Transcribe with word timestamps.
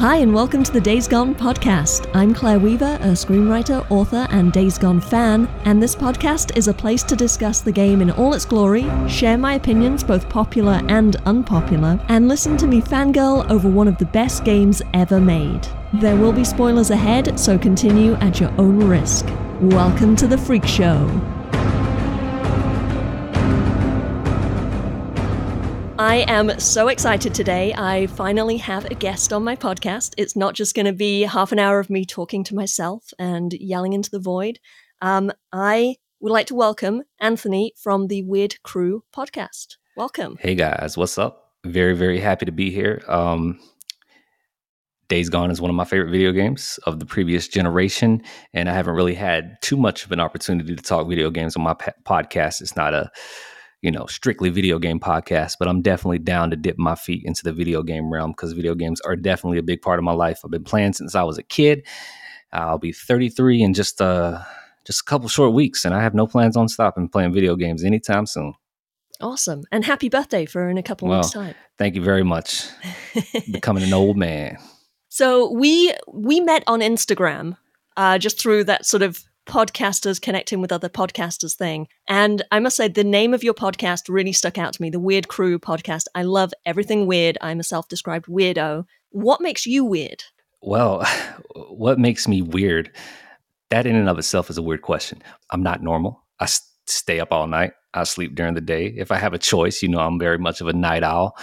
Hi, 0.00 0.16
and 0.16 0.32
welcome 0.32 0.64
to 0.64 0.72
the 0.72 0.80
Days 0.80 1.06
Gone 1.06 1.34
podcast. 1.34 2.10
I'm 2.14 2.32
Claire 2.32 2.58
Weaver, 2.58 2.96
a 3.02 3.08
screenwriter, 3.08 3.84
author, 3.90 4.26
and 4.30 4.50
Days 4.50 4.78
Gone 4.78 4.98
fan, 4.98 5.46
and 5.66 5.82
this 5.82 5.94
podcast 5.94 6.56
is 6.56 6.68
a 6.68 6.72
place 6.72 7.02
to 7.02 7.14
discuss 7.14 7.60
the 7.60 7.70
game 7.70 8.00
in 8.00 8.10
all 8.10 8.32
its 8.32 8.46
glory, 8.46 8.90
share 9.10 9.36
my 9.36 9.56
opinions, 9.56 10.02
both 10.02 10.26
popular 10.30 10.80
and 10.88 11.16
unpopular, 11.26 12.00
and 12.08 12.28
listen 12.28 12.56
to 12.56 12.66
me 12.66 12.80
fangirl 12.80 13.46
over 13.50 13.68
one 13.68 13.88
of 13.88 13.98
the 13.98 14.06
best 14.06 14.42
games 14.42 14.80
ever 14.94 15.20
made. 15.20 15.68
There 15.92 16.16
will 16.16 16.32
be 16.32 16.44
spoilers 16.44 16.88
ahead, 16.88 17.38
so 17.38 17.58
continue 17.58 18.14
at 18.14 18.40
your 18.40 18.52
own 18.58 18.78
risk. 18.78 19.26
Welcome 19.60 20.16
to 20.16 20.26
the 20.26 20.38
Freak 20.38 20.64
Show. 20.64 21.39
I 26.00 26.24
am 26.28 26.58
so 26.58 26.88
excited 26.88 27.34
today. 27.34 27.74
I 27.74 28.06
finally 28.06 28.56
have 28.56 28.86
a 28.86 28.94
guest 28.94 29.34
on 29.34 29.44
my 29.44 29.54
podcast. 29.54 30.14
It's 30.16 30.34
not 30.34 30.54
just 30.54 30.74
going 30.74 30.86
to 30.86 30.94
be 30.94 31.24
half 31.24 31.52
an 31.52 31.58
hour 31.58 31.78
of 31.78 31.90
me 31.90 32.06
talking 32.06 32.42
to 32.44 32.54
myself 32.54 33.12
and 33.18 33.52
yelling 33.52 33.92
into 33.92 34.10
the 34.10 34.18
void. 34.18 34.60
Um, 35.02 35.30
I 35.52 35.96
would 36.20 36.32
like 36.32 36.46
to 36.46 36.54
welcome 36.54 37.02
Anthony 37.20 37.74
from 37.76 38.06
the 38.06 38.22
Weird 38.22 38.62
Crew 38.62 39.04
podcast. 39.14 39.76
Welcome. 39.94 40.38
Hey 40.40 40.54
guys, 40.54 40.96
what's 40.96 41.18
up? 41.18 41.52
Very, 41.66 41.94
very 41.94 42.18
happy 42.18 42.46
to 42.46 42.52
be 42.52 42.70
here. 42.70 43.02
Um, 43.06 43.60
Days 45.08 45.28
Gone 45.28 45.50
is 45.50 45.60
one 45.60 45.68
of 45.68 45.76
my 45.76 45.84
favorite 45.84 46.10
video 46.10 46.32
games 46.32 46.80
of 46.84 46.98
the 46.98 47.04
previous 47.04 47.46
generation, 47.46 48.22
and 48.54 48.70
I 48.70 48.72
haven't 48.72 48.94
really 48.94 49.16
had 49.16 49.60
too 49.60 49.76
much 49.76 50.06
of 50.06 50.12
an 50.12 50.20
opportunity 50.20 50.74
to 50.74 50.82
talk 50.82 51.06
video 51.10 51.30
games 51.30 51.56
on 51.56 51.62
my 51.62 51.74
podcast. 51.74 52.62
It's 52.62 52.74
not 52.74 52.94
a 52.94 53.10
you 53.82 53.90
know, 53.90 54.06
strictly 54.06 54.50
video 54.50 54.78
game 54.78 55.00
podcast, 55.00 55.56
but 55.58 55.68
I'm 55.68 55.82
definitely 55.82 56.18
down 56.18 56.50
to 56.50 56.56
dip 56.56 56.78
my 56.78 56.94
feet 56.94 57.22
into 57.24 57.42
the 57.42 57.52
video 57.52 57.82
game 57.82 58.12
realm 58.12 58.32
because 58.32 58.52
video 58.52 58.74
games 58.74 59.00
are 59.02 59.16
definitely 59.16 59.58
a 59.58 59.62
big 59.62 59.80
part 59.80 59.98
of 59.98 60.04
my 60.04 60.12
life. 60.12 60.40
I've 60.44 60.50
been 60.50 60.64
playing 60.64 60.92
since 60.92 61.14
I 61.14 61.22
was 61.22 61.38
a 61.38 61.42
kid. 61.42 61.86
I'll 62.52 62.78
be 62.78 62.92
33 62.92 63.62
in 63.62 63.74
just 63.74 64.00
uh 64.00 64.40
just 64.86 65.02
a 65.02 65.04
couple 65.04 65.28
short 65.28 65.52
weeks, 65.52 65.84
and 65.84 65.94
I 65.94 66.02
have 66.02 66.14
no 66.14 66.26
plans 66.26 66.56
on 66.56 66.68
stopping 66.68 67.08
playing 67.08 67.32
video 67.32 67.56
games 67.56 67.84
anytime 67.84 68.26
soon. 68.26 68.54
Awesome. 69.20 69.64
And 69.70 69.84
happy 69.84 70.08
birthday 70.08 70.46
for 70.46 70.68
in 70.68 70.78
a 70.78 70.82
couple 70.82 71.08
well, 71.08 71.20
weeks' 71.20 71.32
time. 71.32 71.54
Thank 71.78 71.94
you 71.94 72.02
very 72.02 72.22
much. 72.22 72.66
Becoming 73.52 73.84
an 73.84 73.92
old 73.92 74.16
man. 74.16 74.58
So 75.12 75.50
we 75.50 75.92
we 76.06 76.38
met 76.38 76.62
on 76.68 76.78
Instagram 76.80 77.56
uh, 77.96 78.16
just 78.16 78.40
through 78.40 78.62
that 78.64 78.86
sort 78.86 79.02
of 79.02 79.24
podcasters 79.50 80.22
connecting 80.22 80.60
with 80.60 80.70
other 80.70 80.88
podcasters 80.88 81.56
thing. 81.56 81.88
And 82.06 82.42
I 82.52 82.60
must 82.60 82.76
say, 82.76 82.86
the 82.86 83.02
name 83.02 83.34
of 83.34 83.42
your 83.42 83.52
podcast 83.52 84.02
really 84.08 84.32
stuck 84.32 84.56
out 84.56 84.74
to 84.74 84.82
me 84.82 84.90
the 84.90 85.00
Weird 85.00 85.26
Crew 85.26 85.58
podcast. 85.58 86.04
I 86.14 86.22
love 86.22 86.54
everything 86.64 87.06
weird. 87.06 87.36
I'm 87.40 87.58
a 87.58 87.64
self 87.64 87.88
described 87.88 88.26
weirdo. 88.26 88.84
What 89.10 89.40
makes 89.40 89.66
you 89.66 89.84
weird? 89.84 90.22
Well, 90.62 91.04
what 91.68 91.98
makes 91.98 92.28
me 92.28 92.42
weird? 92.42 92.92
That 93.70 93.86
in 93.86 93.96
and 93.96 94.08
of 94.08 94.18
itself 94.18 94.50
is 94.50 94.58
a 94.58 94.62
weird 94.62 94.82
question. 94.82 95.20
I'm 95.50 95.64
not 95.64 95.82
normal. 95.82 96.24
I 96.38 96.46
stay 96.86 97.18
up 97.18 97.32
all 97.32 97.48
night. 97.48 97.72
I 97.92 98.04
sleep 98.04 98.36
during 98.36 98.54
the 98.54 98.60
day. 98.60 98.86
If 98.86 99.10
I 99.10 99.16
have 99.16 99.34
a 99.34 99.38
choice, 99.38 99.82
you 99.82 99.88
know, 99.88 99.98
I'm 99.98 100.18
very 100.18 100.38
much 100.38 100.60
of 100.60 100.68
a 100.68 100.72
night 100.72 101.02
owl. 101.02 101.36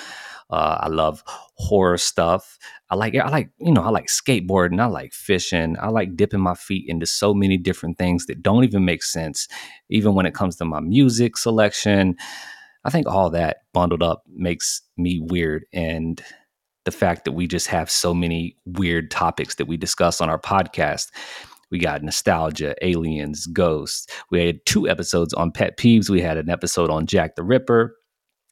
Uh, 0.50 0.78
I 0.82 0.88
love 0.88 1.24
horror 1.56 1.98
stuff. 1.98 2.58
I 2.90 2.96
like 2.96 3.16
I 3.16 3.30
like 3.30 3.50
you 3.60 3.74
know 3.74 3.84
I 3.84 3.90
like 3.90 4.08
skateboarding. 4.08 4.82
I 4.82 4.86
like 4.86 5.14
fishing. 5.14 5.76
I 5.80 5.90
like 5.90 6.16
dipping 6.16 6.40
my 6.40 6.56
feet 6.56 6.86
into 6.88 7.06
so 7.06 7.34
many 7.34 7.58
different 7.58 7.98
things 7.98 8.28
that 8.28 8.42
don't 8.42 8.64
even 8.64 8.86
make 8.86 9.04
sense. 9.04 9.48
Even 9.90 10.16
when 10.16 10.26
it 10.26 10.34
comes 10.34 10.56
to 10.58 10.66
my 10.66 10.80
music 10.80 11.38
selection, 11.38 12.16
I 12.86 12.90
think 12.90 13.08
all 13.08 13.30
that 13.32 13.58
bundled 13.74 14.04
up 14.04 14.24
makes 14.28 14.82
me 14.96 15.20
weird. 15.22 15.66
And 15.74 16.24
the 16.88 16.92
fact 16.92 17.26
that 17.26 17.34
we 17.34 17.48
just 17.48 17.68
have 17.68 17.92
so 17.92 18.14
many 18.14 18.56
weird 18.66 19.12
topics 19.12 19.56
that 19.56 19.68
we 19.68 19.76
discuss 19.76 20.22
on 20.22 20.30
our 20.30 20.40
podcast. 20.40 21.12
We 21.70 21.80
got 21.80 22.02
nostalgia, 22.02 22.76
aliens, 22.82 23.46
ghosts. 23.48 24.08
We 24.32 24.46
had 24.46 24.66
two 24.66 24.88
episodes 24.88 25.34
on 25.34 25.52
pet 25.52 25.78
peeves. 25.78 26.10
We 26.10 26.22
had 26.22 26.38
an 26.38 26.50
episode 26.50 26.90
on 26.90 27.06
Jack 27.06 27.36
the 27.36 27.44
Ripper 27.44 27.97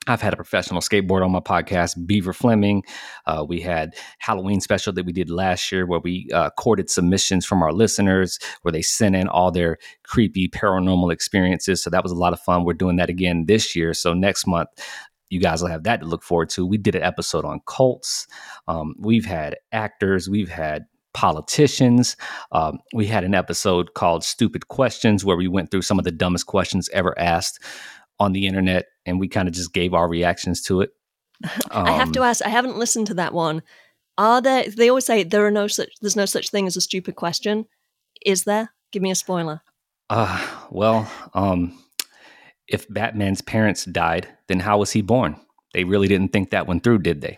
I've 0.07 0.21
had 0.21 0.33
a 0.33 0.35
professional 0.37 0.81
skateboard 0.81 1.25
on 1.25 1.31
my 1.31 1.39
podcast, 1.39 2.05
Beaver 2.05 2.33
Fleming. 2.33 2.83
Uh, 3.25 3.45
we 3.47 3.59
had 3.59 3.95
Halloween 4.19 4.61
special 4.61 4.93
that 4.93 5.05
we 5.05 5.11
did 5.11 5.29
last 5.29 5.71
year 5.71 5.85
where 5.85 5.99
we 5.99 6.29
uh, 6.33 6.51
courted 6.51 6.89
submissions 6.89 7.45
from 7.45 7.63
our 7.63 7.73
listeners 7.73 8.37
where 8.61 8.71
they 8.71 8.81
sent 8.81 9.15
in 9.15 9.27
all 9.27 9.51
their 9.51 9.77
creepy 10.03 10.47
paranormal 10.47 11.11
experiences. 11.11 11.81
So 11.81 11.89
that 11.89 12.03
was 12.03 12.11
a 12.11 12.15
lot 12.15 12.33
of 12.33 12.39
fun. 12.39 12.65
We're 12.65 12.73
doing 12.73 12.97
that 12.97 13.09
again 13.09 13.45
this 13.47 13.75
year. 13.75 13.93
So 13.93 14.13
next 14.13 14.45
month, 14.45 14.69
you 15.29 15.39
guys 15.39 15.61
will 15.61 15.69
have 15.69 15.83
that 15.83 16.01
to 16.01 16.05
look 16.05 16.23
forward 16.23 16.49
to. 16.51 16.65
We 16.65 16.77
did 16.77 16.95
an 16.95 17.01
episode 17.01 17.45
on 17.45 17.61
cults. 17.65 18.27
Um, 18.67 18.93
we've 18.99 19.25
had 19.25 19.55
actors. 19.71 20.29
We've 20.29 20.49
had 20.49 20.85
politicians. 21.15 22.15
Um, 22.51 22.77
we 22.93 23.07
had 23.07 23.23
an 23.23 23.33
episode 23.33 23.95
called 23.95 24.23
Stupid 24.23 24.67
Questions 24.67 25.25
where 25.25 25.37
we 25.37 25.47
went 25.47 25.71
through 25.71 25.81
some 25.81 25.97
of 25.97 26.05
the 26.05 26.11
dumbest 26.11 26.45
questions 26.45 26.89
ever 26.89 27.17
asked 27.17 27.59
on 28.19 28.33
the 28.33 28.47
internet 28.47 28.85
and 29.05 29.19
we 29.19 29.27
kind 29.27 29.47
of 29.47 29.53
just 29.53 29.73
gave 29.73 29.93
our 29.93 30.07
reactions 30.07 30.61
to 30.63 30.81
it. 30.81 30.91
Um, 31.43 31.49
I 31.87 31.91
have 31.91 32.11
to 32.13 32.21
um, 32.21 32.27
ask, 32.27 32.45
I 32.45 32.49
haven't 32.49 32.77
listened 32.77 33.07
to 33.07 33.13
that 33.15 33.33
one. 33.33 33.61
Are 34.17 34.41
there 34.41 34.65
they 34.69 34.89
always 34.89 35.05
say 35.05 35.23
there 35.23 35.45
are 35.45 35.51
no 35.51 35.67
such 35.67 35.89
there's 36.01 36.15
no 36.15 36.25
such 36.25 36.49
thing 36.49 36.67
as 36.67 36.77
a 36.77 36.81
stupid 36.81 37.15
question. 37.15 37.65
Is 38.25 38.45
there? 38.45 38.71
Give 38.93 39.01
me 39.01 39.11
a 39.11 39.15
spoiler. 39.15 39.61
Uh 40.09 40.65
well, 40.69 41.11
um 41.33 41.77
if 42.67 42.87
Batman's 42.87 43.41
parents 43.41 43.83
died, 43.85 44.29
then 44.47 44.61
how 44.61 44.77
was 44.77 44.91
he 44.91 45.01
born? 45.01 45.35
They 45.73 45.83
really 45.83 46.07
didn't 46.07 46.29
think 46.29 46.51
that 46.51 46.65
one 46.65 46.79
through, 46.79 46.99
did 46.99 47.19
they? 47.19 47.37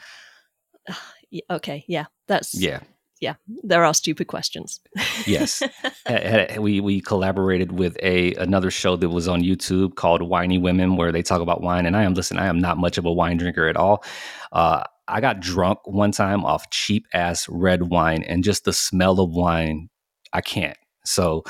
okay, 1.50 1.84
yeah. 1.88 2.06
That's 2.28 2.54
Yeah 2.54 2.82
yeah, 3.20 3.36
there 3.64 3.84
are 3.84 3.94
stupid 3.94 4.28
questions. 4.28 4.80
yes, 5.26 5.64
we 6.60 6.80
we 6.80 7.02
collaborated 7.02 7.72
with 7.72 7.98
a 8.02 8.34
another 8.36 8.72
show 8.72 8.96
that 8.96 9.10
was 9.10 9.28
on 9.28 9.42
YouTube 9.42 9.96
called 9.96 10.22
Whiny 10.22 10.58
Women, 10.58 10.96
where 10.96 11.12
they 11.12 11.24
talk 11.24 11.42
about 11.42 11.62
wine. 11.62 11.86
And 11.86 11.96
I 11.96 12.04
am 12.04 12.14
listen, 12.14 12.38
I 12.38 12.46
am 12.46 12.60
not 12.60 12.78
much 12.78 12.98
of 12.98 13.06
a 13.06 13.12
wine 13.12 13.38
drinker 13.38 13.68
at 13.68 13.78
all. 13.78 14.04
Uh, 14.52 14.84
I 15.08 15.22
got 15.22 15.40
drunk 15.40 15.80
one 15.86 16.12
time 16.12 16.46
off 16.46 16.70
cheap 16.70 17.06
ass 17.14 17.48
red 17.50 17.90
wine, 17.90 18.24
and 18.24 18.44
just 18.44 18.66
the 18.66 18.74
smell 18.74 19.20
of 19.20 19.32
wine, 19.32 19.90
I 20.34 20.42
can't. 20.42 20.78
So 21.06 21.44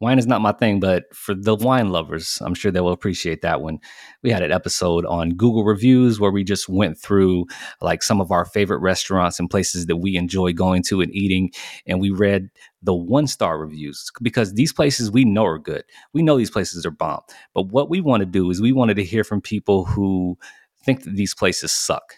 wine 0.00 0.18
is 0.18 0.26
not 0.26 0.40
my 0.40 0.52
thing, 0.52 0.80
but 0.80 1.14
for 1.14 1.34
the 1.34 1.54
wine 1.54 1.90
lovers, 1.90 2.38
I'm 2.40 2.54
sure 2.54 2.72
they 2.72 2.80
will 2.80 2.92
appreciate 2.92 3.42
that 3.42 3.60
one. 3.60 3.78
We 4.22 4.30
had 4.30 4.42
an 4.42 4.50
episode 4.50 5.04
on 5.04 5.34
Google 5.34 5.62
reviews 5.62 6.18
where 6.18 6.30
we 6.30 6.42
just 6.42 6.68
went 6.68 6.98
through 6.98 7.46
like 7.82 8.02
some 8.02 8.20
of 8.20 8.32
our 8.32 8.46
favorite 8.46 8.78
restaurants 8.78 9.38
and 9.38 9.50
places 9.50 9.86
that 9.86 9.98
we 9.98 10.16
enjoy 10.16 10.54
going 10.54 10.82
to 10.84 11.02
and 11.02 11.14
eating. 11.14 11.50
And 11.86 12.00
we 12.00 12.10
read 12.10 12.48
the 12.82 12.94
one 12.94 13.26
star 13.26 13.58
reviews 13.58 14.10
because 14.22 14.54
these 14.54 14.72
places 14.72 15.10
we 15.10 15.26
know 15.26 15.44
are 15.44 15.58
good. 15.58 15.84
We 16.14 16.22
know 16.22 16.38
these 16.38 16.50
places 16.50 16.86
are 16.86 16.90
bomb. 16.90 17.20
But 17.54 17.68
what 17.68 17.90
we 17.90 18.00
want 18.00 18.22
to 18.22 18.26
do 18.26 18.50
is 18.50 18.60
we 18.60 18.72
wanted 18.72 18.94
to 18.94 19.04
hear 19.04 19.22
from 19.22 19.42
people 19.42 19.84
who 19.84 20.38
think 20.82 21.04
that 21.04 21.14
these 21.14 21.34
places 21.34 21.72
suck. 21.72 22.14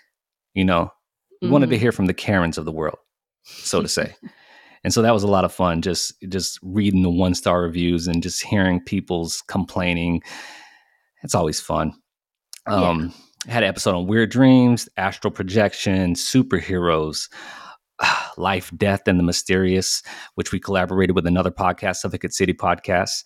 You 0.55 0.65
know, 0.65 0.93
we 1.41 1.49
mm 1.49 1.51
wanted 1.51 1.67
to 1.71 1.75
mm-hmm. 1.75 1.83
hear 1.83 1.93
from 1.93 2.07
the 2.07 2.15
Karens 2.15 2.59
of 2.59 2.65
the 2.65 2.71
world, 2.71 2.99
so 3.43 3.83
to 3.83 3.89
say. 3.89 4.15
and 4.85 4.93
so 4.93 5.03
that 5.03 5.13
was 5.13 5.23
a 5.23 5.29
lot 5.29 5.45
of 5.45 5.53
fun 5.53 5.83
just 5.83 6.15
just 6.29 6.59
reading 6.63 7.03
the 7.03 7.11
one 7.11 7.35
star 7.35 7.63
reviews 7.63 8.07
and 8.07 8.23
just 8.23 8.43
hearing 8.43 8.81
people's 8.81 9.43
complaining. 9.49 10.23
It's 11.23 11.35
always 11.35 11.61
fun. 11.61 11.93
Um 12.67 13.13
yeah. 13.47 13.55
had 13.55 13.63
an 13.63 13.69
episode 13.69 13.95
on 13.95 14.07
weird 14.07 14.31
dreams 14.31 14.89
astral 14.97 15.31
projection 15.31 16.15
superheroes 16.15 17.29
life 18.37 18.71
death 18.77 19.03
and 19.07 19.19
the 19.19 19.25
mysterious 19.25 20.03
which 20.35 20.53
we 20.53 20.61
collaborated 20.61 21.15
with 21.15 21.27
another 21.27 21.51
podcast 21.51 21.97
suffolk 21.97 22.31
city 22.31 22.55
podcast 22.55 23.25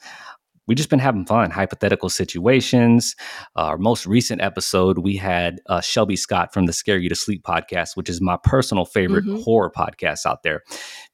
we 0.66 0.74
just 0.74 0.90
been 0.90 0.98
having 0.98 1.26
fun, 1.26 1.50
hypothetical 1.50 2.08
situations. 2.08 3.14
Uh, 3.56 3.62
our 3.62 3.78
most 3.78 4.06
recent 4.06 4.40
episode, 4.40 4.98
we 4.98 5.16
had 5.16 5.60
uh, 5.66 5.80
Shelby 5.80 6.16
Scott 6.16 6.52
from 6.52 6.66
the 6.66 6.72
Scare 6.72 6.98
You 6.98 7.08
to 7.08 7.14
Sleep 7.14 7.42
podcast, 7.44 7.96
which 7.96 8.08
is 8.08 8.20
my 8.20 8.36
personal 8.42 8.84
favorite 8.84 9.24
mm-hmm. 9.24 9.42
horror 9.42 9.70
podcast 9.70 10.26
out 10.26 10.42
there. 10.42 10.62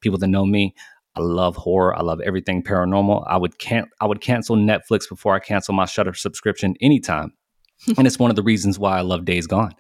People 0.00 0.19
that 0.19 0.28
know 0.28 0.46
me, 0.46 0.75
I 1.16 1.20
love 1.20 1.56
horror. 1.56 1.94
I 1.96 2.02
love 2.02 2.20
everything 2.22 2.62
paranormal. 2.62 3.25
I 3.26 3.37
would 3.37 3.58
can't 3.58 3.88
I 4.00 4.06
would 4.06 4.20
cancel 4.20 4.56
Netflix 4.56 5.08
before 5.08 5.34
I 5.34 5.40
cancel 5.40 5.75
my 5.75 5.84
Shudder 5.84 6.14
subscription 6.14 6.75
anytime. 6.81 7.32
and 7.98 8.06
it's 8.06 8.19
one 8.19 8.31
of 8.31 8.37
the 8.37 8.43
reasons 8.43 8.78
why 8.78 8.96
I 8.96 9.02
love 9.02 9.25
Days 9.25 9.46
Gone. 9.46 9.72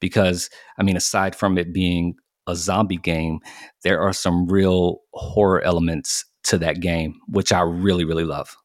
Because 0.00 0.48
I 0.78 0.82
mean, 0.82 0.96
aside 0.96 1.34
from 1.34 1.58
it 1.58 1.72
being 1.72 2.14
a 2.46 2.54
zombie 2.54 2.98
game, 2.98 3.40
there 3.82 4.00
are 4.00 4.12
some 4.12 4.46
real 4.46 4.98
horror 5.14 5.62
elements 5.62 6.24
to 6.44 6.58
that 6.58 6.80
game, 6.80 7.14
which 7.26 7.52
I 7.52 7.62
really, 7.62 8.04
really 8.04 8.24
love. 8.24 8.56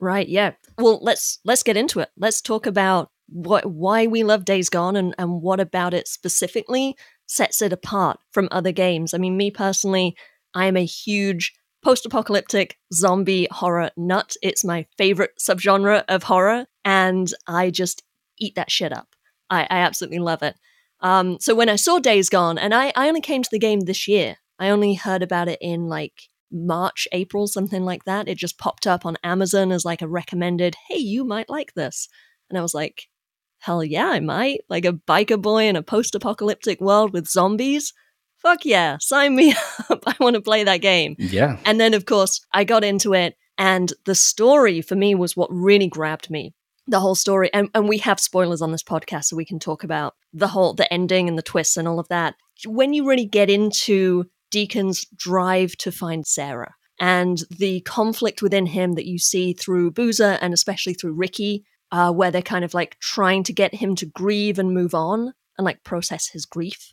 Right. 0.00 0.28
Yeah. 0.28 0.52
Well, 0.78 0.98
let's 1.02 1.38
let's 1.44 1.62
get 1.62 1.76
into 1.76 2.00
it. 2.00 2.08
Let's 2.16 2.40
talk 2.40 2.66
about 2.66 3.10
what 3.28 3.66
why 3.66 4.06
we 4.06 4.24
love 4.24 4.44
Days 4.44 4.70
Gone 4.70 4.96
and 4.96 5.14
and 5.18 5.42
what 5.42 5.60
about 5.60 5.94
it 5.94 6.08
specifically 6.08 6.96
sets 7.26 7.62
it 7.62 7.72
apart 7.72 8.18
from 8.32 8.48
other 8.50 8.72
games. 8.72 9.12
I 9.14 9.18
mean, 9.18 9.36
me 9.36 9.50
personally, 9.50 10.16
I 10.54 10.66
am 10.66 10.76
a 10.76 10.84
huge 10.84 11.52
post-apocalyptic 11.82 12.76
zombie 12.92 13.46
horror 13.50 13.90
nut. 13.96 14.36
It's 14.42 14.64
my 14.64 14.86
favorite 14.98 15.32
subgenre 15.38 16.04
of 16.08 16.24
horror, 16.24 16.66
and 16.84 17.32
I 17.46 17.70
just 17.70 18.02
eat 18.38 18.54
that 18.56 18.70
shit 18.70 18.92
up. 18.92 19.14
I, 19.48 19.62
I 19.62 19.78
absolutely 19.78 20.18
love 20.18 20.42
it. 20.42 20.56
Um, 21.00 21.38
so 21.40 21.54
when 21.54 21.68
I 21.68 21.76
saw 21.76 21.98
Days 21.98 22.28
Gone, 22.28 22.58
and 22.58 22.74
I, 22.74 22.92
I 22.96 23.08
only 23.08 23.20
came 23.20 23.42
to 23.42 23.48
the 23.50 23.58
game 23.58 23.80
this 23.80 24.08
year, 24.08 24.36
I 24.58 24.70
only 24.70 24.94
heard 24.94 25.22
about 25.22 25.48
it 25.48 25.58
in 25.62 25.88
like 25.88 26.29
March, 26.52 27.06
April, 27.12 27.46
something 27.46 27.84
like 27.84 28.04
that. 28.04 28.28
It 28.28 28.38
just 28.38 28.58
popped 28.58 28.86
up 28.86 29.06
on 29.06 29.16
Amazon 29.22 29.72
as 29.72 29.84
like 29.84 30.02
a 30.02 30.08
recommended, 30.08 30.76
hey, 30.88 30.98
you 30.98 31.24
might 31.24 31.48
like 31.48 31.74
this. 31.74 32.08
And 32.48 32.58
I 32.58 32.62
was 32.62 32.74
like, 32.74 33.08
hell 33.58 33.84
yeah, 33.84 34.08
I 34.08 34.20
might. 34.20 34.60
Like 34.68 34.84
a 34.84 34.92
biker 34.92 35.40
boy 35.40 35.64
in 35.64 35.76
a 35.76 35.82
post 35.82 36.14
apocalyptic 36.14 36.80
world 36.80 37.12
with 37.12 37.28
zombies. 37.28 37.92
Fuck 38.38 38.64
yeah, 38.64 38.96
sign 39.00 39.36
me 39.36 39.54
up. 39.90 40.02
I 40.06 40.14
want 40.18 40.34
to 40.34 40.42
play 40.42 40.64
that 40.64 40.78
game. 40.78 41.14
Yeah. 41.18 41.58
And 41.64 41.78
then, 41.78 41.94
of 41.94 42.06
course, 42.06 42.40
I 42.52 42.64
got 42.64 42.84
into 42.84 43.14
it, 43.14 43.36
and 43.58 43.92
the 44.06 44.14
story 44.14 44.80
for 44.80 44.96
me 44.96 45.14
was 45.14 45.36
what 45.36 45.52
really 45.52 45.88
grabbed 45.88 46.30
me. 46.30 46.54
The 46.86 47.00
whole 47.00 47.14
story, 47.14 47.52
and, 47.52 47.68
and 47.74 47.88
we 47.88 47.98
have 47.98 48.18
spoilers 48.18 48.62
on 48.62 48.72
this 48.72 48.82
podcast, 48.82 49.24
so 49.24 49.36
we 49.36 49.44
can 49.44 49.58
talk 49.58 49.84
about 49.84 50.14
the 50.32 50.48
whole 50.48 50.72
the 50.72 50.90
ending 50.92 51.28
and 51.28 51.36
the 51.36 51.42
twists 51.42 51.76
and 51.76 51.86
all 51.86 52.00
of 52.00 52.08
that. 52.08 52.34
When 52.66 52.94
you 52.94 53.06
really 53.06 53.26
get 53.26 53.50
into 53.50 54.24
Deacon's 54.50 55.04
drive 55.16 55.76
to 55.78 55.92
find 55.92 56.26
Sarah 56.26 56.74
and 56.98 57.42
the 57.50 57.80
conflict 57.80 58.42
within 58.42 58.66
him 58.66 58.94
that 58.94 59.06
you 59.06 59.18
see 59.18 59.54
through 59.54 59.90
Boozer 59.90 60.38
and 60.42 60.52
especially 60.52 60.92
through 60.92 61.14
Ricky, 61.14 61.64
uh, 61.90 62.12
where 62.12 62.30
they're 62.30 62.42
kind 62.42 62.64
of 62.64 62.74
like 62.74 62.98
trying 63.00 63.42
to 63.44 63.52
get 63.52 63.74
him 63.74 63.96
to 63.96 64.06
grieve 64.06 64.58
and 64.58 64.74
move 64.74 64.94
on 64.94 65.32
and 65.56 65.64
like 65.64 65.82
process 65.82 66.28
his 66.28 66.44
grief 66.44 66.92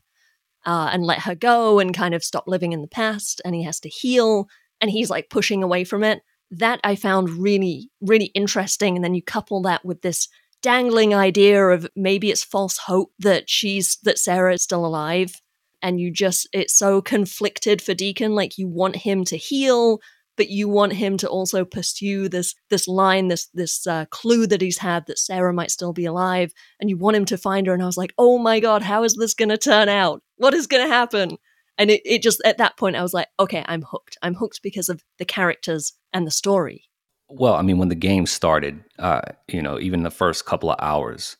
uh, 0.66 0.90
and 0.92 1.04
let 1.04 1.20
her 1.20 1.36
go 1.36 1.80
and 1.80 1.94
kind 1.94 2.14
of 2.14 2.24
stop 2.24 2.46
living 2.48 2.72
in 2.72 2.82
the 2.82 2.88
past. 2.88 3.42
And 3.44 3.54
he 3.54 3.64
has 3.64 3.80
to 3.82 3.90
heal 3.90 4.48
and 4.80 4.90
he's 4.90 5.10
like 5.10 5.30
pushing 5.30 5.62
away 5.62 5.84
from 5.84 6.04
it. 6.04 6.22
That 6.50 6.80
I 6.84 6.96
found 6.96 7.30
really, 7.30 7.90
really 8.00 8.28
interesting. 8.28 8.96
And 8.96 9.04
then 9.04 9.14
you 9.14 9.22
couple 9.22 9.62
that 9.64 9.84
with 9.84 10.02
this 10.02 10.30
dangling 10.62 11.14
idea 11.14 11.68
of 11.68 11.88
maybe 11.96 12.32
it's 12.32 12.44
false 12.44 12.78
hope 12.78 13.12
that 13.20 13.50
she's, 13.50 13.98
that 14.04 14.18
Sarah 14.18 14.54
is 14.54 14.64
still 14.64 14.86
alive. 14.86 15.42
And 15.82 16.00
you 16.00 16.12
just, 16.12 16.48
it's 16.54 16.78
so 16.78 17.02
conflicted 17.02 17.82
for 17.82 17.94
Deacon. 17.94 18.34
Like 18.34 18.58
you 18.58 18.68
want 18.68 18.96
him 18.96 19.24
to 19.26 19.38
heal, 19.38 20.00
but 20.38 20.50
you 20.50 20.70
want 20.70 20.94
him 20.94 21.18
to 21.18 21.28
also 21.28 21.66
pursue 21.66 22.30
this 22.30 22.56
this 22.70 22.88
line, 22.88 23.28
this 23.28 23.48
this 23.54 23.86
uh, 23.86 24.06
clue 24.12 24.48
that 24.48 24.62
he's 24.62 24.78
had 24.78 25.06
that 25.08 25.20
Sarah 25.20 25.52
might 25.54 25.72
still 25.72 25.94
be 25.94 26.06
alive, 26.06 26.54
and 26.80 26.90
you 26.90 26.98
want 26.98 27.18
him 27.18 27.26
to 27.26 27.38
find 27.38 27.68
her. 27.68 27.74
And 27.74 27.84
I 27.84 27.88
was 27.88 27.98
like, 27.98 28.14
oh 28.18 28.38
my 28.38 28.60
god, 28.60 28.84
how 28.84 29.04
is 29.04 29.16
this 29.16 29.34
going 29.34 29.50
to 29.50 29.58
turn 29.58 29.90
out? 29.90 30.22
What 30.38 30.54
is 30.54 30.68
going 30.68 30.88
to 30.88 30.94
happen? 30.94 31.38
And 31.80 31.92
it, 31.92 32.02
it 32.06 32.22
just 32.22 32.42
at 32.46 32.60
that 32.60 32.78
point 32.78 32.96
I 32.96 33.02
was 33.02 33.14
like, 33.14 33.28
okay, 33.40 33.64
I'm 33.68 33.82
hooked. 33.82 34.18
I'm 34.22 34.36
hooked 34.36 34.62
because 34.64 34.90
of 34.90 35.04
the 35.18 35.26
characters 35.26 35.94
and 36.14 36.26
the 36.26 36.32
story. 36.32 36.84
Well, 37.30 37.56
I 37.56 37.62
mean, 37.62 37.78
when 37.78 37.90
the 37.90 37.96
game 37.96 38.26
started, 38.26 38.84
uh, 39.00 39.22
you 39.48 39.62
know, 39.62 39.80
even 39.80 40.04
the 40.04 40.10
first 40.10 40.46
couple 40.46 40.72
of 40.72 40.78
hours, 40.80 41.36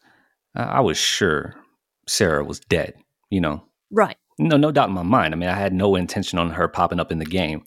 uh, 0.56 0.64
I 0.64 0.82
was 0.82 0.98
sure 0.98 1.56
Sarah 2.08 2.44
was 2.44 2.60
dead. 2.60 2.96
You 3.30 3.42
know, 3.42 3.64
right? 3.92 4.18
No, 4.40 4.58
no 4.58 4.72
doubt 4.72 4.90
in 4.90 4.96
my 4.96 5.04
mind. 5.04 5.34
I 5.34 5.38
mean, 5.38 5.50
I 5.50 5.58
had 5.58 5.74
no 5.74 5.96
intention 5.96 6.38
on 6.38 6.52
her 6.52 6.68
popping 6.68 7.00
up 7.00 7.12
in 7.12 7.20
the 7.20 7.26
game 7.26 7.64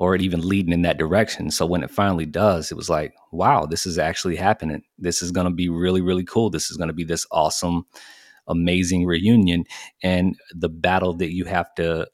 or 0.00 0.14
it 0.14 0.22
even 0.22 0.40
leading 0.40 0.72
in 0.72 0.82
that 0.82 0.98
direction. 0.98 1.50
So 1.50 1.66
when 1.66 1.82
it 1.82 1.90
finally 1.90 2.24
does, 2.24 2.72
it 2.72 2.74
was 2.74 2.88
like, 2.88 3.14
wow, 3.32 3.66
this 3.66 3.84
is 3.84 3.98
actually 3.98 4.34
happening. 4.34 4.82
This 4.98 5.20
is 5.20 5.30
going 5.30 5.44
to 5.44 5.52
be 5.52 5.68
really, 5.68 6.00
really 6.00 6.24
cool. 6.24 6.48
This 6.48 6.70
is 6.70 6.78
going 6.78 6.88
to 6.88 6.94
be 6.94 7.04
this 7.04 7.26
awesome, 7.30 7.84
amazing 8.48 9.04
reunion. 9.04 9.64
And 10.02 10.36
the 10.52 10.70
battle 10.70 11.12
that 11.18 11.34
you 11.34 11.44
have 11.44 11.72
to, 11.74 12.08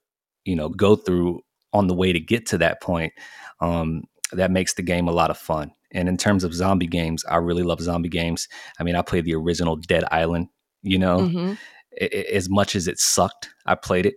you 0.45 0.57
know, 0.57 0.69
go 0.69 0.97
through 0.97 1.43
on 1.73 1.87
the 1.87 1.95
way 1.95 2.13
to 2.13 2.19
get 2.19 2.47
to 2.47 2.59
that 2.59 2.83
point, 2.83 3.13
um, 3.61 4.03
that 4.33 4.51
makes 4.51 4.75
the 4.75 4.83
game 4.83 5.07
a 5.07 5.13
lot 5.13 5.31
of 5.31 5.39
fun. 5.39 5.71
And 5.93 6.09
in 6.09 6.17
terms 6.17 6.43
of 6.43 6.55
zombie 6.55 6.89
games, 6.89 7.25
I 7.25 7.37
really 7.37 7.63
love 7.63 7.81
zombie 7.81 8.09
games. 8.09 8.49
I 8.81 8.83
mean, 8.83 8.97
I 8.97 9.03
played 9.03 9.27
the 9.27 9.37
original 9.37 9.77
Dead 9.77 10.03
Island, 10.11 10.49
you 10.83 10.99
know, 10.99 11.19
mm-hmm. 11.21 11.53
As 12.01 12.49
much 12.49 12.77
as 12.77 12.89
it 12.89 12.99
sucked, 12.99 13.51
I 13.67 13.75
played 13.75 14.07
it. 14.07 14.17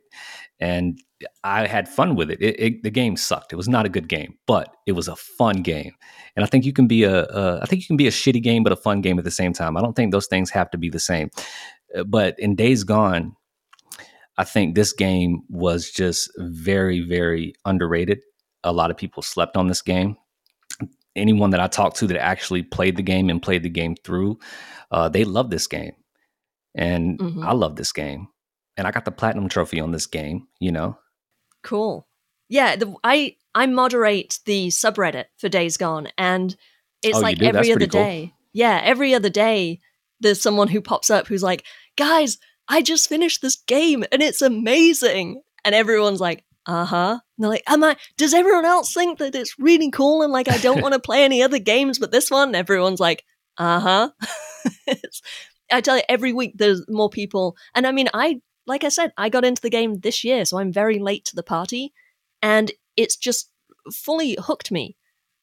And 0.59 0.99
I 1.43 1.67
had 1.67 1.87
fun 1.87 2.15
with 2.15 2.29
it. 2.31 2.41
It, 2.41 2.59
it. 2.59 2.83
The 2.83 2.89
game 2.89 3.15
sucked. 3.15 3.53
It 3.53 3.55
was 3.55 3.69
not 3.69 3.85
a 3.85 3.89
good 3.89 4.07
game, 4.07 4.37
but 4.45 4.75
it 4.85 4.93
was 4.93 5.07
a 5.07 5.15
fun 5.15 5.61
game. 5.61 5.93
And 6.35 6.43
I 6.43 6.47
think 6.47 6.65
you 6.65 6.73
can 6.73 6.87
be 6.87 7.03
a, 7.03 7.25
a 7.25 7.59
I 7.61 7.65
think 7.65 7.81
you 7.81 7.87
can 7.87 7.97
be 7.97 8.07
a 8.07 8.11
shitty 8.11 8.41
game, 8.41 8.63
but 8.63 8.73
a 8.73 8.77
fun 8.77 9.01
game 9.01 9.17
at 9.17 9.25
the 9.25 9.31
same 9.31 9.53
time. 9.53 9.77
I 9.77 9.81
don't 9.81 9.95
think 9.95 10.11
those 10.11 10.27
things 10.27 10.49
have 10.51 10.69
to 10.71 10.77
be 10.77 10.89
the 10.89 10.99
same. 10.99 11.29
Uh, 11.95 12.03
but 12.03 12.35
in 12.39 12.55
Days 12.55 12.83
Gone, 12.83 13.35
I 14.37 14.45
think 14.45 14.75
this 14.75 14.93
game 14.93 15.41
was 15.49 15.91
just 15.91 16.31
very, 16.37 17.01
very 17.01 17.53
underrated. 17.65 18.19
A 18.63 18.71
lot 18.71 18.91
of 18.91 18.97
people 18.97 19.21
slept 19.21 19.57
on 19.57 19.67
this 19.67 19.81
game. 19.81 20.15
Anyone 21.15 21.49
that 21.49 21.59
I 21.59 21.67
talked 21.67 21.97
to 21.97 22.07
that 22.07 22.21
actually 22.21 22.63
played 22.63 22.95
the 22.95 23.03
game 23.03 23.29
and 23.29 23.41
played 23.41 23.63
the 23.63 23.69
game 23.69 23.95
through, 24.03 24.39
uh, 24.91 25.09
they 25.09 25.25
love 25.25 25.49
this 25.49 25.67
game, 25.67 25.91
and 26.75 27.19
mm-hmm. 27.19 27.43
I 27.43 27.53
love 27.53 27.75
this 27.75 27.91
game 27.91 28.27
and 28.79 28.87
I 28.87 28.91
got 28.91 29.03
the 29.03 29.11
platinum 29.11 29.49
trophy 29.49 29.81
on 29.81 29.91
this 29.91 30.07
game, 30.07 30.47
you 30.59 30.71
know. 30.71 30.97
Cool. 31.63 32.07
Yeah, 32.47 32.77
the, 32.77 32.95
I 33.03 33.35
I 33.53 33.65
moderate 33.65 34.39
the 34.45 34.69
subreddit 34.69 35.25
for 35.37 35.49
Days 35.49 35.75
Gone, 35.75 36.07
and 36.17 36.55
it's 37.03 37.17
oh, 37.17 37.21
like 37.21 37.41
every 37.41 37.73
other 37.73 37.87
cool. 37.87 38.01
day. 38.01 38.33
Yeah, 38.53 38.79
every 38.81 39.13
other 39.13 39.29
day 39.29 39.81
there's 40.21 40.41
someone 40.41 40.69
who 40.69 40.81
pops 40.81 41.09
up 41.09 41.27
who's 41.27 41.43
like, 41.43 41.65
"Guys, 41.97 42.37
I 42.69 42.81
just 42.81 43.09
finished 43.09 43.41
this 43.41 43.57
game 43.57 44.05
and 44.11 44.23
it's 44.23 44.41
amazing," 44.41 45.41
and 45.65 45.75
everyone's 45.75 46.21
like, 46.21 46.45
"Uh 46.65 46.85
huh." 46.85 47.19
And 47.37 47.43
they're 47.43 47.49
like, 47.49 47.63
"Am 47.67 47.83
I? 47.83 47.97
Does 48.17 48.33
everyone 48.33 48.65
else 48.65 48.93
think 48.93 49.19
that 49.19 49.35
it's 49.35 49.59
really 49.59 49.91
cool 49.91 50.21
and 50.21 50.31
like 50.31 50.49
I 50.49 50.57
don't 50.57 50.81
want 50.81 50.93
to 50.93 50.99
play 50.99 51.25
any 51.25 51.43
other 51.43 51.59
games 51.59 51.99
but 51.99 52.11
this 52.11 52.31
one?" 52.31 52.49
And 52.49 52.55
everyone's 52.55 53.01
like, 53.01 53.25
"Uh 53.57 53.79
huh." 53.81 54.09
I 55.71 55.81
tell 55.81 55.97
you, 55.97 56.03
every 56.09 56.33
week 56.33 56.53
there's 56.55 56.85
more 56.89 57.09
people, 57.09 57.55
and 57.75 57.85
I 57.85 57.91
mean, 57.91 58.09
I 58.13 58.41
like 58.65 58.83
I 58.83 58.89
said, 58.89 59.11
I 59.17 59.29
got 59.29 59.45
into 59.45 59.61
the 59.61 59.69
game 59.69 59.99
this 59.99 60.23
year, 60.23 60.45
so 60.45 60.59
I'm 60.59 60.71
very 60.71 60.99
late 60.99 61.25
to 61.25 61.35
the 61.35 61.43
party, 61.43 61.93
and 62.41 62.71
it's 62.95 63.15
just 63.15 63.51
fully 63.91 64.37
hooked 64.39 64.71
me. 64.71 64.95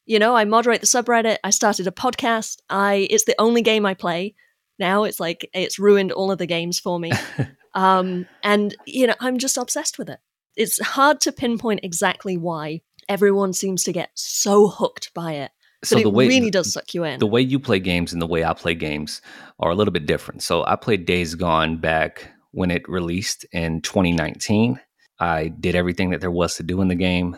You 0.05 0.19
know, 0.19 0.35
I 0.35 0.45
moderate 0.45 0.81
the 0.81 0.87
subreddit. 0.87 1.37
I 1.43 1.49
started 1.49 1.87
a 1.87 1.91
podcast. 1.91 2.57
I 2.69 3.07
it's 3.09 3.25
the 3.25 3.39
only 3.39 3.61
game 3.61 3.85
I 3.85 3.93
play 3.93 4.35
now. 4.79 5.03
It's 5.03 5.19
like 5.19 5.49
it's 5.53 5.79
ruined 5.79 6.11
all 6.11 6.31
of 6.31 6.37
the 6.37 6.45
games 6.45 6.79
for 6.79 6.99
me. 6.99 7.11
um, 7.73 8.25
and 8.43 8.75
you 8.85 9.07
know, 9.07 9.15
I'm 9.19 9.37
just 9.37 9.57
obsessed 9.57 9.99
with 9.99 10.09
it. 10.09 10.19
It's 10.55 10.81
hard 10.81 11.21
to 11.21 11.31
pinpoint 11.31 11.81
exactly 11.83 12.37
why 12.37 12.81
everyone 13.09 13.53
seems 13.53 13.83
to 13.83 13.93
get 13.93 14.09
so 14.15 14.67
hooked 14.67 15.13
by 15.13 15.33
it. 15.33 15.51
But 15.81 15.89
so 15.89 15.99
the 15.99 16.09
way, 16.09 16.27
really 16.27 16.49
does 16.49 16.73
suck 16.73 16.93
you 16.93 17.03
in. 17.03 17.19
The 17.19 17.27
way 17.27 17.41
you 17.41 17.59
play 17.59 17.79
games 17.79 18.11
and 18.11 18.21
the 18.21 18.27
way 18.27 18.43
I 18.43 18.53
play 18.53 18.73
games 18.73 19.21
are 19.59 19.69
a 19.69 19.75
little 19.75 19.91
bit 19.91 20.05
different. 20.05 20.41
So 20.41 20.63
I 20.65 20.75
played 20.75 21.05
Days 21.05 21.35
Gone 21.35 21.77
back 21.77 22.31
when 22.51 22.71
it 22.71 22.87
released 22.89 23.45
in 23.51 23.81
2019. 23.81 24.79
I 25.19 25.49
did 25.49 25.75
everything 25.75 26.09
that 26.11 26.21
there 26.21 26.31
was 26.31 26.55
to 26.55 26.63
do 26.63 26.81
in 26.81 26.87
the 26.87 26.95
game. 26.95 27.37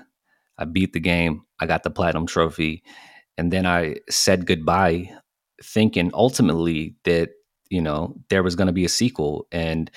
I 0.58 0.66
beat 0.66 0.94
the 0.94 1.00
game. 1.00 1.44
I 1.60 1.66
got 1.66 1.84
the 1.84 1.90
platinum 1.90 2.28
trophy. 2.28 2.84
And 3.38 3.52
then 3.52 3.66
I 3.66 3.96
said 4.10 4.46
goodbye, 4.46 5.10
thinking 5.64 6.12
ultimately 6.14 6.96
that, 7.06 7.30
you 7.70 7.82
know, 7.82 8.16
there 8.30 8.44
was 8.44 8.56
going 8.56 8.68
to 8.68 8.74
be 8.74 8.86
a 8.86 8.90
sequel. 8.90 9.48
And 9.52 9.90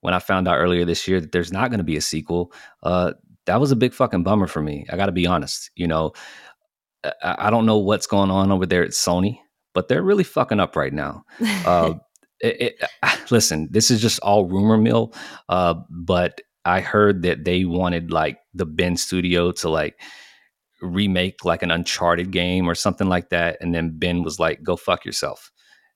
when 0.00 0.14
I 0.14 0.18
found 0.18 0.48
out 0.48 0.58
earlier 0.58 0.84
this 0.84 1.06
year 1.06 1.20
that 1.20 1.32
there's 1.32 1.52
not 1.52 1.70
going 1.70 1.78
to 1.78 1.84
be 1.84 1.96
a 1.96 2.00
sequel, 2.00 2.52
uh, 2.82 3.12
that 3.46 3.60
was 3.60 3.72
a 3.72 3.76
big 3.76 3.94
fucking 3.94 4.24
bummer 4.24 4.46
for 4.46 4.62
me. 4.62 4.86
I 4.90 4.96
got 4.96 5.06
to 5.06 5.12
be 5.12 5.26
honest. 5.26 5.70
You 5.74 5.86
know, 5.86 6.12
I, 7.22 7.50
don't 7.50 7.66
know 7.66 7.78
what's 7.78 8.06
going 8.06 8.30
on 8.30 8.50
over 8.50 8.66
there 8.66 8.82
at 8.82 8.90
Sony, 8.90 9.38
but 9.74 9.88
they're 9.88 10.02
really 10.02 10.24
fucking 10.24 10.60
up 10.60 10.76
right 10.76 10.92
now. 10.92 11.24
Uh, 11.40 11.94
it, 12.40 12.74
it, 12.80 13.30
listen, 13.30 13.68
this 13.70 13.90
is 13.90 14.00
just 14.00 14.20
all 14.20 14.46
rumor 14.46 14.76
mill, 14.76 15.14
uh, 15.48 15.74
but 15.90 16.40
I 16.64 16.80
heard 16.80 17.22
that 17.22 17.44
they 17.44 17.64
wanted 17.64 18.10
like 18.10 18.38
the 18.54 18.66
Bend 18.66 19.00
studio 19.00 19.52
to 19.52 19.68
like 19.68 20.00
remake 20.82 21.44
like 21.44 21.62
an 21.62 21.70
Uncharted 21.70 22.30
game 22.30 22.68
or 22.68 22.74
something 22.74 23.08
like 23.08 23.30
that, 23.30 23.58
and 23.60 23.74
then 23.74 23.98
Bend 23.98 24.24
was 24.24 24.38
like, 24.38 24.62
"Go 24.62 24.76
fuck 24.76 25.04
yourself." 25.04 25.50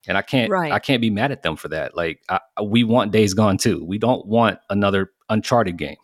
And 0.07 0.17
I 0.17 0.21
can't, 0.21 0.51
right. 0.51 0.71
I 0.71 0.79
can't 0.79 1.01
be 1.01 1.09
mad 1.09 1.31
at 1.31 1.43
them 1.43 1.55
for 1.55 1.69
that. 1.69 1.95
Like, 1.95 2.19
I, 2.27 2.39
we 2.61 2.83
want 2.83 3.13
Days 3.13 3.33
Gone 3.33 3.57
too. 3.57 3.85
We 3.85 3.97
don't 3.97 4.25
want 4.27 4.59
another 4.69 5.11
Uncharted 5.29 5.77
game. 5.77 5.95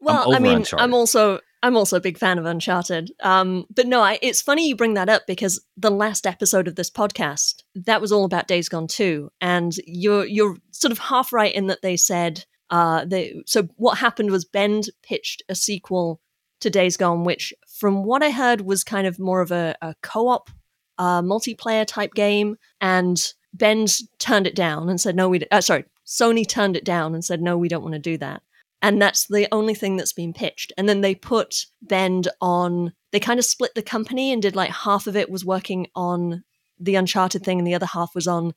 Well, 0.00 0.32
I 0.32 0.38
mean, 0.38 0.58
Uncharted. 0.58 0.84
I'm 0.84 0.94
also 0.94 1.40
I'm 1.62 1.76
also 1.76 1.96
a 1.96 2.00
big 2.00 2.18
fan 2.18 2.38
of 2.38 2.44
Uncharted. 2.44 3.12
Um, 3.20 3.64
but 3.74 3.86
no, 3.86 4.00
I, 4.00 4.18
it's 4.22 4.42
funny 4.42 4.68
you 4.68 4.76
bring 4.76 4.94
that 4.94 5.08
up 5.08 5.26
because 5.26 5.64
the 5.76 5.90
last 5.90 6.26
episode 6.26 6.68
of 6.68 6.76
this 6.76 6.90
podcast 6.90 7.62
that 7.74 8.00
was 8.00 8.12
all 8.12 8.24
about 8.24 8.48
Days 8.48 8.68
Gone 8.68 8.86
2, 8.86 9.30
and 9.40 9.74
you're 9.86 10.26
you're 10.26 10.56
sort 10.70 10.92
of 10.92 10.98
half 10.98 11.32
right 11.32 11.54
in 11.54 11.66
that 11.68 11.82
they 11.82 11.96
said 11.96 12.44
uh, 12.70 13.04
they. 13.04 13.42
So 13.46 13.68
what 13.76 13.98
happened 13.98 14.30
was 14.30 14.44
Bend 14.44 14.90
pitched 15.02 15.42
a 15.48 15.54
sequel 15.54 16.20
to 16.60 16.70
Days 16.70 16.96
Gone, 16.96 17.24
which, 17.24 17.52
from 17.68 18.04
what 18.04 18.22
I 18.22 18.30
heard, 18.30 18.60
was 18.62 18.84
kind 18.84 19.06
of 19.06 19.18
more 19.18 19.40
of 19.40 19.50
a, 19.50 19.74
a 19.82 19.94
co-op, 20.02 20.50
uh, 20.98 21.22
multiplayer 21.22 21.86
type 21.86 22.14
game, 22.14 22.56
and 22.80 23.32
Bend 23.52 23.98
turned 24.18 24.46
it 24.46 24.54
down 24.54 24.88
and 24.88 25.00
said 25.00 25.16
no. 25.16 25.28
We 25.28 25.42
uh, 25.50 25.62
sorry, 25.62 25.84
Sony 26.06 26.46
turned 26.46 26.76
it 26.76 26.84
down 26.84 27.14
and 27.14 27.24
said 27.24 27.40
no, 27.40 27.56
we 27.56 27.68
don't 27.68 27.82
want 27.82 27.94
to 27.94 27.98
do 27.98 28.18
that 28.18 28.42
and 28.82 29.00
that's 29.00 29.26
the 29.26 29.48
only 29.52 29.74
thing 29.74 29.96
that's 29.96 30.12
been 30.12 30.32
pitched. 30.32 30.72
And 30.76 30.88
then 30.88 31.00
they 31.00 31.14
put 31.14 31.66
Bend 31.82 32.28
on. 32.40 32.92
They 33.12 33.20
kind 33.20 33.38
of 33.38 33.44
split 33.44 33.74
the 33.74 33.82
company 33.82 34.32
and 34.32 34.42
did 34.42 34.56
like 34.56 34.70
half 34.70 35.06
of 35.06 35.16
it 35.16 35.30
was 35.30 35.44
working 35.44 35.86
on 35.94 36.44
the 36.78 36.96
Uncharted 36.96 37.42
thing, 37.42 37.58
and 37.58 37.66
the 37.66 37.74
other 37.74 37.86
half 37.86 38.14
was 38.14 38.26
on 38.26 38.52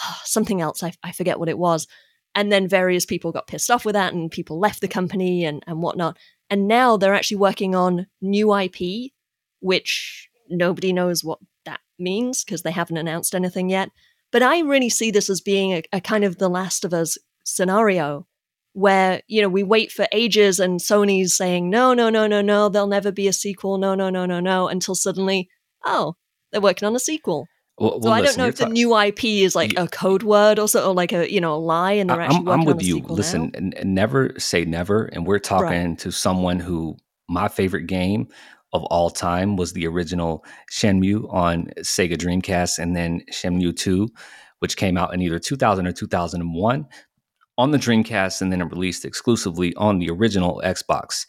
ah, 0.00 0.20
something 0.24 0.60
else. 0.60 0.82
I, 0.82 0.92
I 1.02 1.12
forget 1.12 1.38
what 1.38 1.48
it 1.48 1.58
was. 1.58 1.86
And 2.34 2.50
then 2.50 2.66
various 2.66 3.04
people 3.04 3.30
got 3.32 3.46
pissed 3.46 3.70
off 3.70 3.84
with 3.84 3.92
that 3.92 4.14
and 4.14 4.30
people 4.30 4.58
left 4.58 4.80
the 4.80 4.88
company 4.88 5.44
and, 5.44 5.62
and 5.66 5.82
whatnot. 5.82 6.16
And 6.48 6.66
now 6.66 6.96
they're 6.96 7.14
actually 7.14 7.36
working 7.36 7.74
on 7.74 8.06
new 8.20 8.54
IP, 8.56 9.12
which 9.60 10.30
nobody 10.48 10.92
knows 10.92 11.22
what 11.22 11.40
that 11.66 11.80
means 11.98 12.42
because 12.42 12.62
they 12.62 12.70
haven't 12.70 12.96
announced 12.96 13.34
anything 13.34 13.68
yet. 13.68 13.90
But 14.30 14.42
I 14.42 14.60
really 14.60 14.88
see 14.88 15.10
this 15.10 15.28
as 15.28 15.42
being 15.42 15.72
a, 15.72 15.82
a 15.92 16.00
kind 16.00 16.24
of 16.24 16.38
the 16.38 16.48
Last 16.48 16.84
of 16.84 16.94
Us 16.94 17.18
scenario 17.44 18.26
where 18.74 19.22
you 19.26 19.42
know 19.42 19.48
we 19.48 19.62
wait 19.62 19.92
for 19.92 20.06
ages 20.12 20.58
and 20.58 20.80
Sony's 20.80 21.36
saying 21.36 21.68
no 21.68 21.92
no 21.92 22.08
no 22.08 22.26
no 22.26 22.40
no 22.40 22.68
there'll 22.68 22.88
never 22.88 23.12
be 23.12 23.28
a 23.28 23.32
sequel 23.32 23.78
no 23.78 23.94
no 23.94 24.08
no 24.08 24.24
no 24.26 24.40
no 24.40 24.68
until 24.68 24.94
suddenly 24.94 25.48
oh 25.84 26.14
they're 26.50 26.60
working 26.60 26.86
on 26.86 26.96
a 26.96 27.00
sequel 27.00 27.46
well, 27.78 27.92
well, 27.92 28.02
so 28.02 28.10
I 28.10 28.20
listen, 28.20 28.38
don't 28.38 28.44
know 28.44 28.48
if 28.48 28.56
the 28.56 28.68
new 28.68 28.96
IP 28.96 29.24
is 29.24 29.54
like 29.54 29.72
you, 29.72 29.82
a 29.82 29.88
code 29.88 30.22
word 30.22 30.58
or 30.58 30.68
so, 30.68 30.88
or 30.88 30.94
like 30.94 31.12
a 31.12 31.32
you 31.32 31.40
know 31.40 31.54
a 31.54 31.56
lie, 31.56 31.92
and 31.92 32.08
they're 32.08 32.20
actually 32.20 32.38
I'm, 32.38 32.44
working 32.44 32.68
I'm 32.68 32.76
with 32.76 32.82
you. 32.82 32.98
Listen, 33.00 33.50
now. 33.54 33.70
never 33.82 34.34
say 34.38 34.64
never, 34.64 35.06
and 35.06 35.26
we're 35.26 35.38
talking 35.38 35.88
right. 35.88 35.98
to 36.00 36.12
someone 36.12 36.60
who 36.60 36.96
my 37.28 37.48
favorite 37.48 37.86
game 37.86 38.28
of 38.74 38.84
all 38.84 39.10
time 39.10 39.56
was 39.56 39.72
the 39.72 39.86
original 39.86 40.44
Shenmue 40.70 41.32
on 41.32 41.70
Sega 41.80 42.14
Dreamcast, 42.14 42.78
and 42.78 42.94
then 42.94 43.22
Shenmue 43.32 43.74
Two, 43.74 44.10
which 44.58 44.76
came 44.76 44.98
out 44.98 45.14
in 45.14 45.22
either 45.22 45.38
2000 45.38 45.86
or 45.86 45.92
2001 45.92 46.86
on 47.62 47.70
the 47.70 47.78
Dreamcast, 47.78 48.42
and 48.42 48.50
then 48.50 48.60
it 48.60 48.64
released 48.64 49.04
exclusively 49.04 49.72
on 49.76 50.00
the 50.00 50.10
original 50.10 50.60
Xbox, 50.64 51.26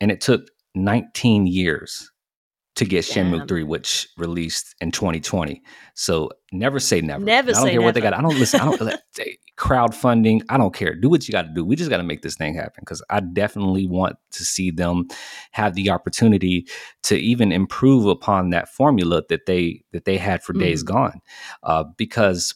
and 0.00 0.12
it 0.12 0.20
took 0.20 0.48
19 0.76 1.48
years 1.48 2.10
to 2.76 2.84
get 2.84 3.04
Damn. 3.06 3.32
Shenmue 3.32 3.48
3, 3.48 3.64
which 3.64 4.08
released 4.16 4.76
in 4.80 4.92
2020. 4.92 5.60
So 5.94 6.30
never 6.52 6.78
say 6.78 7.00
never. 7.00 7.24
Never 7.24 7.50
I 7.50 7.54
don't 7.54 7.64
care 7.64 7.72
never. 7.72 7.84
what 7.84 7.94
they 7.94 8.00
got. 8.00 8.14
I 8.14 8.22
don't 8.22 8.38
listen. 8.38 8.60
I 8.60 8.64
don't 8.64 9.00
crowdfunding. 9.58 10.42
I 10.48 10.56
don't 10.56 10.72
care. 10.72 10.94
Do 10.94 11.10
what 11.10 11.26
you 11.26 11.32
got 11.32 11.42
to 11.42 11.52
do. 11.52 11.64
We 11.64 11.74
just 11.74 11.90
got 11.90 11.96
to 11.96 12.04
make 12.04 12.22
this 12.22 12.36
thing 12.36 12.54
happen 12.54 12.80
because 12.80 13.02
I 13.10 13.20
definitely 13.20 13.86
want 13.86 14.16
to 14.30 14.44
see 14.44 14.70
them 14.70 15.08
have 15.50 15.74
the 15.74 15.90
opportunity 15.90 16.66
to 17.02 17.16
even 17.16 17.50
improve 17.50 18.06
upon 18.06 18.50
that 18.50 18.68
formula 18.68 19.24
that 19.28 19.46
they 19.46 19.82
that 19.92 20.04
they 20.04 20.16
had 20.16 20.42
for 20.42 20.54
mm. 20.54 20.60
Days 20.60 20.84
Gone. 20.84 21.20
Uh, 21.64 21.84
because 21.96 22.54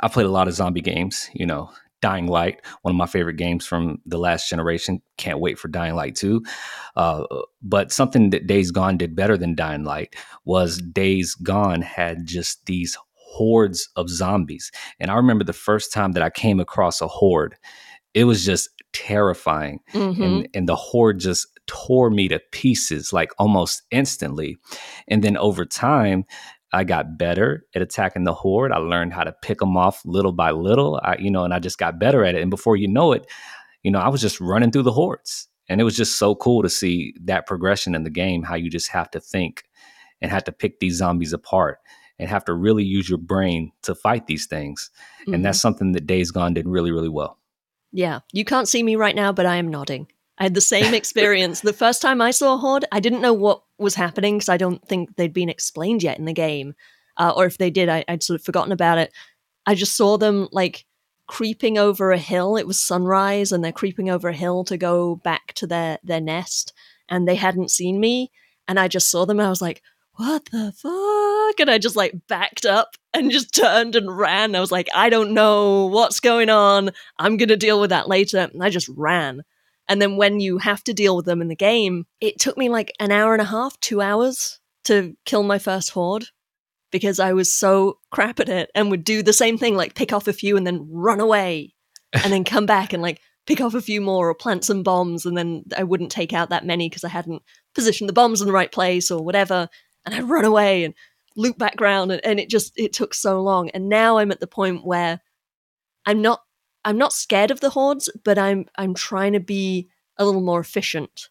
I 0.00 0.08
played 0.08 0.26
a 0.26 0.30
lot 0.30 0.48
of 0.48 0.54
zombie 0.54 0.80
games. 0.80 1.28
You 1.34 1.46
know, 1.46 1.70
Dying 2.02 2.26
Light, 2.26 2.60
one 2.82 2.92
of 2.92 2.98
my 2.98 3.06
favorite 3.06 3.36
games 3.36 3.64
from 3.64 3.98
the 4.04 4.18
last 4.18 4.50
generation. 4.50 5.00
Can't 5.16 5.40
wait 5.40 5.58
for 5.58 5.68
Dying 5.68 5.94
Light 5.94 6.16
2. 6.16 6.42
Uh, 6.96 7.24
but 7.62 7.92
something 7.92 8.30
that 8.30 8.46
Days 8.46 8.70
Gone 8.70 8.98
did 8.98 9.16
better 9.16 9.38
than 9.38 9.54
Dying 9.54 9.84
Light 9.84 10.14
was 10.44 10.78
Days 10.78 11.34
Gone 11.34 11.80
had 11.80 12.26
just 12.26 12.66
these 12.66 12.98
hordes 13.14 13.88
of 13.96 14.10
zombies. 14.10 14.70
And 15.00 15.10
I 15.10 15.14
remember 15.14 15.44
the 15.44 15.54
first 15.54 15.92
time 15.92 16.12
that 16.12 16.22
I 16.22 16.28
came 16.28 16.60
across 16.60 17.00
a 17.00 17.08
horde, 17.08 17.56
it 18.12 18.24
was 18.24 18.44
just 18.44 18.68
terrifying. 18.92 19.80
Mm-hmm. 19.94 20.22
And, 20.22 20.48
and 20.52 20.68
the 20.68 20.76
horde 20.76 21.20
just 21.20 21.46
tore 21.66 22.10
me 22.10 22.28
to 22.28 22.40
pieces 22.50 23.12
like 23.12 23.30
almost 23.38 23.82
instantly. 23.90 24.58
And 25.08 25.22
then 25.22 25.36
over 25.36 25.64
time, 25.64 26.24
I 26.72 26.84
got 26.84 27.18
better 27.18 27.66
at 27.74 27.82
attacking 27.82 28.24
the 28.24 28.32
horde. 28.32 28.72
I 28.72 28.78
learned 28.78 29.12
how 29.12 29.24
to 29.24 29.32
pick 29.32 29.58
them 29.58 29.76
off 29.76 30.02
little 30.04 30.32
by 30.32 30.52
little. 30.52 31.00
I, 31.02 31.16
you 31.18 31.30
know, 31.30 31.44
and 31.44 31.52
I 31.52 31.58
just 31.58 31.78
got 31.78 31.98
better 31.98 32.24
at 32.24 32.34
it. 32.34 32.40
And 32.40 32.50
before 32.50 32.76
you 32.76 32.88
know 32.88 33.12
it, 33.12 33.26
you 33.82 33.90
know, 33.90 33.98
I 33.98 34.08
was 34.08 34.20
just 34.20 34.40
running 34.40 34.70
through 34.70 34.84
the 34.84 34.92
hordes. 34.92 35.48
And 35.68 35.80
it 35.80 35.84
was 35.84 35.96
just 35.96 36.18
so 36.18 36.34
cool 36.34 36.62
to 36.62 36.68
see 36.68 37.14
that 37.24 37.46
progression 37.46 37.94
in 37.94 38.04
the 38.04 38.10
game, 38.10 38.42
how 38.42 38.54
you 38.54 38.70
just 38.70 38.90
have 38.90 39.10
to 39.12 39.20
think 39.20 39.64
and 40.20 40.30
have 40.30 40.44
to 40.44 40.52
pick 40.52 40.80
these 40.80 40.96
zombies 40.96 41.32
apart 41.32 41.78
and 42.18 42.28
have 42.28 42.44
to 42.46 42.54
really 42.54 42.84
use 42.84 43.08
your 43.08 43.18
brain 43.18 43.72
to 43.82 43.94
fight 43.94 44.26
these 44.26 44.46
things. 44.46 44.90
Mm-hmm. 45.22 45.34
And 45.34 45.44
that's 45.44 45.58
mm-hmm. 45.58 45.62
something 45.62 45.92
that 45.92 46.06
Days 46.06 46.30
Gone 46.30 46.54
did 46.54 46.68
really, 46.68 46.90
really 46.90 47.08
well. 47.08 47.38
Yeah. 47.92 48.20
You 48.32 48.44
can't 48.44 48.68
see 48.68 48.82
me 48.82 48.96
right 48.96 49.14
now, 49.14 49.32
but 49.32 49.46
I 49.46 49.56
am 49.56 49.68
nodding. 49.68 50.08
I 50.42 50.46
had 50.46 50.54
the 50.54 50.60
same 50.60 50.92
experience. 50.92 51.60
the 51.60 51.72
first 51.72 52.02
time 52.02 52.20
I 52.20 52.32
saw 52.32 52.58
Horde, 52.58 52.84
I 52.90 52.98
didn't 52.98 53.20
know 53.20 53.32
what 53.32 53.62
was 53.78 53.94
happening 53.94 54.38
because 54.38 54.48
I 54.48 54.56
don't 54.56 54.84
think 54.88 55.14
they'd 55.14 55.32
been 55.32 55.48
explained 55.48 56.02
yet 56.02 56.18
in 56.18 56.24
the 56.24 56.32
game. 56.32 56.74
Uh, 57.16 57.32
or 57.36 57.46
if 57.46 57.58
they 57.58 57.70
did, 57.70 57.88
I, 57.88 58.04
would 58.08 58.24
sort 58.24 58.40
of 58.40 58.44
forgotten 58.44 58.72
about 58.72 58.98
it. 58.98 59.12
I 59.66 59.76
just 59.76 59.96
saw 59.96 60.18
them 60.18 60.48
like 60.50 60.84
creeping 61.28 61.78
over 61.78 62.10
a 62.10 62.18
hill. 62.18 62.56
It 62.56 62.66
was 62.66 62.82
sunrise, 62.82 63.52
and 63.52 63.62
they're 63.62 63.70
creeping 63.70 64.10
over 64.10 64.30
a 64.30 64.34
hill 64.34 64.64
to 64.64 64.76
go 64.76 65.14
back 65.14 65.52
to 65.54 65.66
their 65.68 66.00
their 66.02 66.20
nest, 66.20 66.72
and 67.08 67.28
they 67.28 67.36
hadn't 67.36 67.70
seen 67.70 68.00
me. 68.00 68.32
And 68.66 68.80
I 68.80 68.88
just 68.88 69.12
saw 69.12 69.24
them. 69.24 69.38
I 69.38 69.48
was 69.48 69.62
like, 69.62 69.80
"What 70.14 70.46
the 70.46 70.72
fuck?" 70.76 71.60
And 71.60 71.70
I 71.70 71.78
just 71.78 71.94
like 71.94 72.14
backed 72.26 72.66
up 72.66 72.96
and 73.14 73.30
just 73.30 73.54
turned 73.62 73.94
and 73.94 74.18
ran. 74.18 74.56
I 74.56 74.60
was 74.60 74.72
like, 74.72 74.88
"I 74.92 75.08
don't 75.08 75.34
know 75.34 75.86
what's 75.86 76.18
going 76.18 76.50
on. 76.50 76.90
I'm 77.20 77.36
gonna 77.36 77.54
deal 77.54 77.80
with 77.80 77.90
that 77.90 78.08
later." 78.08 78.38
And 78.52 78.60
I 78.60 78.70
just 78.70 78.88
ran. 78.88 79.44
And 79.92 80.00
then 80.00 80.16
when 80.16 80.40
you 80.40 80.56
have 80.56 80.82
to 80.84 80.94
deal 80.94 81.14
with 81.14 81.26
them 81.26 81.42
in 81.42 81.48
the 81.48 81.54
game, 81.54 82.06
it 82.18 82.38
took 82.38 82.56
me 82.56 82.70
like 82.70 82.94
an 82.98 83.12
hour 83.12 83.34
and 83.34 83.42
a 83.42 83.44
half, 83.44 83.78
two 83.80 84.00
hours 84.00 84.58
to 84.84 85.14
kill 85.26 85.42
my 85.42 85.58
first 85.58 85.90
horde 85.90 86.28
because 86.90 87.20
I 87.20 87.34
was 87.34 87.52
so 87.52 87.98
crap 88.10 88.40
at 88.40 88.48
it 88.48 88.70
and 88.74 88.90
would 88.90 89.04
do 89.04 89.22
the 89.22 89.34
same 89.34 89.58
thing, 89.58 89.76
like 89.76 89.94
pick 89.94 90.10
off 90.10 90.28
a 90.28 90.32
few 90.32 90.56
and 90.56 90.66
then 90.66 90.88
run 90.90 91.20
away 91.20 91.74
and 92.14 92.32
then 92.32 92.42
come 92.42 92.64
back 92.64 92.94
and 92.94 93.02
like 93.02 93.20
pick 93.46 93.60
off 93.60 93.74
a 93.74 93.82
few 93.82 94.00
more 94.00 94.30
or 94.30 94.34
plant 94.34 94.64
some 94.64 94.82
bombs. 94.82 95.26
And 95.26 95.36
then 95.36 95.64
I 95.76 95.82
wouldn't 95.82 96.10
take 96.10 96.32
out 96.32 96.48
that 96.48 96.64
many 96.64 96.88
because 96.88 97.04
I 97.04 97.10
hadn't 97.10 97.42
positioned 97.74 98.08
the 98.08 98.14
bombs 98.14 98.40
in 98.40 98.46
the 98.46 98.54
right 98.54 98.72
place 98.72 99.10
or 99.10 99.22
whatever. 99.22 99.68
And 100.06 100.14
I'd 100.14 100.24
run 100.24 100.46
away 100.46 100.84
and 100.84 100.94
loop 101.36 101.58
back 101.58 101.82
around. 101.82 102.12
And, 102.12 102.24
and 102.24 102.40
it 102.40 102.48
just, 102.48 102.72
it 102.76 102.94
took 102.94 103.12
so 103.12 103.42
long. 103.42 103.68
And 103.68 103.90
now 103.90 104.16
I'm 104.16 104.32
at 104.32 104.40
the 104.40 104.46
point 104.46 104.86
where 104.86 105.20
I'm 106.06 106.22
not 106.22 106.40
I'm 106.84 106.98
not 106.98 107.12
scared 107.12 107.50
of 107.50 107.60
the 107.60 107.70
hordes, 107.70 108.08
but 108.24 108.38
I'm 108.38 108.66
I'm 108.76 108.94
trying 108.94 109.32
to 109.34 109.40
be 109.40 109.88
a 110.18 110.24
little 110.24 110.40
more 110.40 110.60
efficient. 110.60 111.28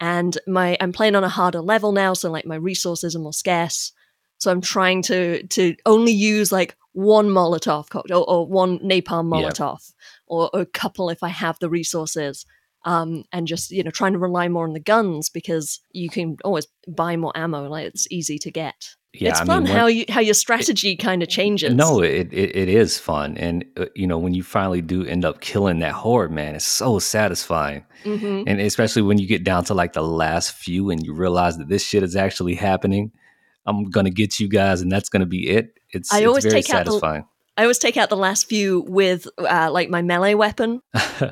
And 0.00 0.36
my 0.46 0.76
I'm 0.80 0.92
playing 0.92 1.16
on 1.16 1.24
a 1.24 1.28
harder 1.28 1.60
level 1.60 1.92
now, 1.92 2.14
so 2.14 2.30
like 2.30 2.46
my 2.46 2.56
resources 2.56 3.16
are 3.16 3.20
more 3.20 3.32
scarce. 3.32 3.92
So 4.38 4.50
I'm 4.50 4.60
trying 4.60 5.02
to 5.02 5.46
to 5.46 5.76
only 5.86 6.12
use 6.12 6.52
like 6.52 6.76
one 6.92 7.28
Molotov 7.28 7.88
cocktail 7.88 8.24
or, 8.26 8.30
or 8.30 8.46
one 8.46 8.78
napalm 8.80 9.28
Molotov, 9.28 9.92
or, 10.26 10.50
or, 10.52 10.60
a 10.60 10.66
couple 10.66 11.10
if 11.10 11.22
I 11.22 11.28
have 11.28 11.58
the 11.58 11.70
resources. 11.70 12.46
Um, 12.84 13.24
and 13.32 13.48
just 13.48 13.72
you 13.72 13.82
know 13.82 13.90
trying 13.90 14.12
to 14.12 14.18
rely 14.18 14.48
more 14.48 14.64
on 14.64 14.72
the 14.72 14.80
guns 14.80 15.28
because 15.28 15.80
you 15.90 16.08
can 16.08 16.36
always 16.44 16.68
buy 16.86 17.16
more 17.16 17.32
ammo. 17.34 17.68
Like 17.68 17.86
it's 17.86 18.06
easy 18.10 18.38
to 18.38 18.50
get 18.50 18.94
yeah, 19.20 19.30
it's 19.30 19.40
I 19.40 19.44
fun 19.44 19.64
mean, 19.64 19.72
when, 19.72 19.80
how 19.80 19.86
you 19.86 20.04
how 20.08 20.20
your 20.20 20.34
strategy 20.34 20.96
kind 20.96 21.22
of 21.22 21.28
changes. 21.28 21.74
No, 21.74 22.02
it, 22.02 22.32
it, 22.32 22.56
it 22.56 22.68
is 22.68 22.98
fun, 22.98 23.36
and 23.36 23.64
uh, 23.76 23.86
you 23.94 24.06
know 24.06 24.18
when 24.18 24.34
you 24.34 24.42
finally 24.42 24.80
do 24.80 25.04
end 25.04 25.24
up 25.24 25.40
killing 25.40 25.80
that 25.80 25.92
horde, 25.92 26.30
man, 26.30 26.54
it's 26.54 26.64
so 26.64 26.98
satisfying. 26.98 27.84
Mm-hmm. 28.04 28.44
And 28.46 28.60
especially 28.60 29.02
when 29.02 29.18
you 29.18 29.26
get 29.26 29.44
down 29.44 29.64
to 29.64 29.74
like 29.74 29.92
the 29.92 30.02
last 30.02 30.52
few, 30.52 30.90
and 30.90 31.04
you 31.04 31.14
realize 31.14 31.58
that 31.58 31.68
this 31.68 31.84
shit 31.84 32.02
is 32.02 32.16
actually 32.16 32.54
happening. 32.54 33.12
I'm 33.66 33.90
gonna 33.90 34.10
get 34.10 34.38
you 34.38 34.48
guys, 34.48 34.80
and 34.80 34.90
that's 34.90 35.08
gonna 35.08 35.26
be 35.26 35.48
it. 35.48 35.74
It's 35.90 36.12
I 36.12 36.24
always 36.24 36.44
it's 36.44 36.52
very 36.52 36.62
take 36.62 36.70
satisfying. 36.70 37.22
Out 37.22 37.28
the, 37.28 37.36
I 37.58 37.62
always 37.62 37.78
take 37.78 37.96
out 37.96 38.10
the 38.10 38.16
last 38.16 38.48
few 38.48 38.84
with 38.86 39.26
uh, 39.38 39.70
like 39.72 39.88
my 39.88 40.02
melee 40.02 40.34
weapon, 40.34 40.82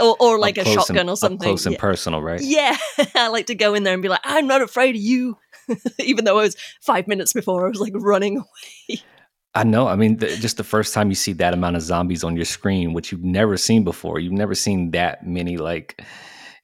or, 0.00 0.16
or, 0.20 0.38
like 0.38 0.58
a 0.58 0.64
shotgun 0.64 0.98
and, 0.98 1.10
or 1.10 1.16
something. 1.16 1.38
close 1.48 1.66
and 1.66 1.74
yeah. 1.74 1.80
personal, 1.80 2.22
right? 2.22 2.40
Yeah, 2.40 2.76
I 3.16 3.28
like 3.28 3.46
to 3.46 3.56
go 3.56 3.74
in 3.74 3.82
there 3.82 3.94
and 3.94 4.02
be 4.02 4.08
like, 4.08 4.20
"I'm 4.22 4.46
not 4.46 4.62
afraid 4.62 4.94
of 4.94 5.00
you." 5.00 5.36
even 5.98 6.24
though 6.24 6.38
I 6.38 6.42
was 6.42 6.56
five 6.80 7.08
minutes 7.08 7.32
before 7.32 7.66
I 7.66 7.68
was 7.68 7.80
like 7.80 7.92
running 7.94 8.38
away. 8.38 9.02
I 9.54 9.64
know. 9.64 9.88
I 9.88 9.96
mean, 9.96 10.18
the, 10.18 10.28
just 10.28 10.56
the 10.56 10.64
first 10.64 10.94
time 10.94 11.08
you 11.08 11.16
see 11.16 11.32
that 11.34 11.54
amount 11.54 11.76
of 11.76 11.82
zombies 11.82 12.22
on 12.22 12.36
your 12.36 12.44
screen, 12.44 12.92
which 12.92 13.10
you've 13.10 13.24
never 13.24 13.56
seen 13.56 13.82
before, 13.82 14.20
you've 14.20 14.32
never 14.32 14.54
seen 14.54 14.92
that 14.92 15.26
many 15.26 15.56
like, 15.56 16.02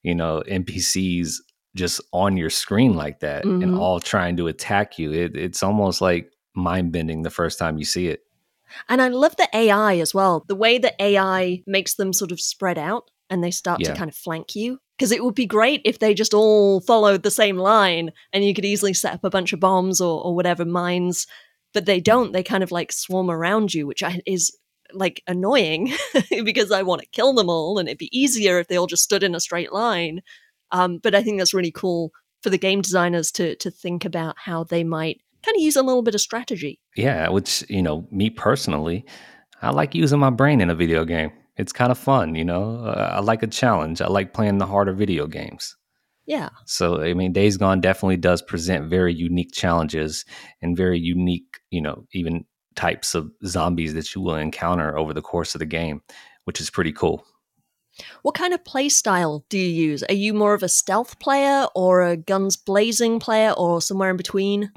you 0.03 0.15
know, 0.15 0.41
NPCs 0.47 1.35
just 1.75 1.99
on 2.13 2.37
your 2.37 2.49
screen 2.49 2.95
like 2.95 3.19
that 3.19 3.43
mm-hmm. 3.43 3.61
and 3.61 3.75
all 3.75 3.99
trying 3.99 4.37
to 4.37 4.47
attack 4.47 4.97
you. 4.97 5.11
It, 5.11 5.35
it's 5.35 5.63
almost 5.63 5.99
like 5.99 6.31
mind 6.55 6.93
bending 6.93 7.23
the 7.23 7.29
first 7.29 7.59
time 7.59 7.77
you 7.77 7.85
see 7.85 8.07
it. 8.07 8.21
And 8.87 9.01
I 9.01 9.09
love 9.09 9.35
the 9.35 9.49
AI 9.53 9.97
as 9.97 10.13
well. 10.13 10.45
The 10.47 10.55
way 10.55 10.77
that 10.77 10.95
AI 10.99 11.63
makes 11.67 11.95
them 11.95 12.13
sort 12.13 12.31
of 12.31 12.39
spread 12.39 12.77
out 12.77 13.09
and 13.29 13.43
they 13.43 13.51
start 13.51 13.81
yeah. 13.81 13.91
to 13.91 13.97
kind 13.97 14.09
of 14.09 14.15
flank 14.15 14.55
you 14.55 14.79
because 14.97 15.11
it 15.11 15.23
would 15.23 15.35
be 15.35 15.45
great 15.45 15.81
if 15.85 15.99
they 15.99 16.13
just 16.13 16.33
all 16.33 16.81
followed 16.81 17.23
the 17.23 17.31
same 17.31 17.57
line 17.57 18.11
and 18.33 18.43
you 18.43 18.53
could 18.53 18.65
easily 18.65 18.93
set 18.93 19.13
up 19.13 19.23
a 19.23 19.29
bunch 19.29 19.53
of 19.53 19.59
bombs 19.59 20.01
or, 20.01 20.23
or 20.23 20.35
whatever 20.35 20.65
mines 20.65 21.27
but 21.73 21.85
they 21.85 21.99
don't. 21.99 22.31
They 22.31 22.43
kind 22.43 22.63
of 22.63 22.71
like 22.71 22.91
swarm 22.91 23.29
around 23.29 23.73
you 23.73 23.85
which 23.85 24.03
is 24.25 24.57
like 24.93 25.21
annoying 25.27 25.93
because 26.45 26.71
i 26.71 26.81
want 26.81 27.01
to 27.01 27.07
kill 27.07 27.33
them 27.33 27.49
all 27.49 27.77
and 27.77 27.89
it'd 27.89 27.97
be 27.97 28.17
easier 28.17 28.57
if 28.57 28.67
they 28.67 28.77
all 28.77 28.87
just 28.87 29.03
stood 29.03 29.21
in 29.21 29.35
a 29.35 29.39
straight 29.39 29.73
line. 29.73 30.21
Um, 30.71 30.99
but 31.01 31.13
i 31.13 31.21
think 31.21 31.37
that's 31.37 31.53
really 31.53 31.71
cool 31.71 32.11
for 32.41 32.49
the 32.49 32.57
game 32.57 32.81
designers 32.81 33.31
to 33.33 33.55
to 33.57 33.69
think 33.69 34.05
about 34.05 34.35
how 34.39 34.63
they 34.63 34.83
might 34.83 35.21
kind 35.43 35.55
of 35.55 35.61
use 35.61 35.75
a 35.75 35.83
little 35.83 36.01
bit 36.01 36.15
of 36.15 36.21
strategy. 36.21 36.79
Yeah 36.95 37.29
which 37.29 37.63
you 37.69 37.81
know 37.81 38.07
me 38.11 38.29
personally 38.29 39.05
i 39.61 39.69
like 39.69 39.93
using 39.93 40.19
my 40.19 40.29
brain 40.29 40.61
in 40.61 40.69
a 40.69 40.75
video 40.75 41.05
game 41.05 41.31
it's 41.57 41.73
kind 41.73 41.91
of 41.91 41.97
fun, 41.97 42.35
you 42.35 42.45
know. 42.45 42.85
Uh, 42.85 43.13
I 43.15 43.19
like 43.19 43.43
a 43.43 43.47
challenge. 43.47 44.01
I 44.01 44.07
like 44.07 44.33
playing 44.33 44.57
the 44.57 44.65
harder 44.65 44.93
video 44.93 45.27
games. 45.27 45.75
Yeah. 46.25 46.49
So 46.65 47.01
I 47.01 47.13
mean, 47.13 47.31
Days 47.33 47.57
Gone 47.57 47.81
definitely 47.81 48.17
does 48.17 48.41
present 48.41 48.89
very 48.89 49.13
unique 49.13 49.53
challenges 49.53 50.25
and 50.61 50.75
very 50.75 50.99
unique, 50.99 51.59
you 51.71 51.81
know, 51.81 52.05
even 52.11 52.45
types 52.75 53.15
of 53.15 53.31
zombies 53.45 53.93
that 53.95 54.13
you 54.13 54.21
will 54.21 54.35
encounter 54.35 54.97
over 54.97 55.13
the 55.13 55.21
course 55.21 55.55
of 55.55 55.59
the 55.59 55.65
game, 55.65 56.01
which 56.43 56.61
is 56.61 56.69
pretty 56.69 56.91
cool. 56.91 57.25
What 58.21 58.35
kind 58.35 58.53
of 58.53 58.63
play 58.63 58.89
style 58.89 59.45
do 59.49 59.57
you 59.57 59.89
use? 59.89 60.03
Are 60.03 60.13
you 60.13 60.33
more 60.33 60.53
of 60.53 60.61
a 60.61 60.69
stealth 60.69 61.17
player 61.19 61.65
or 61.73 62.03
a 62.03 62.15
guns 62.15 62.55
blazing 62.55 63.19
player 63.19 63.51
or 63.51 63.81
somewhere 63.81 64.11
in 64.11 64.17
between? 64.17 64.71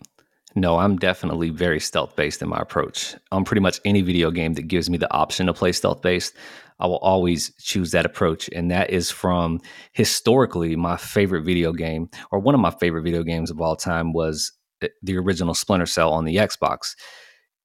No, 0.54 0.78
I'm 0.78 0.96
definitely 0.96 1.50
very 1.50 1.78
stealth 1.78 2.16
based 2.16 2.42
in 2.42 2.48
my 2.48 2.58
approach. 2.58 3.14
On 3.30 3.44
pretty 3.44 3.60
much 3.60 3.80
any 3.84 4.02
video 4.02 4.30
game 4.30 4.54
that 4.54 4.62
gives 4.62 4.90
me 4.90 4.98
the 4.98 5.12
option 5.12 5.46
to 5.46 5.54
play 5.54 5.72
stealth 5.72 6.02
based, 6.02 6.34
I 6.80 6.86
will 6.86 6.98
always 6.98 7.52
choose 7.60 7.90
that 7.92 8.06
approach. 8.06 8.48
And 8.52 8.70
that 8.70 8.90
is 8.90 9.10
from 9.10 9.60
historically 9.92 10.74
my 10.76 10.96
favorite 10.96 11.42
video 11.42 11.72
game, 11.72 12.08
or 12.30 12.40
one 12.40 12.54
of 12.54 12.60
my 12.60 12.70
favorite 12.70 13.02
video 13.02 13.22
games 13.22 13.50
of 13.50 13.60
all 13.60 13.76
time 13.76 14.12
was 14.12 14.52
eh, 14.82 14.88
the 15.02 15.16
original 15.16 15.54
Splinter 15.54 15.86
Cell 15.86 16.12
on 16.12 16.24
the 16.24 16.36
Xbox. 16.36 16.94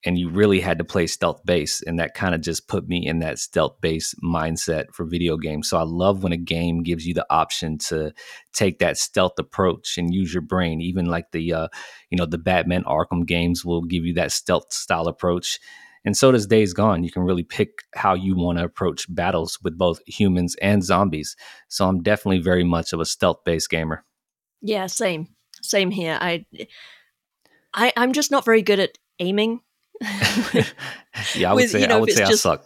And 0.08 0.20
you 0.20 0.30
really 0.30 0.60
had 0.60 0.78
to 0.78 0.84
play 0.84 1.08
stealth 1.08 1.44
base 1.46 1.82
and 1.82 1.98
that 1.98 2.14
kind 2.14 2.36
of 2.36 2.42
just 2.42 2.68
put 2.68 2.88
me 2.88 3.08
in 3.08 3.20
that 3.20 3.40
stealth 3.40 3.82
base 3.82 4.14
mindset 4.24 4.94
for 4.94 5.04
video 5.04 5.36
games. 5.36 5.68
So 5.68 5.80
i 5.80 5.82
love 5.82 6.22
when 6.22 6.32
a 6.32 6.38
game 6.38 6.84
gives 6.84 7.08
you 7.08 7.16
the 7.16 7.26
option 7.32 7.80
to 7.90 8.14
take 8.54 8.78
that 8.80 8.98
stealth 8.98 9.40
approach 9.40 9.98
and 9.98 10.14
use 10.14 10.32
your 10.32 10.44
brain. 10.44 10.80
Even 10.80 11.08
like 11.08 11.32
the 11.32 11.54
uh, 11.54 11.68
you 12.12 12.20
know 12.20 12.28
the 12.28 12.38
batman 12.38 12.84
arkham 12.84 13.26
games 13.26 13.66
will 13.66 13.82
give 13.82 14.06
you 14.06 14.14
that 14.14 14.32
stealth 14.32 14.72
style 14.72 15.08
approach 15.08 15.60
and 16.06 16.16
so 16.16 16.32
does 16.32 16.48
days 16.48 16.74
gone 16.74 17.04
you 17.04 17.12
can 17.12 17.24
really 17.24 17.44
pick 17.44 17.80
how 17.96 18.14
you 18.14 18.36
want 18.36 18.58
to 18.58 18.64
approach 18.64 19.14
battles 19.14 19.60
with 19.64 19.78
both 19.78 20.00
humans 20.08 20.56
and 20.62 20.84
zombies 20.84 21.36
so 21.68 21.88
i'm 21.88 22.02
definitely 22.02 22.40
very 22.40 22.64
much 22.64 22.94
of 22.94 23.00
a 23.00 23.06
stealth 23.06 23.44
based 23.44 23.70
gamer 23.70 24.06
yeah 24.62 24.86
same 24.86 25.28
same 25.62 25.92
here 25.92 26.18
i 26.22 26.46
I, 27.78 27.92
I'm 27.98 28.14
just 28.14 28.32
not 28.32 28.46
very 28.46 28.62
good 28.62 28.80
at 28.80 28.98
aiming 29.20 29.60
yeah, 31.36 31.52
I 31.52 31.54
would 31.54 31.64
With, 31.64 31.72
say 31.72 31.82
you 31.82 31.88
know, 31.88 31.98
I 31.98 32.00
would 32.02 32.12
say 32.12 32.26
just, 32.26 32.46
I 32.46 32.56
suck. 32.56 32.66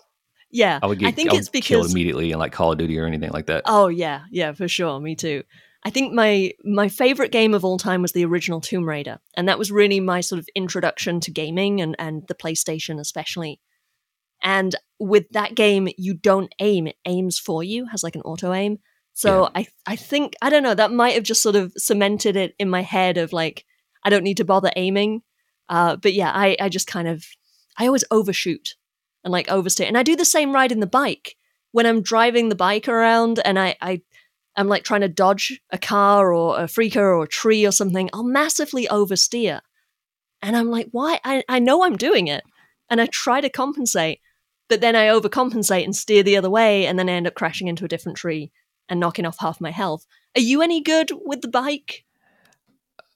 Yeah, 0.51 0.79
I 0.81 0.87
would 0.87 0.99
get 0.99 1.07
I 1.07 1.11
think 1.11 1.29
I 1.29 1.33
would 1.33 1.41
it's 1.41 1.49
because 1.49 1.67
killed 1.67 1.91
immediately 1.91 2.31
in 2.31 2.39
like 2.39 2.51
Call 2.51 2.71
of 2.71 2.77
Duty 2.79 2.97
or 2.97 3.05
anything 3.05 3.29
like 3.31 3.45
that. 3.47 3.63
Oh 3.65 3.87
yeah, 3.87 4.23
yeah, 4.31 4.53
for 4.53 4.67
sure. 4.67 4.99
Me 4.99 5.15
too. 5.15 5.43
I 5.83 5.89
think 5.89 6.13
my 6.13 6.51
my 6.63 6.89
favorite 6.89 7.31
game 7.31 7.53
of 7.53 7.63
all 7.63 7.77
time 7.77 8.01
was 8.01 8.11
the 8.11 8.25
original 8.25 8.61
Tomb 8.61 8.87
Raider, 8.87 9.19
and 9.35 9.47
that 9.47 9.59
was 9.59 9.71
really 9.71 9.99
my 9.99 10.21
sort 10.21 10.39
of 10.39 10.47
introduction 10.55 11.19
to 11.21 11.31
gaming 11.31 11.81
and 11.81 11.95
and 11.99 12.23
the 12.27 12.35
PlayStation 12.35 12.99
especially. 12.99 13.59
And 14.41 14.75
with 14.99 15.29
that 15.31 15.55
game, 15.55 15.89
you 15.97 16.13
don't 16.13 16.53
aim; 16.59 16.87
it 16.87 16.97
aims 17.05 17.39
for 17.39 17.63
you, 17.63 17.85
has 17.87 18.03
like 18.03 18.15
an 18.15 18.21
auto 18.21 18.53
aim. 18.53 18.79
So 19.13 19.43
yeah. 19.43 19.49
I 19.61 19.67
I 19.85 19.95
think 19.95 20.35
I 20.41 20.49
don't 20.49 20.63
know 20.63 20.75
that 20.75 20.91
might 20.91 21.15
have 21.15 21.23
just 21.23 21.41
sort 21.41 21.55
of 21.55 21.73
cemented 21.77 22.35
it 22.35 22.55
in 22.59 22.69
my 22.69 22.81
head 22.81 23.17
of 23.17 23.33
like 23.33 23.65
I 24.03 24.09
don't 24.09 24.23
need 24.23 24.37
to 24.37 24.45
bother 24.45 24.71
aiming 24.75 25.21
uh, 25.69 25.95
but 25.95 26.13
yeah, 26.13 26.31
I, 26.33 26.57
I 26.59 26.67
just 26.67 26.87
kind 26.87 27.07
of, 27.07 27.23
I 27.77 27.85
always 27.85 28.03
overshoot 28.11 28.75
and 29.23 29.31
like 29.31 29.49
overstay. 29.49 29.87
And 29.87 29.97
I 29.97 30.03
do 30.03 30.15
the 30.15 30.25
same 30.25 30.51
ride 30.51 30.71
in 30.71 30.79
the 30.79 30.87
bike 30.87 31.35
when 31.71 31.85
I'm 31.85 32.01
driving 32.01 32.49
the 32.49 32.55
bike 32.55 32.87
around 32.87 33.39
and 33.45 33.59
I, 33.59 33.75
I, 33.79 34.01
I'm 34.55 34.67
like 34.67 34.83
trying 34.83 35.01
to 35.01 35.07
dodge 35.07 35.59
a 35.71 35.77
car 35.77 36.33
or 36.33 36.59
a 36.59 36.63
freaker 36.63 36.97
or 36.97 37.23
a 37.23 37.27
tree 37.27 37.65
or 37.65 37.71
something. 37.71 38.09
I'll 38.13 38.23
massively 38.23 38.87
oversteer. 38.87 39.61
And 40.41 40.55
I'm 40.55 40.69
like, 40.69 40.87
why? 40.91 41.19
I, 41.23 41.43
I 41.47 41.59
know 41.59 41.83
I'm 41.83 41.97
doing 41.97 42.27
it. 42.27 42.43
And 42.89 42.99
I 42.99 43.05
try 43.07 43.41
to 43.41 43.49
compensate, 43.49 44.19
but 44.67 44.81
then 44.81 44.95
I 44.95 45.07
overcompensate 45.07 45.83
and 45.83 45.95
steer 45.95 46.23
the 46.23 46.37
other 46.37 46.49
way. 46.49 46.85
And 46.87 46.97
then 46.97 47.09
I 47.09 47.13
end 47.13 47.27
up 47.27 47.35
crashing 47.35 47.67
into 47.67 47.85
a 47.85 47.89
different 47.89 48.17
tree 48.17 48.51
and 48.87 48.99
knocking 48.99 49.25
off 49.25 49.37
half 49.39 49.61
my 49.61 49.71
health. 49.71 50.05
Are 50.35 50.41
you 50.41 50.61
any 50.61 50.81
good 50.81 51.11
with 51.23 51.41
the 51.41 51.47
bike? 51.47 52.05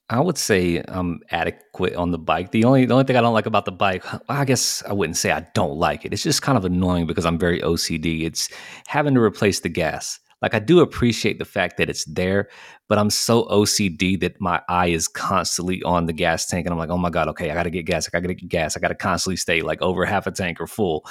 I 0.10 0.20
would 0.20 0.38
say 0.38 0.84
I'm 0.88 1.22
adequate 1.32 1.96
on 1.96 2.12
the 2.12 2.20
bike. 2.20 2.52
The 2.52 2.66
only 2.66 2.86
the 2.86 2.94
only 2.94 3.06
thing 3.06 3.16
I 3.16 3.22
don't 3.22 3.34
like 3.34 3.46
about 3.46 3.66
the 3.66 3.72
bike, 3.72 4.04
I 4.30 4.46
guess 4.46 4.84
I 4.88 4.94
wouldn't 4.94 5.18
say 5.18 5.32
I 5.32 5.48
don't 5.56 5.78
like 5.78 6.06
it. 6.06 6.14
It's 6.14 6.24
just 6.24 6.42
kind 6.42 6.58
of 6.58 6.66
annoying 6.66 7.08
because 7.08 7.26
I'm 7.26 7.40
very 7.40 7.62
OCD. 7.62 8.24
It's 8.24 8.50
having 8.88 9.16
to 9.16 9.22
replace 9.22 9.62
the 9.62 9.70
gas. 9.70 10.20
Like 10.44 10.54
I 10.54 10.60
do 10.60 10.82
appreciate 10.82 11.40
the 11.40 11.46
fact 11.46 11.78
that 11.78 11.90
it's 11.90 12.04
there, 12.06 12.50
but 12.90 13.00
I'm 13.00 13.10
so 13.10 13.46
OCD 13.46 14.20
that 14.20 14.40
my 14.42 14.62
eye 14.68 14.88
is 14.88 15.08
constantly 15.08 15.82
on 15.84 16.06
the 16.06 16.14
gas 16.14 16.46
tank, 16.46 16.68
and 16.68 16.74
I'm 16.74 16.78
like, 16.78 16.90
oh 16.90 16.98
my 16.98 17.10
god, 17.10 17.30
okay, 17.30 17.50
I 17.50 17.56
got 17.56 17.64
to 17.64 17.72
get 17.72 17.86
gas. 17.86 18.08
I 18.08 18.12
got 18.12 18.28
to 18.28 18.34
get 18.34 18.50
gas. 18.50 18.78
I 18.78 18.82
got 18.82 18.90
to 18.90 18.96
constantly 18.96 19.38
stay 19.38 19.62
like 19.62 19.82
over 19.82 20.06
half 20.06 20.28
a 20.28 20.32
tank 20.32 20.60
or 20.60 20.68
full. 20.68 21.06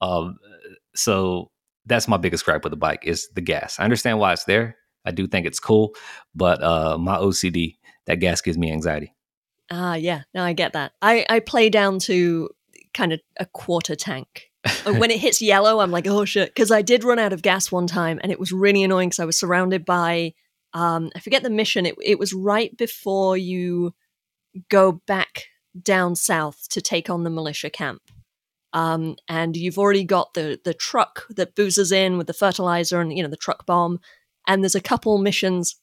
Um, 0.00 0.36
so 0.94 1.52
that's 1.86 2.08
my 2.08 2.16
biggest 2.16 2.44
gripe 2.44 2.64
with 2.64 2.72
the 2.72 2.76
bike 2.76 3.04
is 3.04 3.28
the 3.34 3.40
gas. 3.40 3.78
I 3.78 3.84
understand 3.84 4.18
why 4.18 4.32
it's 4.32 4.44
there. 4.44 4.76
I 5.04 5.12
do 5.12 5.26
think 5.26 5.46
it's 5.46 5.60
cool, 5.60 5.94
but 6.34 6.62
uh, 6.62 6.98
my 6.98 7.16
OCD 7.16 7.78
that 8.06 8.16
gas 8.16 8.40
gives 8.40 8.58
me 8.58 8.72
anxiety. 8.72 9.14
Ah, 9.70 9.94
yeah. 9.94 10.22
No, 10.34 10.42
I 10.42 10.52
get 10.52 10.72
that. 10.74 10.92
I, 11.00 11.24
I 11.30 11.40
play 11.40 11.70
down 11.70 11.98
to 12.00 12.50
kind 12.94 13.12
of 13.12 13.20
a 13.38 13.46
quarter 13.46 13.94
tank. 13.94 14.51
When 14.84 15.10
it 15.10 15.20
hits 15.20 15.42
yellow, 15.42 15.80
I'm 15.80 15.90
like, 15.90 16.06
oh 16.06 16.24
shit. 16.24 16.50
Because 16.50 16.70
I 16.70 16.82
did 16.82 17.04
run 17.04 17.18
out 17.18 17.32
of 17.32 17.42
gas 17.42 17.72
one 17.72 17.86
time 17.86 18.20
and 18.22 18.30
it 18.30 18.38
was 18.40 18.52
really 18.52 18.82
annoying 18.82 19.08
because 19.08 19.20
I 19.20 19.24
was 19.24 19.38
surrounded 19.38 19.84
by, 19.84 20.34
um, 20.72 21.10
I 21.16 21.20
forget 21.20 21.42
the 21.42 21.50
mission. 21.50 21.86
It, 21.86 21.96
it 22.02 22.18
was 22.18 22.32
right 22.32 22.76
before 22.76 23.36
you 23.36 23.94
go 24.68 24.92
back 25.06 25.46
down 25.80 26.14
south 26.14 26.68
to 26.70 26.80
take 26.80 27.10
on 27.10 27.24
the 27.24 27.30
militia 27.30 27.70
camp. 27.70 28.02
Um, 28.72 29.16
and 29.28 29.56
you've 29.56 29.78
already 29.78 30.04
got 30.04 30.32
the 30.34 30.58
the 30.64 30.72
truck 30.72 31.26
that 31.28 31.54
boozes 31.54 31.92
in 31.92 32.16
with 32.16 32.26
the 32.26 32.32
fertilizer 32.32 33.00
and 33.00 33.14
you 33.14 33.22
know 33.22 33.28
the 33.28 33.36
truck 33.36 33.66
bomb. 33.66 34.00
And 34.46 34.62
there's 34.62 34.74
a 34.74 34.80
couple 34.80 35.18
missions 35.18 35.76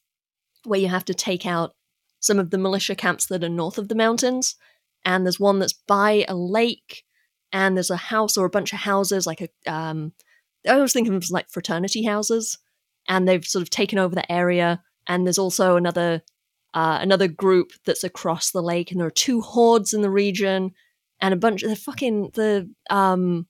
where 0.64 0.80
you 0.80 0.88
have 0.88 1.04
to 1.06 1.14
take 1.14 1.46
out 1.46 1.74
some 2.18 2.38
of 2.38 2.50
the 2.50 2.58
militia 2.58 2.94
camps 2.94 3.26
that 3.26 3.44
are 3.44 3.48
north 3.48 3.78
of 3.78 3.88
the 3.88 3.94
mountains. 3.94 4.56
And 5.04 5.24
there's 5.24 5.40
one 5.40 5.58
that's 5.58 5.72
by 5.72 6.24
a 6.28 6.34
lake, 6.34 7.04
and 7.52 7.76
there's 7.76 7.90
a 7.90 7.96
house 7.96 8.36
or 8.36 8.46
a 8.46 8.50
bunch 8.50 8.72
of 8.72 8.80
houses, 8.80 9.26
like 9.26 9.40
a 9.40 9.72
um, 9.72 10.12
I 10.68 10.76
was 10.76 10.92
thinking 10.92 11.14
of 11.14 11.30
like 11.30 11.50
fraternity 11.50 12.04
houses, 12.04 12.58
and 13.08 13.26
they've 13.26 13.44
sort 13.44 13.62
of 13.62 13.70
taken 13.70 13.98
over 13.98 14.14
the 14.14 14.30
area. 14.30 14.82
And 15.06 15.26
there's 15.26 15.38
also 15.38 15.76
another 15.76 16.22
uh, 16.74 16.98
another 17.00 17.28
group 17.28 17.72
that's 17.84 18.04
across 18.04 18.50
the 18.50 18.62
lake, 18.62 18.90
and 18.90 19.00
there 19.00 19.08
are 19.08 19.12
two 19.12 19.40
hordes 19.40 19.92
in 19.92 20.02
the 20.02 20.10
region, 20.10 20.72
and 21.20 21.34
a 21.34 21.38
bunch 21.38 21.62
of 21.62 21.70
the 21.70 21.76
fucking 21.76 22.30
the 22.34 22.70
um, 22.90 23.46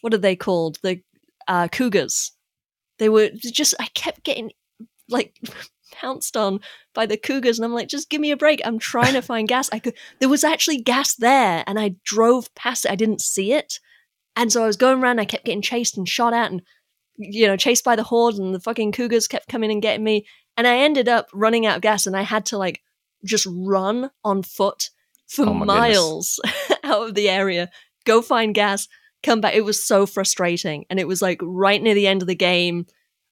what 0.00 0.14
are 0.14 0.18
they 0.18 0.36
called? 0.36 0.78
The 0.82 1.00
uh, 1.48 1.68
cougars. 1.68 2.32
They 2.98 3.08
were 3.08 3.30
just 3.34 3.74
I 3.80 3.86
kept 3.94 4.24
getting 4.24 4.52
like 5.08 5.34
pounced 5.92 6.36
on 6.36 6.60
by 6.94 7.06
the 7.06 7.16
cougars 7.16 7.58
and 7.58 7.64
i'm 7.64 7.72
like 7.72 7.88
just 7.88 8.10
give 8.10 8.20
me 8.20 8.30
a 8.30 8.36
break. 8.36 8.60
I'm 8.64 8.78
trying 8.78 9.14
to 9.14 9.22
find 9.22 9.48
gas. 9.48 9.68
I 9.72 9.78
could 9.78 9.94
there 10.18 10.28
was 10.28 10.44
actually 10.44 10.80
gas 10.80 11.14
there 11.14 11.64
and 11.66 11.78
i 11.78 11.94
drove 12.04 12.54
past 12.54 12.84
it. 12.84 12.90
I 12.90 12.96
didn't 12.96 13.20
see 13.20 13.52
it. 13.52 13.78
And 14.36 14.52
so 14.52 14.62
i 14.62 14.66
was 14.66 14.76
going 14.76 15.02
around 15.02 15.18
i 15.18 15.24
kept 15.24 15.44
getting 15.44 15.62
chased 15.62 15.96
and 15.96 16.08
shot 16.08 16.32
at 16.32 16.50
and 16.50 16.62
you 17.16 17.46
know 17.46 17.56
chased 17.56 17.84
by 17.84 17.96
the 17.96 18.04
horde 18.04 18.36
and 18.36 18.54
the 18.54 18.60
fucking 18.60 18.92
cougars 18.92 19.28
kept 19.28 19.48
coming 19.48 19.70
and 19.70 19.82
getting 19.82 20.04
me. 20.04 20.26
And 20.56 20.66
i 20.66 20.78
ended 20.78 21.08
up 21.08 21.28
running 21.32 21.66
out 21.66 21.76
of 21.76 21.82
gas 21.82 22.06
and 22.06 22.16
i 22.16 22.22
had 22.22 22.46
to 22.46 22.58
like 22.58 22.80
just 23.24 23.46
run 23.50 24.10
on 24.24 24.42
foot 24.42 24.90
for 25.26 25.46
oh 25.46 25.54
miles 25.54 26.40
out 26.84 27.08
of 27.08 27.14
the 27.14 27.28
area 27.28 27.70
go 28.04 28.22
find 28.22 28.54
gas 28.54 28.88
come 29.22 29.40
back. 29.40 29.54
It 29.54 29.64
was 29.64 29.84
so 29.84 30.06
frustrating 30.06 30.84
and 30.88 30.98
it 30.98 31.08
was 31.08 31.22
like 31.22 31.40
right 31.42 31.82
near 31.82 31.94
the 31.94 32.06
end 32.06 32.22
of 32.22 32.28
the 32.28 32.34
game 32.34 32.86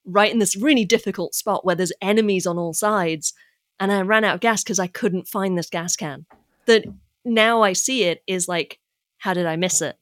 right 0.09 0.33
in 0.33 0.39
this 0.39 0.57
really 0.57 0.85
difficult 0.85 1.35
spot 1.35 1.65
where 1.65 1.77
there's 1.77 1.93
enemies 2.01 2.47
on 2.47 2.59
all 2.59 2.73
sides. 2.73 3.35
And 3.79 3.93
I 3.93 4.01
ran 4.01 4.25
out 4.25 4.35
of 4.35 4.41
gas 4.41 4.65
because 4.65 4.79
I 4.79 4.89
couldn't 4.89 5.29
find 5.29 5.57
this 5.57 5.71
gas 5.71 5.95
can. 5.95 6.27
That 6.67 6.85
now 7.25 7.63
I 7.63 7.75
see 7.75 8.05
it 8.05 8.23
is 8.27 8.49
like, 8.49 8.81
how 9.19 9.35
did 9.35 9.47
I 9.47 9.57
miss 9.57 9.81
it? 9.81 9.97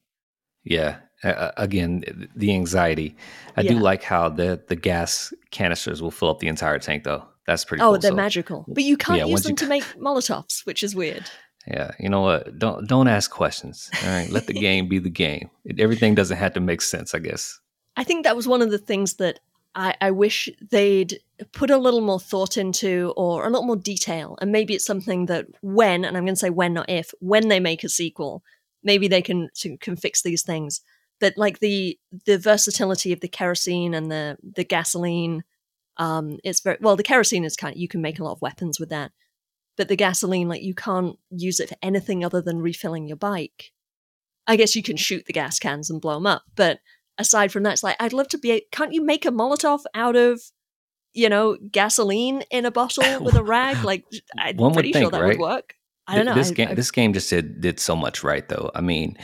Yeah. 0.63 0.97
Uh, 1.23 1.51
again, 1.57 2.29
the 2.35 2.53
anxiety. 2.53 3.15
I 3.55 3.61
yeah. 3.61 3.71
do 3.71 3.79
like 3.79 4.03
how 4.03 4.29
the 4.29 4.61
the 4.67 4.75
gas 4.75 5.33
canisters 5.49 5.99
will 5.99 6.11
fill 6.11 6.29
up 6.29 6.39
the 6.39 6.47
entire 6.47 6.77
tank, 6.77 7.03
though. 7.03 7.25
That's 7.47 7.65
pretty. 7.65 7.81
Oh, 7.81 7.93
cool. 7.93 7.99
they're 7.99 8.11
so, 8.11 8.15
magical, 8.15 8.65
but 8.67 8.83
you 8.83 8.97
can't 8.97 9.19
yeah, 9.19 9.25
use 9.25 9.41
them 9.41 9.51
you... 9.51 9.55
to 9.55 9.67
make 9.67 9.83
Molotovs, 9.95 10.63
which 10.65 10.83
is 10.83 10.95
weird. 10.95 11.27
Yeah, 11.65 11.91
you 11.99 12.07
know 12.07 12.21
what? 12.21 12.59
Don't 12.59 12.87
don't 12.87 13.07
ask 13.07 13.31
questions. 13.31 13.89
All 14.03 14.09
right, 14.09 14.29
let 14.29 14.45
the 14.45 14.53
game 14.59 14.87
be 14.87 14.99
the 14.99 15.09
game. 15.09 15.49
It, 15.65 15.79
everything 15.79 16.13
doesn't 16.13 16.37
have 16.37 16.53
to 16.53 16.59
make 16.59 16.81
sense, 16.81 17.15
I 17.15 17.19
guess. 17.19 17.59
I 17.95 18.03
think 18.03 18.23
that 18.23 18.35
was 18.35 18.47
one 18.47 18.61
of 18.61 18.69
the 18.69 18.77
things 18.77 19.15
that 19.15 19.39
I, 19.77 19.95
I 20.01 20.11
wish 20.11 20.49
they'd 20.71 21.19
put 21.53 21.69
a 21.69 21.77
little 21.77 22.01
more 22.01 22.19
thought 22.19 22.57
into 22.57 23.13
or 23.15 23.45
a 23.45 23.49
little 23.49 23.65
more 23.65 23.75
detail. 23.75 24.35
And 24.41 24.51
maybe 24.51 24.73
it's 24.73 24.85
something 24.85 25.27
that 25.27 25.45
when, 25.61 26.03
and 26.03 26.17
I'm 26.17 26.25
going 26.25 26.33
to 26.33 26.39
say 26.39 26.49
when, 26.49 26.73
not 26.73 26.89
if, 26.89 27.13
when 27.19 27.47
they 27.47 27.59
make 27.59 27.83
a 27.83 27.89
sequel, 27.89 28.43
maybe 28.83 29.07
they 29.07 29.21
can 29.21 29.49
can 29.79 29.95
fix 29.95 30.23
these 30.23 30.41
things. 30.41 30.81
But 31.19 31.33
like 31.37 31.59
the 31.59 31.97
the 32.25 32.39
versatility 32.39 33.13
of 33.13 33.19
the 33.19 33.27
kerosene 33.27 33.93
and 33.93 34.11
the 34.11 34.37
the 34.41 34.63
gasoline, 34.63 35.43
um, 35.97 36.39
it's 36.43 36.61
very 36.61 36.77
well. 36.81 36.95
The 36.95 37.03
kerosene 37.03 37.45
is 37.45 37.55
kind 37.55 37.75
of 37.75 37.79
you 37.79 37.87
can 37.87 38.01
make 38.01 38.19
a 38.19 38.23
lot 38.23 38.33
of 38.33 38.41
weapons 38.41 38.79
with 38.79 38.89
that, 38.89 39.11
but 39.77 39.89
the 39.89 39.95
gasoline, 39.95 40.47
like 40.47 40.63
you 40.63 40.73
can't 40.73 41.17
use 41.29 41.59
it 41.59 41.69
for 41.69 41.75
anything 41.83 42.25
other 42.25 42.41
than 42.41 42.61
refilling 42.61 43.07
your 43.07 43.17
bike. 43.17 43.71
I 44.47 44.55
guess 44.55 44.75
you 44.75 44.81
can 44.81 44.97
shoot 44.97 45.25
the 45.27 45.33
gas 45.33 45.59
cans 45.59 45.89
and 45.89 46.01
blow 46.01 46.15
them 46.15 46.25
up, 46.25 46.43
but 46.55 46.79
aside 47.17 47.51
from 47.51 47.63
that, 47.63 47.73
it's 47.73 47.83
like 47.83 47.97
I'd 47.99 48.13
love 48.13 48.27
to 48.29 48.37
be. 48.37 48.51
A, 48.51 48.61
Can't 48.71 48.93
you 48.93 49.03
make 49.03 49.25
a 49.25 49.31
Molotov 49.31 49.81
out 49.93 50.15
of, 50.15 50.41
you 51.13 51.29
know, 51.29 51.57
gasoline 51.71 52.43
in 52.51 52.65
a 52.65 52.71
bottle 52.71 53.19
with 53.23 53.35
a 53.35 53.43
rag? 53.43 53.83
Like 53.83 54.05
I'm 54.37 54.57
One 54.57 54.73
pretty 54.73 54.93
think, 54.93 55.03
sure 55.03 55.11
that 55.11 55.21
right? 55.21 55.37
would 55.37 55.39
work. 55.39 55.73
I 56.07 56.15
don't 56.15 56.25
know. 56.25 56.33
This 56.33 56.51
I, 56.51 56.53
game, 56.53 56.67
I, 56.69 56.73
this 56.73 56.91
game 56.91 57.13
just 57.13 57.29
did 57.29 57.61
did 57.61 57.79
so 57.79 57.95
much 57.95 58.23
right, 58.23 58.47
though. 58.47 58.71
I 58.73 58.81
mean, 58.81 59.17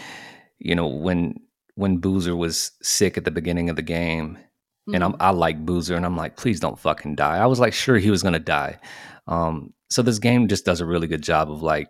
you 0.59 0.75
know, 0.75 0.87
when 0.87 1.39
when 1.75 1.97
Boozer 1.97 2.35
was 2.35 2.71
sick 2.81 3.17
at 3.17 3.25
the 3.25 3.31
beginning 3.31 3.69
of 3.69 3.75
the 3.75 3.81
game, 3.81 4.35
mm-hmm. 4.35 4.95
and 4.95 5.03
I'm, 5.03 5.15
I 5.19 5.31
like 5.31 5.65
Boozer, 5.65 5.95
and 5.95 6.05
I'm 6.05 6.17
like, 6.17 6.37
please 6.37 6.59
don't 6.59 6.77
fucking 6.77 7.15
die. 7.15 7.37
I 7.37 7.45
was 7.45 7.59
like, 7.59 7.73
sure 7.73 7.97
he 7.97 8.11
was 8.11 8.23
gonna 8.23 8.39
die. 8.39 8.79
Um, 9.27 9.73
so 9.89 10.01
this 10.01 10.19
game 10.19 10.47
just 10.47 10.65
does 10.65 10.81
a 10.81 10.85
really 10.85 11.07
good 11.07 11.23
job 11.23 11.51
of 11.51 11.61
like 11.61 11.89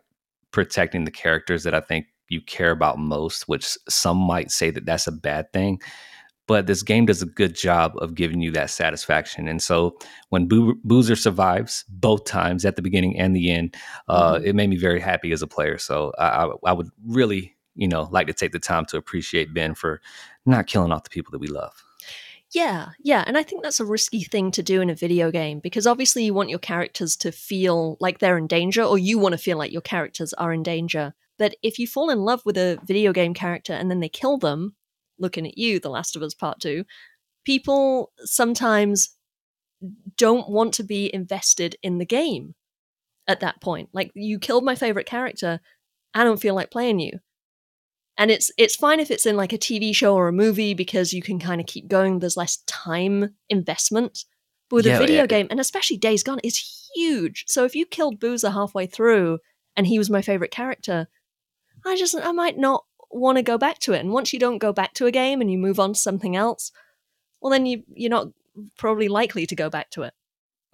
protecting 0.52 1.06
the 1.06 1.12
characters 1.12 1.64
that 1.64 1.74
I 1.74 1.80
think 1.82 2.06
you 2.34 2.42
care 2.42 2.72
about 2.72 3.00
most, 3.00 3.48
which 3.48 3.78
some 3.88 4.18
might 4.18 4.52
say 4.52 4.70
that 4.72 4.86
that's 4.86 5.08
a 5.08 5.12
bad 5.12 5.54
thing. 5.54 5.80
But 6.46 6.68
this 6.68 6.84
game 6.84 7.06
does 7.06 7.22
a 7.22 7.26
good 7.26 7.56
job 7.56 7.94
of 8.00 8.16
giving 8.16 8.42
you 8.42 8.52
that 8.52 8.70
satisfaction. 8.70 9.48
And 9.48 9.62
so 9.62 9.98
when 10.28 10.48
Bo- 10.50 10.76
Boozer 10.84 11.16
survives 11.16 11.86
both 11.88 12.26
times 12.26 12.66
at 12.66 12.76
the 12.76 12.82
beginning 12.82 13.18
and 13.18 13.34
the 13.34 13.50
end, 13.50 13.78
uh, 14.10 14.36
mm-hmm. 14.36 14.46
it 14.46 14.56
made 14.56 14.70
me 14.70 14.76
very 14.76 15.00
happy 15.00 15.32
as 15.32 15.42
a 15.42 15.48
player. 15.48 15.78
So 15.78 16.12
I, 16.20 16.50
I 16.66 16.74
would 16.74 16.90
really, 17.08 17.56
you 17.76 17.88
know, 17.88 18.10
like 18.12 18.28
to 18.28 18.34
take 18.34 18.52
the 18.52 18.60
time 18.60 18.84
to 18.88 18.98
appreciate 18.98 19.54
Bend 19.54 19.78
for 19.78 20.02
not 20.46 20.68
killing 20.68 20.92
off 20.92 21.06
the 21.06 21.10
people 21.10 21.32
that 21.32 21.40
we 21.40 21.48
love. 21.48 21.82
Yeah, 22.54 22.90
yeah. 23.02 23.24
And 23.26 23.36
I 23.36 23.42
think 23.44 23.64
that's 23.64 23.80
a 23.80 23.86
risky 23.86 24.24
thing 24.24 24.52
to 24.52 24.62
do 24.62 24.80
in 24.80 24.92
a 24.92 24.96
video 24.96 25.32
game 25.32 25.60
because 25.60 25.88
obviously 25.88 26.26
you 26.26 26.36
want 26.36 26.50
your 26.50 26.60
characters 26.60 27.16
to 27.18 27.32
feel 27.32 27.98
like 28.00 28.20
they're 28.20 28.38
in 28.38 28.48
danger 28.48 28.84
or 28.84 29.00
you 29.00 29.18
want 29.18 29.34
to 29.34 29.40
feel 29.40 29.58
like 29.58 29.72
your 29.72 29.82
characters 29.82 30.34
are 30.34 30.54
in 30.54 30.62
danger. 30.62 31.16
But 31.38 31.56
if 31.64 31.80
you 31.80 31.88
fall 31.88 32.10
in 32.10 32.20
love 32.20 32.42
with 32.46 32.58
a 32.58 32.80
video 32.86 33.12
game 33.12 33.34
character 33.34 33.74
and 33.74 33.90
then 33.90 34.00
they 34.00 34.10
kill 34.10 34.38
them, 34.38 34.76
looking 35.18 35.48
at 35.48 35.58
you, 35.58 35.80
The 35.80 35.90
Last 35.90 36.16
of 36.16 36.22
Us 36.22 36.34
Part 36.34 36.60
2, 36.60 36.84
people 37.44 38.12
sometimes 38.20 39.16
don't 40.18 40.50
want 40.50 40.74
to 40.76 40.84
be 40.84 41.14
invested 41.14 41.76
in 41.84 41.98
the 41.98 42.06
game 42.06 42.56
at 43.28 43.40
that 43.40 43.62
point. 43.62 43.90
Like, 43.94 44.12
you 44.14 44.40
killed 44.40 44.64
my 44.64 44.76
favorite 44.76 45.08
character, 45.08 45.60
I 46.14 46.24
don't 46.24 46.42
feel 46.42 46.56
like 46.56 46.72
playing 46.72 47.00
you. 47.00 47.20
And 48.18 48.30
it's 48.30 48.52
it's 48.58 48.76
fine 48.76 49.00
if 49.00 49.10
it's 49.10 49.26
in 49.26 49.36
like 49.38 49.54
a 49.54 49.58
TV 49.58 49.96
show 49.96 50.16
or 50.16 50.28
a 50.28 50.34
movie 50.34 50.76
because 50.76 51.14
you 51.14 51.24
can 51.24 51.40
kind 51.40 51.60
of 51.60 51.66
keep 51.66 51.88
going. 51.88 52.20
There's 52.20 52.38
less 52.38 52.58
time 52.68 53.34
investment. 53.50 54.26
But 54.70 54.78
with 54.78 54.86
yeah, 54.86 54.98
a 54.98 55.00
video 55.00 55.22
yeah. 55.22 55.28
game, 55.28 55.48
and 55.50 55.60
especially 55.60 55.98
Days 55.98 56.22
Gone, 56.22 56.40
is 56.44 56.90
huge. 56.96 57.46
So 57.48 57.66
if 57.66 57.76
you 57.76 57.86
killed 57.86 58.20
Boozer 58.20 58.52
halfway 58.52 58.86
through 58.86 59.40
and 59.76 59.88
he 59.88 59.98
was 59.98 60.12
my 60.12 60.22
favorite 60.22 60.52
character, 60.52 61.08
I 61.86 61.96
just 61.98 62.16
I 62.16 62.32
might 62.32 62.58
not 62.58 62.86
want 63.12 63.38
to 63.38 63.44
go 63.44 63.58
back 63.58 63.80
to 63.80 63.94
it. 63.94 64.00
And 64.00 64.12
once 64.12 64.34
you 64.34 64.40
don't 64.40 64.58
go 64.58 64.74
back 64.74 64.94
to 64.96 65.06
a 65.06 65.12
game 65.12 65.42
and 65.42 65.52
you 65.52 65.58
move 65.58 65.80
on 65.80 65.94
to 65.94 66.00
something 66.00 66.36
else, 66.36 66.72
well 67.42 67.52
then 67.52 67.66
you 67.66 67.84
you're 67.94 68.10
not 68.10 68.28
probably 68.78 69.08
likely 69.08 69.46
to 69.46 69.56
go 69.56 69.70
back 69.70 69.90
to 69.92 70.04
it. 70.04 70.14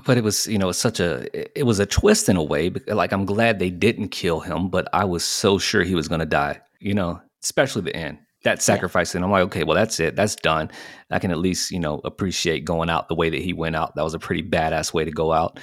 But 0.06 0.18
it 0.18 0.24
was, 0.24 0.48
you 0.48 0.58
know, 0.58 0.72
such 0.72 1.00
a 1.00 1.28
it 1.60 1.64
was 1.64 1.80
a 1.80 1.86
twist 1.86 2.30
in 2.30 2.38
a 2.38 2.44
way. 2.44 2.70
Like 2.88 3.12
I'm 3.12 3.26
glad 3.26 3.60
they 3.60 3.70
didn't 3.70 4.10
kill 4.10 4.40
him, 4.40 4.70
but 4.70 4.88
I 4.94 5.06
was 5.06 5.24
so 5.24 5.58
sure 5.58 5.84
he 5.84 5.96
was 5.96 6.08
going 6.08 6.20
to 6.20 6.26
die. 6.26 6.62
You 6.80 6.94
know, 6.94 7.22
especially 7.44 7.82
the 7.82 7.96
end. 7.96 8.20
That 8.46 8.62
sacrifice, 8.62 9.14
yeah. 9.14 9.18
and 9.18 9.26
I'm 9.26 9.32
like, 9.32 9.44
okay, 9.48 9.66
well, 9.66 9.76
that's 9.76 10.00
it, 10.00 10.16
that's 10.16 10.38
done. 10.38 10.72
I 11.12 11.20
can 11.20 11.32
at 11.32 11.40
least, 11.40 11.72
you 11.72 11.80
know, 11.80 12.00
appreciate 12.06 12.64
going 12.64 12.90
out 12.90 13.10
the 13.10 13.16
way 13.16 13.30
that 13.30 13.42
he 13.42 13.52
went 13.52 13.76
out. 13.76 13.96
That 13.96 14.06
was 14.06 14.14
a 14.14 14.20
pretty 14.20 14.44
badass 14.44 14.94
way 14.94 15.04
to 15.04 15.12
go 15.12 15.34
out. 15.34 15.60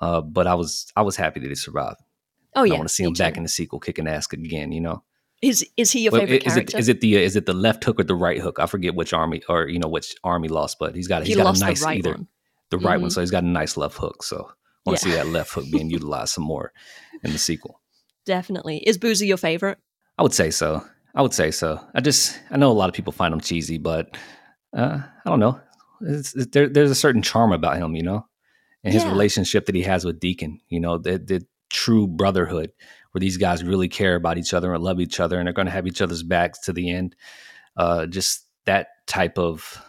Uh, 0.00 0.22
but 0.22 0.46
I 0.46 0.54
was, 0.54 0.90
I 0.96 1.02
was 1.02 1.16
happy 1.16 1.40
that 1.40 1.48
he 1.50 1.54
survived. 1.54 2.00
Oh 2.54 2.62
yeah, 2.64 2.74
I 2.74 2.76
want 2.76 2.88
to 2.88 2.94
see 2.94 3.04
him 3.04 3.14
too. 3.14 3.22
back 3.22 3.36
in 3.36 3.42
the 3.42 3.48
sequel, 3.48 3.80
kicking 3.80 4.06
ass 4.06 4.26
again. 4.32 4.72
You 4.72 4.80
know. 4.80 5.02
Is 5.42 5.66
is 5.76 5.90
he 5.90 6.00
your 6.00 6.12
favorite 6.12 6.46
is 6.46 6.54
character? 6.54 6.76
It, 6.76 6.80
is 6.80 6.88
it 6.88 7.00
the 7.00 7.16
is 7.16 7.36
it 7.36 7.46
the 7.46 7.52
left 7.52 7.84
hook 7.84 8.00
or 8.00 8.04
the 8.04 8.14
right 8.14 8.40
hook? 8.40 8.58
I 8.58 8.66
forget 8.66 8.94
which 8.94 9.12
army 9.12 9.42
or 9.48 9.68
you 9.68 9.78
know 9.78 9.88
which 9.88 10.14
army 10.24 10.48
lost, 10.48 10.78
but 10.78 10.94
he's 10.94 11.08
got 11.08 11.22
he's 11.22 11.36
he 11.36 11.42
got 11.42 11.56
a 11.56 11.58
nice 11.58 11.80
the 11.80 11.86
right 11.86 11.98
either 11.98 12.12
one. 12.12 12.28
the 12.70 12.78
right 12.78 12.94
mm-hmm. 12.94 13.02
one. 13.02 13.10
So 13.10 13.20
he's 13.20 13.30
got 13.30 13.44
a 13.44 13.46
nice 13.46 13.76
left 13.76 13.96
hook. 13.96 14.22
So 14.22 14.36
I 14.38 14.90
want 14.90 15.00
to 15.00 15.08
yeah. 15.08 15.14
see 15.14 15.18
that 15.18 15.26
left 15.28 15.52
hook 15.52 15.66
being 15.70 15.90
utilized 15.90 16.32
some 16.32 16.44
more 16.44 16.72
in 17.22 17.32
the 17.32 17.38
sequel. 17.38 17.80
Definitely. 18.24 18.78
Is 18.78 18.96
Boozy 18.96 19.26
your 19.26 19.36
favorite? 19.36 19.78
I 20.16 20.22
would 20.22 20.32
say 20.32 20.50
so. 20.50 20.82
I 21.14 21.22
would 21.22 21.34
say 21.34 21.50
so. 21.50 21.80
I 21.94 22.00
just 22.00 22.40
I 22.50 22.56
know 22.56 22.70
a 22.70 22.72
lot 22.72 22.88
of 22.88 22.94
people 22.94 23.12
find 23.12 23.34
him 23.34 23.40
cheesy, 23.40 23.76
but 23.76 24.16
uh, 24.74 25.00
I 25.24 25.28
don't 25.28 25.40
know. 25.40 25.60
It's, 26.00 26.32
there, 26.32 26.68
there's 26.68 26.90
a 26.90 26.94
certain 26.94 27.22
charm 27.22 27.52
about 27.52 27.76
him, 27.76 27.94
you 27.94 28.02
know, 28.02 28.26
and 28.82 28.92
his 28.92 29.04
yeah. 29.04 29.10
relationship 29.10 29.66
that 29.66 29.74
he 29.74 29.82
has 29.82 30.04
with 30.04 30.20
Deacon. 30.20 30.60
You 30.68 30.80
know, 30.80 30.98
that, 30.98 31.26
the 31.26 31.46
true 31.74 32.06
brotherhood 32.06 32.72
where 33.12 33.20
these 33.20 33.36
guys 33.36 33.62
really 33.62 33.88
care 33.88 34.14
about 34.14 34.38
each 34.38 34.54
other 34.54 34.72
and 34.72 34.82
love 34.82 35.00
each 35.00 35.20
other 35.20 35.38
and 35.38 35.46
they're 35.46 35.52
going 35.52 35.66
to 35.66 35.72
have 35.72 35.86
each 35.86 36.00
other's 36.00 36.22
backs 36.22 36.58
to 36.60 36.72
the 36.72 36.90
end. 36.90 37.14
Uh, 37.76 38.06
just 38.06 38.46
that 38.64 38.88
type 39.06 39.38
of 39.38 39.82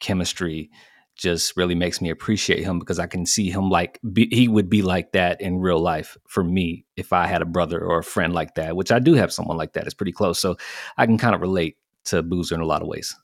chemistry 0.00 0.70
just 1.14 1.56
really 1.56 1.74
makes 1.74 2.00
me 2.00 2.10
appreciate 2.10 2.64
him 2.64 2.78
because 2.78 2.98
I 2.98 3.06
can 3.06 3.26
see 3.26 3.50
him 3.50 3.68
like 3.68 4.00
be, 4.12 4.28
he 4.32 4.48
would 4.48 4.70
be 4.70 4.82
like 4.82 5.12
that 5.12 5.40
in 5.40 5.58
real 5.58 5.78
life 5.78 6.16
for 6.26 6.42
me 6.42 6.86
if 6.96 7.12
I 7.12 7.26
had 7.26 7.42
a 7.42 7.46
brother 7.46 7.80
or 7.84 7.98
a 7.98 8.04
friend 8.04 8.32
like 8.32 8.54
that, 8.54 8.76
which 8.76 8.90
I 8.90 8.98
do 8.98 9.14
have 9.14 9.32
someone 9.32 9.56
like 9.56 9.74
that. 9.74 9.84
It's 9.84 9.94
pretty 9.94 10.12
close, 10.12 10.40
so 10.40 10.56
I 10.96 11.06
can 11.06 11.18
kind 11.18 11.34
of 11.34 11.40
relate 11.40 11.76
to 12.06 12.22
Boozer 12.22 12.54
in 12.54 12.60
a 12.60 12.66
lot 12.66 12.82
of 12.82 12.88
ways. 12.88 13.14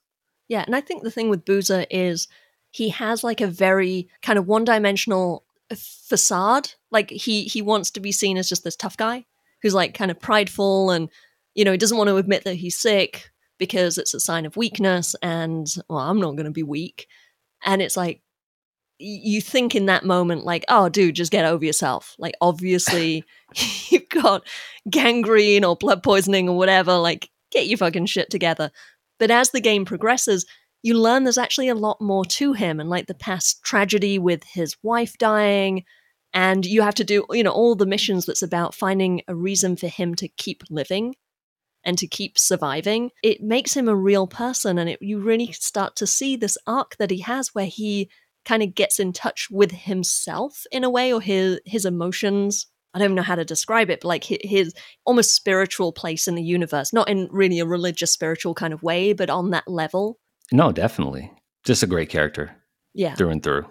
Yeah, 0.48 0.62
and 0.66 0.76
I 0.76 0.81
think 0.81 1.02
the 1.02 1.11
thing 1.11 1.28
with 1.28 1.44
Boozer 1.44 1.87
is 1.90 2.28
he 2.70 2.90
has 2.90 3.24
like 3.24 3.40
a 3.40 3.46
very 3.46 4.09
kind 4.22 4.38
of 4.38 4.46
one-dimensional 4.46 5.44
facade. 5.76 6.70
Like 6.90 7.11
he 7.11 7.44
he 7.44 7.62
wants 7.62 7.90
to 7.92 8.00
be 8.00 8.12
seen 8.12 8.37
as 8.37 8.48
just 8.48 8.64
this 8.64 8.76
tough 8.76 8.96
guy, 8.96 9.26
who's 9.62 9.74
like 9.74 9.94
kind 9.94 10.11
of 10.11 10.20
prideful 10.20 10.90
and 10.90 11.09
you 11.54 11.64
know 11.64 11.72
he 11.72 11.78
doesn't 11.78 11.98
want 11.98 12.09
to 12.09 12.16
admit 12.16 12.44
that 12.44 12.54
he's 12.54 12.76
sick 12.76 13.31
because 13.59 13.98
it's 13.98 14.14
a 14.14 14.20
sign 14.20 14.46
of 14.46 14.57
weakness 14.57 15.16
and 15.20 15.74
well 15.88 15.98
i'm 15.98 16.20
not 16.20 16.37
going 16.37 16.44
to 16.44 16.50
be 16.50 16.62
weak. 16.62 17.07
And 17.64 17.83
it's 17.83 17.96
like 17.96 18.22
you 19.00 19.40
think 19.40 19.74
in 19.76 19.87
that 19.87 20.04
moment 20.04 20.44
like 20.44 20.64
oh 20.68 20.88
dude 20.88 21.14
just 21.14 21.33
get 21.33 21.44
over 21.44 21.64
yourself. 21.64 22.14
Like 22.18 22.35
obviously 22.40 23.24
you've 23.90 24.09
got 24.09 24.46
gangrene 24.90 25.64
or 25.64 25.76
blood 25.76 26.02
poisoning 26.02 26.48
or 26.48 26.57
whatever 26.57 26.96
like 26.96 27.31
get 27.50 27.66
your 27.66 27.78
fucking 27.78 28.07
shit 28.07 28.31
together. 28.31 28.70
But 29.18 29.31
as 29.31 29.50
the 29.50 29.61
game 29.61 29.85
progresses 29.85 30.46
you 30.83 30.95
learn 30.95 31.25
there's 31.25 31.38
actually 31.38 31.69
a 31.69 31.75
lot 31.75 32.01
more 32.01 32.25
to 32.25 32.53
him 32.53 32.81
and 32.81 32.88
like 32.88 33.07
the 33.07 33.14
past 33.14 33.62
tragedy 33.62 34.19
with 34.19 34.45
his 34.45 34.77
wife 34.83 35.19
dying 35.19 35.85
and 36.33 36.64
you 36.67 36.83
have 36.83 36.95
to 36.95 37.05
do 37.05 37.25
you 37.31 37.43
know 37.43 37.51
all 37.51 37.75
the 37.75 37.87
missions 37.87 38.27
that's 38.27 38.43
about 38.43 38.75
finding 38.75 39.23
a 39.29 39.35
reason 39.35 39.77
for 39.77 39.88
him 39.88 40.14
to 40.14 40.29
keep 40.29 40.62
living 40.71 41.14
and 41.85 41.97
to 41.99 42.07
keep 42.07 42.38
surviving. 42.38 43.11
It 43.23 43.43
makes 43.43 43.75
him 43.75 43.88
a 43.88 43.97
real 43.97 44.27
person 44.27 44.79
and 44.79 44.91
it, 44.91 44.99
you 45.01 45.21
really 45.21 45.53
start 45.53 45.97
to 45.97 46.07
see 46.07 46.37
this 46.37 46.59
arc 46.67 46.97
that 46.99 47.11
he 47.11 47.21
has 47.21 47.55
where 47.55 47.67
he 47.67 48.11
kind 48.45 48.62
of 48.62 48.75
gets 48.75 48.99
in 48.99 49.12
touch 49.12 49.49
with 49.51 49.73
himself 49.73 50.64
in 50.73 50.85
a 50.85 50.91
way 50.91 51.12
or 51.12 51.21
his 51.21 51.61
his 51.64 51.85
emotions. 51.85 52.67
I 52.95 52.99
don't 52.99 53.14
know 53.14 53.23
how 53.23 53.37
to 53.37 53.45
describe 53.45 53.91
it, 53.91 54.01
but 54.01 54.09
like 54.09 54.25
his, 54.25 54.38
his, 54.43 54.75
almost 55.05 55.35
spiritual 55.35 55.93
place 55.93 56.27
in 56.27 56.35
the 56.35 56.43
universe, 56.43 56.93
not 56.93 57.09
in 57.09 57.29
really 57.31 57.61
a 57.61 57.67
religious 57.67 58.11
spiritual 58.11 58.55
kind 58.55 58.73
of 58.73 58.83
way, 58.83 59.12
but 59.12 59.31
on 59.31 59.51
that 59.51 59.69
level. 59.69 60.19
No, 60.52 60.72
definitely. 60.72 61.32
Just 61.64 61.82
a 61.82 61.87
great 61.87 62.08
character. 62.08 62.56
Yeah. 62.94 63.14
Through 63.14 63.30
and 63.30 63.42
through 63.42 63.66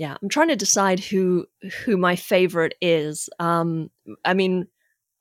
yeah 0.00 0.16
i'm 0.20 0.30
trying 0.30 0.48
to 0.48 0.56
decide 0.56 0.98
who 0.98 1.44
who 1.84 1.96
my 1.98 2.16
favorite 2.16 2.74
is 2.80 3.28
um 3.38 3.90
i 4.24 4.32
mean 4.32 4.66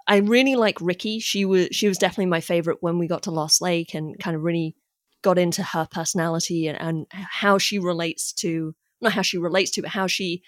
i 0.08 0.18
really 0.18 0.56
like 0.56 0.80
ricky 0.80 1.20
she 1.20 1.44
was 1.44 1.68
she 1.72 1.88
was 1.88 1.98
definitely 1.98 2.26
my 2.26 2.40
favorite 2.40 2.78
when 2.80 2.98
we 2.98 3.06
got 3.06 3.24
to 3.24 3.32
lost 3.32 3.62
lake 3.62 3.94
and 3.94 4.18
kind 4.20 4.36
of 4.36 4.42
really 4.42 4.76
got 5.22 5.38
into 5.38 5.62
her 5.62 5.86
personality 5.92 6.66
and, 6.68 6.80
and 6.80 7.06
how 7.12 7.58
she 7.58 7.78
relates 7.78 8.32
to 8.32 8.74
not 9.02 9.12
how 9.12 9.22
she 9.22 9.38
relates 9.38 9.70
to 9.70 9.82
but 9.82 9.92
how 9.92 10.08
she 10.08 10.42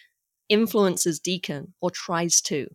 influences 0.47 1.19
deacon 1.19 1.73
or 1.81 1.91
tries 1.91 2.39
to 2.39 2.67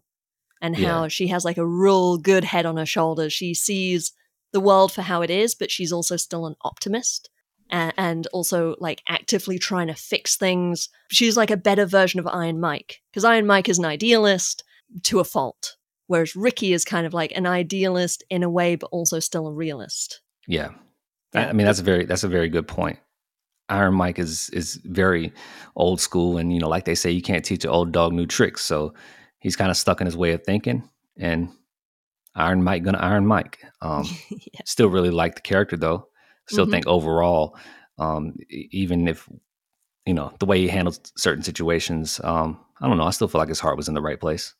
and 0.61 0.77
how 0.77 1.03
yeah. 1.03 1.09
she 1.09 1.29
has 1.29 1.43
like 1.45 1.59
a 1.59 1.67
real 1.67 2.19
good 2.19 2.45
head 2.45 2.67
on 2.67 2.77
her 2.77 2.87
shoulders 2.87 3.33
she 3.33 3.55
sees 3.55 4.13
the 4.53 4.61
world 4.61 4.93
for 4.93 5.03
how 5.03 5.23
it 5.23 5.31
is 5.31 5.55
but 5.55 5.71
she's 5.71 5.93
also 5.93 6.17
still 6.17 6.47
an 6.47 6.55
optimist 6.63 7.31
and 7.71 8.27
also 8.29 8.77
like 8.79 9.03
actively 9.09 9.59
trying 9.59 9.89
to 9.89 9.95
fix 9.95 10.37
things. 10.37 10.89
She's 11.11 11.37
like 11.37 11.51
a 11.51 11.57
better 11.57 11.87
version 11.87 12.21
of 12.21 12.27
Iron 12.27 12.61
Mike 12.61 13.01
because 13.11 13.25
Iron 13.25 13.47
Mike 13.47 13.69
is 13.69 13.79
an 13.79 13.85
idealist 13.85 14.65
to 15.05 15.21
a 15.21 15.25
fault, 15.25 15.77
whereas 16.07 16.37
Ricky 16.37 16.73
is 16.73 16.85
kind 16.85 17.07
of 17.07 17.15
like 17.15 17.33
an 17.37 17.47
idealist 17.47 18.25
in 18.31 18.43
a 18.43 18.51
way, 18.51 18.77
but 18.77 18.89
also 18.93 19.19
still 19.19 19.47
a 19.47 19.53
realist. 19.53 20.21
Yeah, 20.47 20.71
I 21.35 21.53
mean 21.53 21.67
that's 21.67 21.81
a 21.81 21.85
very 21.85 22.05
that's 22.05 22.25
a 22.25 22.29
very 22.29 22.49
good 22.49 22.69
point. 22.69 22.99
Iron 23.69 23.95
Mike 23.95 24.19
is 24.19 24.49
is 24.51 24.77
very 24.85 25.33
old 25.75 26.01
school, 26.01 26.39
and 26.39 26.53
you 26.53 26.61
know, 26.61 26.69
like 26.69 26.85
they 26.85 26.95
say, 26.95 27.11
you 27.11 27.23
can't 27.23 27.45
teach 27.45 27.65
an 27.65 27.71
old 27.71 27.93
dog 27.93 28.13
new 28.13 28.27
tricks. 28.27 28.63
So 28.63 28.95
he's 29.41 29.57
kind 29.57 29.71
of 29.71 29.77
stuck 29.77 30.01
in 30.01 30.07
his 30.07 30.17
way 30.17 30.33
of 30.33 30.45
thinking, 30.45 30.89
and 31.19 31.49
Iron 32.37 32.63
Mike 32.63 32.85
gonna 32.85 32.99
Iron 32.99 33.27
Mike. 33.27 33.65
Um, 33.83 34.05
yeah. 34.31 34.61
Still 34.65 34.89
really 34.89 35.11
like 35.11 35.35
the 35.35 35.41
character 35.41 35.77
though 35.77 36.07
still 36.49 36.65
mm-hmm. 36.65 36.73
think 36.73 36.87
overall, 36.87 37.57
um, 37.99 38.35
even 38.51 39.09
if 39.09 39.29
you 40.05 40.15
know 40.15 40.33
the 40.39 40.47
way 40.47 40.61
he 40.61 40.69
handles 40.69 41.01
certain 41.17 41.43
situations, 41.43 42.21
um, 42.25 42.59
I 42.81 42.89
don't 42.89 42.99
know. 42.99 43.05
I 43.05 43.11
still 43.11 43.29
feel 43.29 43.41
like 43.41 43.49
his 43.49 43.61
heart 43.61 43.77
was 43.77 43.89
in 43.89 43.95
the 43.95 44.03
right 44.03 44.21
place. 44.21 44.55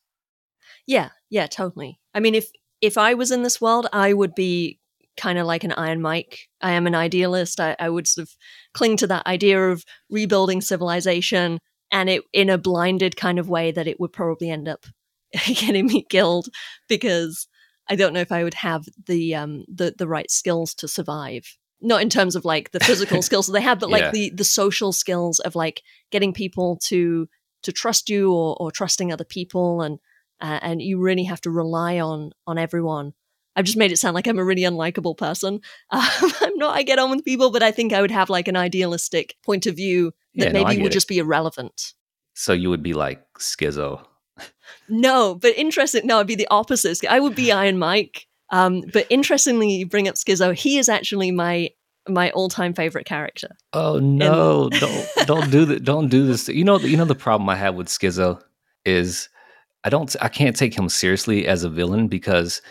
Yeah, 0.85 1.09
yeah, 1.29 1.47
totally. 1.47 1.99
I 2.13 2.19
mean, 2.19 2.35
if 2.35 2.49
if 2.81 2.97
I 2.97 3.13
was 3.13 3.31
in 3.31 3.43
this 3.43 3.59
world, 3.61 3.87
I 3.91 4.13
would 4.13 4.35
be 4.35 4.79
kind 5.17 5.39
of 5.39 5.47
like 5.47 5.63
an 5.63 5.73
Iron 5.73 6.01
Mike. 6.01 6.47
I 6.61 6.73
am 6.73 6.87
an 6.87 6.95
idealist. 6.95 7.59
I, 7.59 7.75
I 7.79 7.89
would 7.89 8.07
sort 8.07 8.27
of 8.27 8.35
cling 8.73 8.97
to 8.97 9.07
that 9.07 9.25
idea 9.25 9.69
of 9.69 9.83
rebuilding 10.09 10.61
civilization, 10.61 11.59
and 11.91 12.09
it 12.09 12.23
in 12.33 12.49
a 12.49 12.57
blinded 12.57 13.15
kind 13.17 13.39
of 13.39 13.49
way 13.49 13.71
that 13.71 13.87
it 13.87 13.99
would 13.99 14.13
probably 14.13 14.49
end 14.49 14.67
up 14.67 14.85
getting 15.45 15.87
me 15.87 16.05
killed 16.09 16.49
because 16.87 17.47
I 17.89 17.95
don't 17.95 18.13
know 18.13 18.21
if 18.21 18.31
I 18.31 18.43
would 18.43 18.55
have 18.55 18.85
the 19.05 19.35
um 19.35 19.65
the 19.67 19.93
the 19.97 20.07
right 20.07 20.31
skills 20.31 20.73
to 20.75 20.87
survive. 20.87 21.57
Not 21.81 22.01
in 22.01 22.09
terms 22.09 22.35
of 22.35 22.43
like 22.45 22.71
the 22.71 22.79
physical 22.79 23.21
skills 23.27 23.47
that 23.47 23.53
they 23.53 23.61
have, 23.61 23.79
but 23.79 23.89
like 23.89 24.01
Yeah. 24.01 24.11
the 24.11 24.29
the 24.31 24.43
social 24.43 24.91
skills 24.91 25.39
of 25.39 25.55
like 25.55 25.81
getting 26.11 26.33
people 26.33 26.77
to 26.85 27.27
to 27.63 27.71
trust 27.71 28.09
you 28.09 28.31
or 28.33 28.55
or 28.59 28.71
trusting 28.71 29.11
other 29.11 29.23
people, 29.25 29.81
and 29.81 29.99
uh, 30.41 30.59
and 30.61 30.81
you 30.81 30.99
really 30.99 31.23
have 31.25 31.41
to 31.41 31.51
rely 31.51 31.99
on 31.99 32.31
on 32.47 32.57
everyone. 32.57 33.13
I've 33.55 33.65
just 33.65 33.77
made 33.77 33.91
it 33.91 33.97
sound 33.97 34.13
like 34.13 34.27
I'm 34.27 34.37
a 34.37 34.43
really 34.45 34.61
unlikable 34.63 35.17
person. 35.17 35.61
Um, 35.91 36.31
I'm 36.41 36.57
not. 36.57 36.75
I 36.75 36.83
get 36.83 36.99
on 36.99 37.09
with 37.11 37.25
people, 37.25 37.51
but 37.51 37.63
I 37.63 37.71
think 37.71 37.91
I 37.93 38.01
would 38.01 38.11
have 38.11 38.29
like 38.29 38.47
an 38.47 38.55
idealistic 38.55 39.35
point 39.45 39.65
of 39.65 39.75
view 39.75 40.13
that 40.35 40.47
Yeah, 40.47 40.51
maybe 40.53 40.75
get 40.75 40.83
would 40.83 40.91
it. 40.91 40.93
just 40.93 41.07
be 41.07 41.17
irrelevant. 41.19 41.93
So 42.35 42.53
you 42.53 42.69
would 42.69 42.83
be 42.83 42.93
like 42.93 43.23
schizo. 43.39 44.05
No, 44.89 45.35
but 45.35 45.57
interesting. 45.57 46.05
No, 46.05 46.19
I'd 46.19 46.27
be 46.27 46.35
the 46.35 46.47
opposite. 46.51 47.03
I 47.05 47.19
would 47.19 47.35
be 47.35 47.51
Iron 47.51 47.77
Mike. 47.79 48.27
Um, 48.49 48.83
but 48.93 49.05
interestingly, 49.09 49.71
you 49.71 49.85
bring 49.85 50.07
up 50.07 50.15
Schizo. 50.15 50.53
He 50.53 50.77
is 50.77 50.89
actually 50.89 51.31
my 51.31 51.69
my 52.09 52.31
all 52.31 52.49
time 52.49 52.73
favorite 52.73 53.05
character. 53.05 53.49
Oh 53.73 53.99
no! 53.99 54.69
don't 54.79 55.07
don't 55.25 55.51
do 55.51 55.65
that! 55.65 55.83
Don't 55.83 56.09
do 56.09 56.25
this. 56.25 56.47
You 56.47 56.63
know, 56.63 56.79
you 56.79 56.97
know 56.97 57.05
the 57.05 57.15
problem 57.15 57.49
I 57.49 57.55
have 57.55 57.75
with 57.75 57.87
Schizo 57.87 58.41
is 58.85 59.29
I 59.83 59.89
don't 59.89 60.15
I 60.21 60.29
can't 60.29 60.55
take 60.55 60.77
him 60.77 60.89
seriously 60.89 61.47
as 61.47 61.63
a 61.63 61.69
villain 61.69 62.07
because 62.07 62.61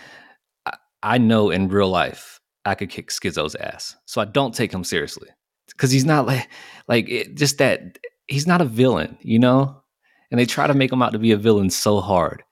I, 0.65 0.77
I 1.03 1.19
know 1.19 1.51
in 1.51 1.69
real 1.69 1.89
life 1.89 2.41
I 2.65 2.75
could 2.75 2.91
kick 2.91 3.11
Schizo's 3.11 3.55
ass, 3.57 3.97
so 4.07 4.21
I 4.21 4.25
don't 4.25 4.55
take 4.55 4.73
him 4.73 4.85
seriously 4.85 5.29
because 5.69 5.91
he's 5.91 6.05
not 6.05 6.27
like 6.27 6.49
like 6.89 7.09
it, 7.09 7.35
just 7.35 7.59
that 7.59 7.99
he's 8.27 8.47
not 8.47 8.61
a 8.61 8.67
villain, 8.67 9.19
you 9.21 9.39
know. 9.39 9.83
And 10.31 10.41
they 10.41 10.47
try 10.47 10.67
to 10.67 10.75
make 10.75 10.91
him 10.91 11.03
out 11.03 11.13
to 11.13 11.21
be 11.21 11.31
a 11.31 11.37
villain 11.37 11.71
so 11.71 12.01
hard. 12.01 12.43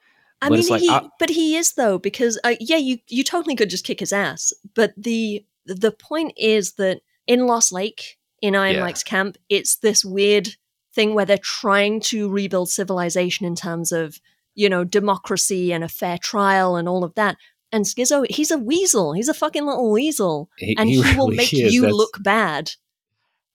I 0.47 0.51
mean, 0.51 0.67
like, 0.69 0.81
he, 0.83 0.89
I- 0.91 1.09
but 1.19 1.31
he 1.31 1.57
is 1.57 1.73
though 1.75 1.99
because 1.99 2.39
uh, 2.45 2.55
yeah, 2.61 2.77
you 2.77 2.99
you 3.09 3.25
totally 3.25 3.57
could 3.57 3.71
just 3.71 3.85
kick 3.85 4.01
his 4.01 4.13
ass. 4.13 4.53
But 4.75 4.93
the 4.97 5.45
the 5.67 5.93
point 5.93 6.33
is 6.37 6.73
that 6.75 7.01
in 7.27 7.47
Lost 7.47 7.73
Lake, 7.73 8.19
in 8.43 8.55
Iron 8.55 8.77
Yeah. 8.77 8.81
Mike's 8.83 9.03
camp, 9.03 9.37
it's 9.49 9.77
this 9.77 10.05
weird 10.05 10.57
thing 10.95 11.15
where 11.15 11.25
they're 11.25 11.39
trying 11.39 12.01
to 12.01 12.29
rebuild 12.29 12.69
civilization 12.71 13.47
in 13.47 13.55
terms 13.57 13.91
of 13.93 14.21
you 14.55 14.69
know 14.69 14.85
democracy 14.85 15.73
and 15.73 15.83
a 15.83 15.89
fair 15.89 16.19
trial 16.19 16.77
and 16.77 16.89
all 16.89 17.05
of 17.05 17.15
that. 17.15 17.37
And 17.73 17.85
Schizo, 17.85 18.25
he's 18.31 18.53
a 18.53 18.59
weasel. 18.59 19.15
He's 19.15 19.29
a 19.29 19.35
fucking 19.35 19.67
little 19.67 19.91
weasel. 19.91 20.49
He, 20.59 20.77
and 20.79 20.89
he, 20.89 20.99
will 21.17 21.27
really 21.27 21.37
make 21.39 21.53
is. 21.53 21.75
you 21.75 21.81
That's- 21.83 21.95
look 21.97 22.23
bad. 22.23 22.71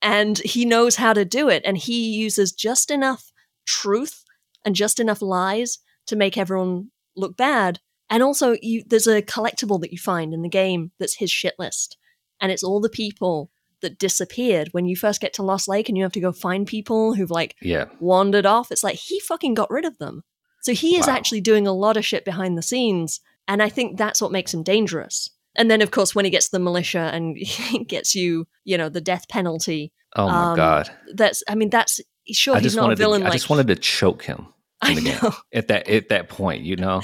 And 0.01 0.37
he 0.39 0.65
knows 0.65 0.95
how 0.95 1.13
to 1.13 1.25
do 1.25 1.49
it. 1.49 1.61
And 1.65 1.77
he 1.77 2.09
uses 2.09 2.51
just 2.51 2.89
enough 2.91 3.31
truth 3.65 4.23
and 4.65 4.75
just 4.75 4.99
enough 4.99 5.21
lies 5.21 5.79
to 6.07 6.15
make 6.15 6.37
everyone 6.37 6.91
look 7.15 7.35
bad. 7.37 7.79
And 8.09 8.23
also, 8.23 8.55
you, 8.61 8.83
there's 8.87 9.07
a 9.07 9.21
collectible 9.21 9.79
that 9.81 9.91
you 9.91 9.97
find 9.99 10.33
in 10.33 10.41
the 10.41 10.49
game 10.49 10.91
that's 10.99 11.15
his 11.15 11.29
shit 11.31 11.53
list. 11.59 11.97
And 12.41 12.51
it's 12.51 12.63
all 12.63 12.79
the 12.79 12.89
people 12.89 13.51
that 13.81 13.99
disappeared 13.99 14.69
when 14.71 14.85
you 14.85 14.95
first 14.95 15.21
get 15.21 15.33
to 15.33 15.43
Lost 15.43 15.67
Lake 15.67 15.87
and 15.87 15.97
you 15.97 16.03
have 16.03 16.11
to 16.13 16.19
go 16.19 16.31
find 16.31 16.65
people 16.67 17.13
who've 17.13 17.29
like 17.31 17.55
Yeah, 17.61 17.85
wandered 17.99 18.45
off. 18.45 18.71
It's 18.71 18.83
like 18.83 18.95
he 18.95 19.19
fucking 19.19 19.53
got 19.53 19.69
rid 19.69 19.85
of 19.85 19.97
them. 19.99 20.23
So 20.61 20.73
he 20.73 20.97
is 20.97 21.07
Wow. 21.07 21.13
actually 21.13 21.41
doing 21.41 21.65
a 21.67 21.71
lot 21.73 21.95
of 21.97 22.05
shit 22.05 22.25
behind 22.25 22.57
the 22.57 22.61
scenes. 22.63 23.21
And 23.47 23.63
I 23.63 23.69
think 23.69 23.97
that's 23.97 24.21
what 24.21 24.31
makes 24.31 24.53
him 24.53 24.63
dangerous. 24.63 25.29
And 25.55 25.69
then, 25.71 25.81
of 25.81 25.91
course, 25.91 26.13
when 26.13 26.25
he 26.25 26.31
gets 26.31 26.49
the 26.49 26.59
militia 26.59 27.09
and 27.13 27.37
gets 27.87 28.15
you, 28.15 28.47
you 28.63 28.77
know, 28.77 28.89
the 28.89 29.01
death 29.01 29.27
penalty, 29.29 29.91
Oh 30.15 30.27
my 30.27 30.49
Um, 30.51 30.55
god! 30.55 30.89
that's, 31.13 31.43
I 31.47 31.55
mean, 31.55 31.69
that's, 31.69 32.01
sure, 32.31 32.55
I 32.57 32.59
he's 32.59 32.75
not 32.75 32.91
a 32.91 32.95
villain 32.95 33.21
to. 33.21 33.25
I 33.27 33.29
like. 33.29 33.37
just 33.37 33.49
wanted 33.49 33.67
to 33.67 33.75
choke 33.75 34.23
him 34.23 34.47
I 34.81 34.89
in 34.91 34.95
the 34.95 35.01
game 35.01 35.17
know. 35.21 35.33
at 35.53 35.67
that 35.69 35.87
at 35.89 36.09
that 36.09 36.29
point. 36.29 36.63
You 36.63 36.75
know. 36.75 37.01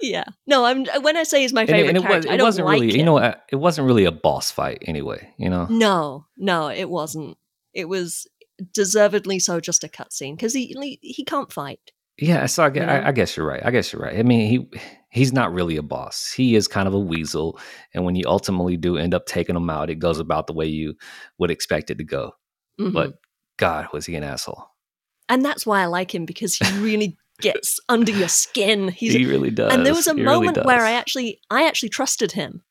Yeah. 0.00 0.24
No, 0.46 0.66
I'm, 0.66 0.84
when 1.00 1.16
I 1.16 1.22
say 1.22 1.40
he's 1.40 1.54
my 1.54 1.62
and, 1.62 1.70
it- 1.70 1.72
favorite 1.72 1.88
and 1.88 1.96
it, 1.96 2.02
character, 2.02 2.18
was, 2.18 2.26
I 2.26 2.34
it 2.34 2.42
wasn't 2.42 2.68
really 2.68 2.98
you 2.98 3.02
know 3.04 3.16
it 3.18 3.56
wasn't 3.56 3.86
really 3.86 4.04
a 4.04 4.12
boss 4.12 4.50
fight 4.50 4.82
anyway 4.82 5.32
you 5.38 5.48
know 5.48 5.66
No, 5.70 6.26
no, 6.36 6.68
it 6.68 6.90
wasn't. 6.90 7.38
It 7.72 7.88
was 7.88 8.26
deservedly 8.74 9.38
so 9.38 9.58
just 9.60 9.84
a 9.84 9.88
cutscene 9.88 10.36
because 10.36 10.52
he, 10.52 10.74
he 10.80 10.98
he 11.02 11.24
can't 11.24 11.50
fight. 11.52 11.80
yeah 12.18 12.46
so 12.46 12.64
I, 12.64 12.70
gue- 12.70 12.80
You 12.80 12.86
know? 12.86 12.92
I, 12.92 13.08
I 13.08 13.12
guess 13.12 13.36
you're 13.36 13.46
right 13.46 13.60
i 13.64 13.70
guess 13.70 13.92
you're 13.92 14.00
right 14.02 14.18
i 14.18 14.22
mean 14.22 14.48
he 14.48 14.80
he's 15.10 15.32
not 15.32 15.52
really 15.52 15.76
a 15.76 15.82
boss 15.82 16.32
he 16.32 16.56
is 16.56 16.66
kind 16.68 16.88
of 16.88 16.94
a 16.94 16.98
weasel 16.98 17.58
and 17.92 18.04
when 18.06 18.16
you 18.16 18.24
ultimately 18.26 18.76
do 18.78 18.96
end 18.96 19.12
up 19.14 19.26
taking 19.26 19.56
him 19.56 19.68
out 19.68 19.90
it 19.90 19.96
goes 19.96 20.18
about 20.20 20.46
the 20.46 20.54
way 20.54 20.64
you 20.66 20.94
would 21.38 21.50
expect 21.50 21.90
it 21.90 21.98
to 21.98 22.04
go 22.04 22.32
Mhm. 22.80 22.92
but 22.94 23.14
god 23.58 23.88
was 23.92 24.06
he 24.06 24.14
an 24.16 24.24
asshole 24.24 24.64
and 25.28 25.44
that's 25.44 25.66
why 25.66 25.82
I 25.82 25.86
like 25.86 26.14
him 26.14 26.24
because 26.24 26.56
he 26.56 26.78
really 26.78 27.16
gets 27.40 27.80
under 27.88 28.12
your 28.12 28.28
skin. 28.28 28.88
He's 28.88 29.12
he 29.12 29.26
really 29.26 29.50
does 29.50 29.72
and 29.72 29.84
there 29.84 29.94
was 29.94 30.06
a 30.06 30.14
He 30.14 30.22
really 30.22 30.46
moment 30.46 30.64
where. 30.64 30.84
I 30.84 30.92
actually 30.92 31.40
I 31.50 31.66
actually 31.66 31.90
trusted 31.90 32.32
him. 32.32 32.62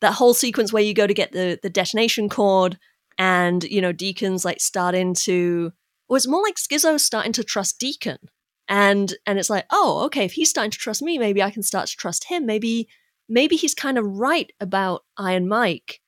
That 0.00 0.14
whole 0.14 0.34
sequence 0.34 0.72
where 0.72 0.82
you 0.82 0.94
go 0.94 1.06
to 1.06 1.14
get 1.14 1.32
the 1.32 1.58
the 1.62 1.70
detonation 1.70 2.28
cord 2.28 2.78
and 3.18 3.64
you 3.64 3.80
know 3.80 3.92
Deacon's 3.92 4.44
like 4.44 4.60
starting 4.60 5.14
to 5.14 5.72
well, 6.08 6.16
it's 6.16 6.28
more 6.28 6.42
like 6.42 6.56
Schizo 6.56 7.00
starting 7.00 7.32
to 7.32 7.44
trust 7.44 7.78
Deacon. 7.78 8.18
And 8.68 9.14
and 9.26 9.38
it's 9.38 9.50
like, 9.50 9.66
oh, 9.70 10.04
okay, 10.06 10.24
if 10.24 10.32
he's 10.32 10.50
starting 10.50 10.70
to 10.70 10.78
trust 10.78 11.02
me, 11.02 11.18
maybe 11.18 11.42
I 11.42 11.50
can 11.50 11.62
start 11.62 11.88
to 11.88 11.96
trust 11.96 12.24
him. 12.24 12.46
Maybe 12.46 12.88
maybe 13.28 13.56
he's 13.56 13.74
kind 13.74 13.98
of 13.98 14.06
right 14.06 14.50
about 14.60 15.04
Iron 15.18 15.48
Mike, 15.48 16.00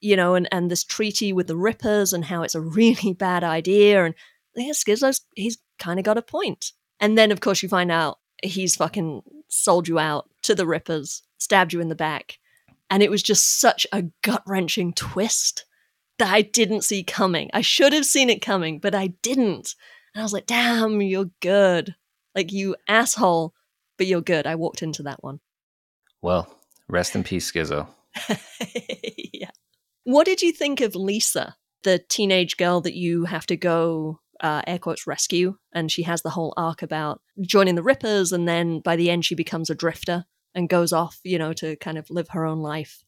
you 0.00 0.16
know, 0.16 0.34
and, 0.34 0.48
and 0.52 0.70
this 0.70 0.84
treaty 0.84 1.32
with 1.32 1.46
the 1.46 1.56
Rippers 1.56 2.12
and 2.12 2.24
how 2.24 2.42
it's 2.42 2.54
a 2.54 2.60
really 2.78 3.12
bad 3.14 3.44
idea. 3.44 4.04
And 4.04 4.14
yeah, 4.56 4.72
Schizo's 4.72 5.22
he's 5.34 5.58
kind 5.78 5.98
of 5.98 6.04
got 6.04 6.18
a 6.18 6.22
point. 6.22 6.72
And 7.00 7.18
then 7.18 7.30
of 7.30 7.40
course 7.40 7.62
you 7.62 7.68
find 7.68 7.90
out 7.90 8.18
he's 8.42 8.76
fucking 8.76 9.22
sold 9.48 9.88
you 9.88 9.98
out 9.98 10.28
to 10.42 10.54
the 10.54 10.66
Rippers, 10.66 11.22
stabbed 11.38 11.72
you 11.72 11.80
in 11.80 11.88
the 11.88 11.94
back. 11.94 12.38
And 12.90 13.02
it 13.02 13.10
was 13.10 13.22
just 13.22 13.60
such 13.60 13.86
a 13.92 14.04
gut 14.22 14.42
wrenching 14.46 14.92
twist 14.92 15.64
that 16.18 16.32
I 16.32 16.42
didn't 16.42 16.84
see 16.84 17.02
coming. 17.02 17.50
I 17.52 17.60
should 17.60 17.92
have 17.92 18.06
seen 18.06 18.30
it 18.30 18.42
coming, 18.42 18.78
but 18.78 18.94
I 18.94 19.08
didn't. 19.22 19.74
And 20.14 20.20
I 20.20 20.22
was 20.22 20.32
like, 20.32 20.46
damn, 20.46 21.00
you're 21.02 21.30
good. 21.40 21.96
Like, 22.34 22.52
you 22.52 22.76
asshole, 22.86 23.54
but 23.96 24.06
you're 24.06 24.20
good. 24.20 24.46
I 24.46 24.54
walked 24.54 24.82
into 24.82 25.02
that 25.04 25.22
one. 25.24 25.40
well 26.22 26.58
rest 26.88 27.14
in 27.14 27.24
peace 27.24 27.50
schizo 27.50 27.88
yeah. 29.32 29.50
What 30.04 30.26
did 30.26 30.42
you 30.42 30.52
think 30.52 30.80
of 30.80 30.94
Lisa, 30.94 31.56
the 31.82 31.98
teenage 31.98 32.56
girl 32.56 32.80
that 32.82 32.94
you 32.94 33.24
have 33.24 33.46
to 33.46 33.56
go, 33.56 34.20
uh, 34.44 34.62
air 34.66 34.78
quotes, 34.78 35.06
rescue? 35.06 35.56
And 35.72 35.90
she 35.90 36.02
has 36.02 36.22
the 36.22 36.30
whole 36.30 36.52
arc 36.56 36.82
about 36.82 37.20
joining 37.40 37.74
the 37.74 37.82
Rippers, 37.82 38.30
and 38.30 38.46
then 38.46 38.80
by 38.80 38.94
the 38.94 39.10
end, 39.10 39.24
she 39.24 39.34
becomes 39.34 39.70
a 39.70 39.74
drifter 39.74 40.26
and 40.54 40.68
goes 40.68 40.92
off, 40.92 41.18
you 41.24 41.38
know, 41.38 41.52
to 41.54 41.76
kind 41.76 41.98
of 41.98 42.10
live 42.10 42.28
her 42.28 42.44
own 42.44 42.60
life. 42.60 43.02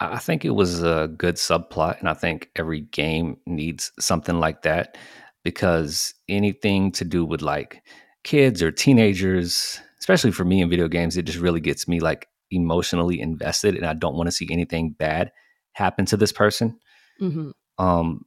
I 0.00 0.18
think 0.18 0.44
it 0.44 0.50
was 0.50 0.82
a 0.82 1.08
good 1.16 1.36
subplot, 1.36 2.00
and 2.00 2.08
I 2.08 2.14
think 2.14 2.50
every 2.56 2.80
game 2.80 3.36
needs 3.46 3.92
something 4.00 4.40
like 4.40 4.62
that 4.62 4.98
because 5.44 6.14
anything 6.28 6.90
to 6.92 7.04
do 7.04 7.24
with 7.24 7.42
like 7.42 7.82
kids 8.24 8.62
or 8.62 8.72
teenagers, 8.72 9.80
especially 10.00 10.32
for 10.32 10.44
me 10.44 10.62
in 10.62 10.68
video 10.68 10.88
games, 10.88 11.16
it 11.16 11.26
just 11.26 11.38
really 11.38 11.60
gets 11.60 11.86
me 11.86 12.00
like 12.00 12.26
emotionally 12.50 13.20
invested, 13.20 13.76
and 13.76 13.86
I 13.86 13.94
don't 13.94 14.16
want 14.16 14.26
to 14.26 14.32
see 14.32 14.48
anything 14.50 14.90
bad 14.98 15.30
happen 15.74 16.06
to 16.06 16.16
this 16.16 16.32
person. 16.32 16.78
hmm 17.18 17.50
Um, 17.78 18.24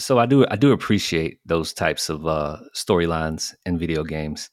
so 0.00 0.18
I 0.18 0.26
do 0.26 0.46
I 0.50 0.56
do 0.56 0.72
appreciate 0.72 1.38
those 1.44 1.72
types 1.72 2.08
of 2.08 2.26
uh, 2.26 2.58
storylines 2.74 3.54
in 3.66 3.78
video 3.78 4.02
games, 4.02 4.50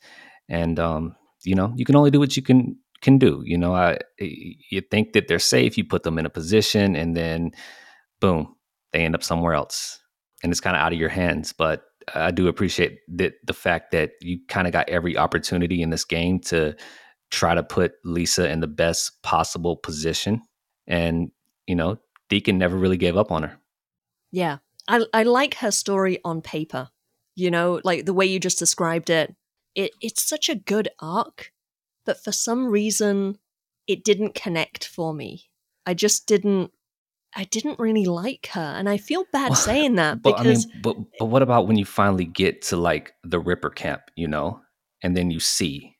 and 0.49 0.79
um, 0.79 1.15
you 1.43 1.55
know 1.55 1.73
you 1.75 1.85
can 1.85 1.95
only 1.95 2.11
do 2.11 2.19
what 2.19 2.35
you 2.35 2.43
can 2.43 2.77
can 3.01 3.17
do. 3.17 3.41
You 3.45 3.57
know, 3.57 3.73
I 3.73 3.99
you 4.19 4.81
think 4.81 5.13
that 5.13 5.27
they're 5.27 5.39
safe, 5.39 5.77
you 5.77 5.85
put 5.85 6.03
them 6.03 6.17
in 6.19 6.25
a 6.25 6.29
position, 6.29 6.95
and 6.95 7.15
then 7.15 7.51
boom, 8.19 8.55
they 8.91 9.03
end 9.03 9.15
up 9.15 9.23
somewhere 9.23 9.53
else, 9.53 9.99
and 10.43 10.51
it's 10.51 10.61
kind 10.61 10.75
of 10.75 10.81
out 10.81 10.93
of 10.93 10.99
your 10.99 11.09
hands. 11.09 11.53
But 11.53 11.83
I 12.13 12.31
do 12.31 12.47
appreciate 12.47 12.99
that 13.15 13.33
the 13.45 13.53
fact 13.53 13.91
that 13.91 14.11
you 14.21 14.39
kind 14.47 14.67
of 14.67 14.73
got 14.73 14.89
every 14.89 15.17
opportunity 15.17 15.81
in 15.81 15.89
this 15.89 16.05
game 16.05 16.39
to 16.41 16.75
try 17.29 17.53
to 17.53 17.63
put 17.63 17.93
Lisa 18.05 18.49
in 18.49 18.59
the 18.59 18.67
best 18.67 19.21
possible 19.23 19.77
position, 19.77 20.41
and 20.85 21.31
you 21.67 21.75
know 21.75 21.97
Deacon 22.29 22.57
never 22.57 22.77
really 22.77 22.97
gave 22.97 23.17
up 23.17 23.31
on 23.31 23.43
her. 23.43 23.57
Yeah. 24.31 24.57
I, 24.87 25.05
I 25.13 25.23
like 25.23 25.55
her 25.55 25.71
story 25.71 26.19
on 26.23 26.41
paper. 26.41 26.89
You 27.35 27.51
know, 27.51 27.81
like 27.83 28.05
the 28.05 28.13
way 28.13 28.25
you 28.25 28.39
just 28.39 28.59
described 28.59 29.09
it. 29.09 29.35
It 29.75 29.91
it's 30.01 30.23
such 30.23 30.49
a 30.49 30.55
good 30.55 30.89
arc, 30.99 31.51
but 32.05 32.23
for 32.23 32.31
some 32.31 32.67
reason 32.67 33.37
it 33.87 34.03
didn't 34.03 34.33
connect 34.35 34.85
for 34.85 35.13
me. 35.13 35.49
I 35.85 35.93
just 35.93 36.27
didn't 36.27 36.71
I 37.35 37.43
didn't 37.43 37.79
really 37.79 38.05
like 38.05 38.47
her. 38.53 38.59
And 38.59 38.89
I 38.89 38.97
feel 38.97 39.25
bad 39.31 39.49
Well, 39.49 39.55
saying 39.55 39.95
that 39.95 40.21
But 40.23 40.37
because 40.37 40.65
I 40.65 40.69
mean, 40.69 40.81
but 40.81 40.97
but 41.19 41.25
what 41.25 41.43
about 41.43 41.67
when 41.67 41.77
you 41.77 41.85
finally 41.85 42.25
get 42.25 42.63
to 42.63 42.77
like 42.77 43.13
the 43.23 43.39
Ripper 43.39 43.69
camp, 43.69 44.01
you 44.15 44.27
know, 44.27 44.61
and 45.03 45.15
then 45.15 45.29
you 45.29 45.39
see? 45.39 45.95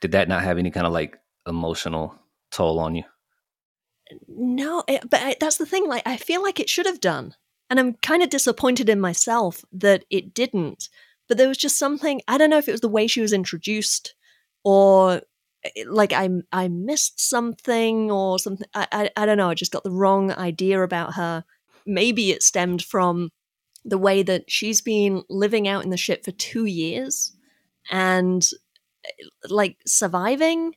Did 0.00 0.12
that 0.12 0.28
not 0.28 0.42
have 0.42 0.58
any 0.58 0.70
kind 0.70 0.86
of 0.86 0.92
like 0.92 1.18
emotional 1.46 2.18
toll 2.50 2.78
on 2.78 2.94
you? 2.94 3.04
no, 4.28 4.84
it, 4.88 5.08
but 5.08 5.20
I, 5.22 5.36
that's 5.38 5.56
the 5.56 5.66
thing. 5.66 5.86
Like, 5.86 6.02
I 6.06 6.16
feel 6.16 6.42
like 6.42 6.60
it 6.60 6.68
should 6.68 6.86
have 6.86 7.00
done, 7.00 7.34
and 7.72 7.80
I'm 7.80 7.94
kind 8.02 8.22
of 8.22 8.28
disappointed 8.28 8.90
in 8.90 9.00
myself 9.00 9.64
that 9.72 10.04
it 10.10 10.34
didn't. 10.34 10.90
But 11.26 11.38
there 11.38 11.48
was 11.48 11.56
just 11.56 11.78
something. 11.78 12.20
I 12.28 12.36
don't 12.36 12.50
know 12.50 12.58
if 12.58 12.68
it 12.68 12.72
was 12.72 12.82
the 12.82 12.88
way 12.88 13.06
she 13.06 13.22
was 13.22 13.32
introduced, 13.32 14.14
or 14.62 15.22
eh, 15.64 15.84
like 15.86 16.12
I 16.12 16.28
I 16.52 16.68
missed 16.68 17.18
something 17.18 18.10
or 18.10 18.38
something. 18.38 18.66
I, 18.74 18.86
I 18.92 19.10
I 19.16 19.24
don't 19.24 19.38
know. 19.38 19.48
I 19.48 19.54
just 19.54 19.72
got 19.72 19.84
the 19.84 19.90
wrong 19.90 20.32
idea 20.32 20.82
about 20.82 21.14
her. 21.14 21.44
Maybe 21.86 22.30
it 22.30 22.42
stemmed 22.42 22.82
from 22.82 23.30
the 23.86 23.96
way 23.96 24.22
that 24.22 24.50
she's 24.50 24.82
been 24.82 25.22
living 25.30 25.66
out 25.66 25.82
in 25.82 25.88
the 25.88 25.96
ship 25.96 26.26
for 26.26 26.32
two 26.32 26.66
years 26.66 27.34
and 27.90 28.46
eh, 29.06 29.24
like 29.48 29.78
surviving 29.86 30.74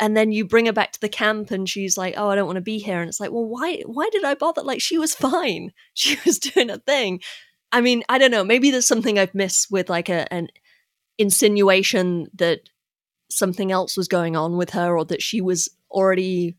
and 0.00 0.16
then 0.16 0.32
you 0.32 0.44
bring 0.44 0.66
her 0.66 0.72
back 0.72 0.92
to 0.92 1.00
the 1.00 1.08
camp 1.08 1.50
and 1.50 1.68
she's 1.68 1.96
like 1.96 2.14
oh 2.16 2.28
i 2.28 2.34
don't 2.34 2.46
want 2.46 2.56
to 2.56 2.62
be 2.62 2.78
here. 2.78 3.00
And 3.00 3.08
it's 3.08 3.20
like 3.20 3.32
well 3.32 3.44
why 3.44 3.82
why 3.86 4.08
did 4.10 4.24
i 4.24 4.34
bother? 4.34 4.62
Like 4.62 4.80
she 4.80 4.98
was 4.98 5.14
fine. 5.14 5.72
She 5.94 6.18
was 6.24 6.38
doing 6.38 6.70
a 6.70 6.78
thing. 6.78 7.20
I 7.72 7.80
mean 7.80 8.04
i 8.08 8.18
don't 8.18 8.30
know 8.30 8.44
maybe 8.44 8.70
there's 8.70 8.86
something 8.86 9.18
i've 9.18 9.34
missed 9.34 9.70
with 9.70 9.88
like 9.88 10.08
a, 10.08 10.32
an 10.32 10.48
insinuation 11.18 12.28
that 12.34 12.60
something 13.30 13.72
else 13.72 13.96
was 13.96 14.08
going 14.08 14.36
on 14.36 14.56
with 14.56 14.70
her 14.70 14.96
or 14.96 15.04
that 15.06 15.22
she 15.22 15.40
was 15.40 15.68
already 15.90 16.56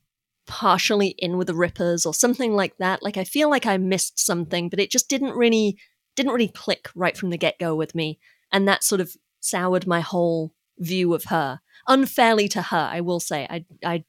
partially 0.48 1.10
in 1.18 1.38
with 1.38 1.48
the 1.48 1.56
rippers 1.56 2.06
or 2.06 2.14
something 2.14 2.54
like 2.54 2.78
that. 2.78 3.02
Like 3.02 3.18
i 3.18 3.24
feel 3.24 3.50
like 3.50 3.66
i 3.66 3.78
missed 3.78 4.20
something 4.20 4.70
but 4.70 4.80
it 4.80 4.92
just 4.92 5.10
didn't 5.10 5.36
really 5.36 5.78
didn't 6.16 6.34
really 6.34 6.48
click 6.48 6.90
right 6.96 7.18
from 7.18 7.30
the 7.30 7.38
get-go 7.38 7.76
with 7.76 7.94
me. 7.94 8.20
And 8.52 8.68
that 8.68 8.84
sort 8.84 9.02
of 9.02 9.16
soured 9.42 9.86
my 9.86 10.00
whole 10.00 10.54
view 10.80 11.14
of 11.14 11.26
her 11.26 11.60
unfairly 11.88 12.48
to 12.48 12.62
her 12.62 12.90
i 12.92 13.02
will 13.02 13.20
say 13.20 13.48
i 13.50 13.66
i 13.86 14.04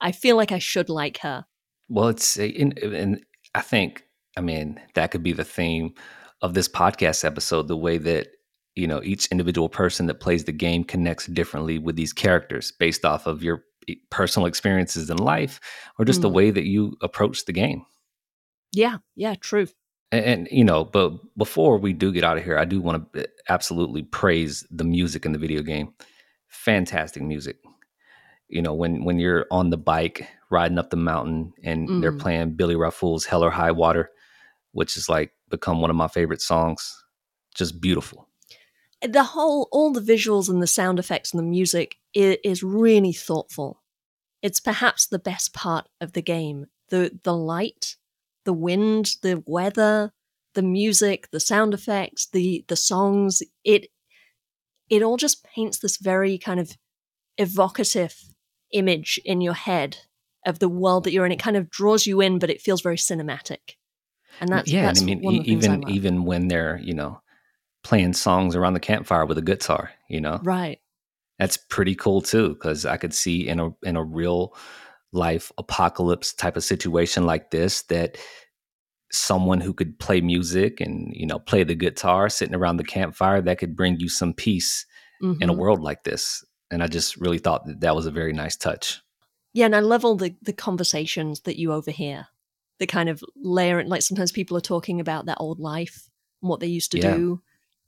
i 0.00 0.12
feel 0.12 0.36
like 0.36 0.52
i 0.52 0.58
should 0.58 0.88
like 0.88 1.18
her. 1.18 1.44
Well 1.88 2.08
it's 2.08 2.36
and 2.36 3.20
i 3.54 3.60
think 3.60 4.04
i 4.36 4.40
mean 4.40 4.80
that 4.94 5.10
could 5.10 5.22
be 5.22 5.32
the 5.32 5.44
theme 5.44 5.94
of 6.42 6.54
this 6.54 6.68
podcast 6.68 7.24
episode 7.24 7.68
the 7.68 7.76
way 7.76 7.98
that 7.98 8.28
you 8.74 8.86
know 8.86 9.00
each 9.02 9.26
individual 9.26 9.68
person 9.68 10.06
that 10.06 10.20
plays 10.20 10.44
the 10.44 10.52
game 10.52 10.84
connects 10.84 11.26
differently 11.26 11.78
with 11.78 11.96
these 11.96 12.12
characters 12.12 12.72
based 12.78 13.04
off 13.04 13.26
of 13.26 13.42
your 13.42 13.64
personal 14.10 14.46
experiences 14.46 15.10
in 15.10 15.16
life 15.16 15.60
or 15.98 16.04
just 16.04 16.20
mm. 16.20 16.22
the 16.22 16.28
way 16.28 16.50
that 16.50 16.64
you 16.64 16.96
approach 17.02 17.44
the 17.44 17.52
game. 17.52 17.84
Yeah 18.72 18.98
yeah 19.16 19.34
true. 19.34 19.66
And, 20.12 20.24
and, 20.24 20.48
you 20.50 20.64
know 20.64 20.84
but 20.84 21.12
before 21.36 21.78
we 21.78 21.92
do 21.92 22.12
get 22.12 22.24
out 22.24 22.36
of 22.36 22.44
here 22.44 22.58
i 22.58 22.64
do 22.64 22.80
want 22.80 23.12
to 23.12 23.28
absolutely 23.48 24.02
praise 24.02 24.66
the 24.70 24.84
music 24.84 25.24
in 25.24 25.32
the 25.32 25.38
video 25.38 25.62
game 25.62 25.92
fantastic 26.50 27.22
music. 27.22 27.56
You 28.48 28.62
know 28.62 28.74
when 28.74 29.04
when 29.04 29.18
you're 29.18 29.46
on 29.50 29.70
the 29.70 29.78
bike 29.78 30.28
riding 30.50 30.78
up 30.78 30.90
the 30.90 30.96
mountain 30.96 31.52
and 31.62 31.88
mm. 31.88 32.00
they're 32.00 32.12
playing 32.12 32.56
Billy 32.56 32.74
Raffoul's 32.74 33.24
hell 33.24 33.44
or 33.44 33.50
high 33.50 33.70
water 33.70 34.10
which 34.72 34.96
is 34.96 35.08
like 35.08 35.32
become 35.48 35.80
one 35.80 35.90
of 35.90 35.96
my 35.96 36.08
favorite 36.08 36.42
songs. 36.42 37.04
Just 37.54 37.80
beautiful. 37.80 38.28
The 39.02 39.24
whole 39.24 39.68
all 39.72 39.92
the 39.92 40.00
visuals 40.00 40.48
and 40.48 40.62
the 40.62 40.66
sound 40.66 40.98
effects 40.98 41.32
and 41.32 41.38
the 41.38 41.48
music 41.48 41.96
is, 42.14 42.36
is 42.44 42.62
really 42.62 43.12
thoughtful. 43.12 43.82
It's 44.42 44.60
perhaps 44.60 45.06
the 45.06 45.18
best 45.18 45.52
part 45.52 45.88
of 46.00 46.12
the 46.12 46.22
game. 46.22 46.66
The 46.90 47.18
the 47.22 47.36
light 47.36 47.96
the 48.44 48.52
wind 48.52 49.16
the 49.22 49.42
weather 49.46 50.12
the 50.54 50.62
music 50.62 51.30
the 51.30 51.40
sound 51.40 51.74
effects 51.74 52.26
the 52.32 52.64
the 52.68 52.76
songs 52.76 53.42
it 53.64 53.88
it 54.90 55.02
all 55.02 55.16
just 55.16 55.44
paints 55.44 55.78
this 55.78 55.96
very 55.96 56.36
kind 56.36 56.60
of 56.60 56.76
evocative 57.38 58.14
image 58.72 59.18
in 59.24 59.40
your 59.40 59.54
head 59.54 59.96
of 60.46 60.58
the 60.58 60.68
world 60.68 61.04
that 61.04 61.12
you're 61.12 61.26
in 61.26 61.32
it 61.32 61.38
kind 61.38 61.56
of 61.56 61.70
draws 61.70 62.06
you 62.06 62.20
in 62.20 62.38
but 62.38 62.50
it 62.50 62.60
feels 62.60 62.82
very 62.82 62.96
cinematic 62.96 63.76
and 64.40 64.50
that's 64.50 64.70
yeah 64.70 64.82
that's 64.82 65.02
i 65.02 65.04
mean 65.04 65.22
even 65.44 65.88
even 65.88 66.24
when 66.24 66.48
they're 66.48 66.78
you 66.82 66.94
know 66.94 67.20
playing 67.82 68.12
songs 68.12 68.54
around 68.54 68.74
the 68.74 68.80
campfire 68.80 69.26
with 69.26 69.38
a 69.38 69.42
guitar, 69.42 69.90
you 70.08 70.20
know? 70.20 70.40
Right. 70.42 70.80
That's 71.38 71.56
pretty 71.56 71.94
cool 71.94 72.20
too, 72.20 72.50
because 72.50 72.84
I 72.84 72.96
could 72.96 73.14
see 73.14 73.48
in 73.48 73.60
a 73.60 73.70
in 73.82 73.96
a 73.96 74.04
real 74.04 74.54
life 75.12 75.50
apocalypse 75.58 76.32
type 76.34 76.56
of 76.56 76.64
situation 76.64 77.24
like 77.24 77.50
this 77.50 77.82
that 77.82 78.18
someone 79.12 79.60
who 79.60 79.74
could 79.74 79.98
play 79.98 80.20
music 80.20 80.80
and 80.80 81.12
you 81.14 81.26
know 81.26 81.38
play 81.38 81.64
the 81.64 81.74
guitar 81.74 82.28
sitting 82.28 82.54
around 82.54 82.76
the 82.76 82.84
campfire 82.84 83.40
that 83.40 83.58
could 83.58 83.76
bring 83.76 83.98
you 83.98 84.08
some 84.08 84.32
peace 84.32 84.86
mm-hmm. 85.22 85.42
in 85.42 85.48
a 85.48 85.52
mm-hmm. 85.52 85.60
world 85.60 85.82
like 85.82 86.04
this 86.04 86.44
and 86.70 86.82
i 86.82 86.86
just 86.86 87.16
really 87.16 87.38
thought 87.38 87.66
that 87.66 87.80
that 87.80 87.96
was 87.96 88.06
a 88.06 88.10
very 88.10 88.32
nice 88.32 88.56
touch 88.56 89.00
yeah 89.52 89.66
and 89.66 89.74
i 89.74 89.80
love 89.80 90.04
all 90.04 90.16
the 90.16 90.34
the 90.42 90.52
conversations 90.52 91.40
that 91.40 91.58
you 91.58 91.72
overhear 91.72 92.28
the 92.78 92.86
kind 92.86 93.08
of 93.08 93.22
layer 93.36 93.84
like 93.84 94.02
sometimes 94.02 94.32
people 94.32 94.56
are 94.56 94.62
talking 94.62 95.00
about 95.00 95.26
their 95.26 95.38
old 95.38 95.58
life 95.58 96.08
and 96.40 96.48
what 96.48 96.60
they 96.60 96.66
used 96.66 96.92
to 96.92 96.98
yeah. 96.98 97.14
do 97.14 97.42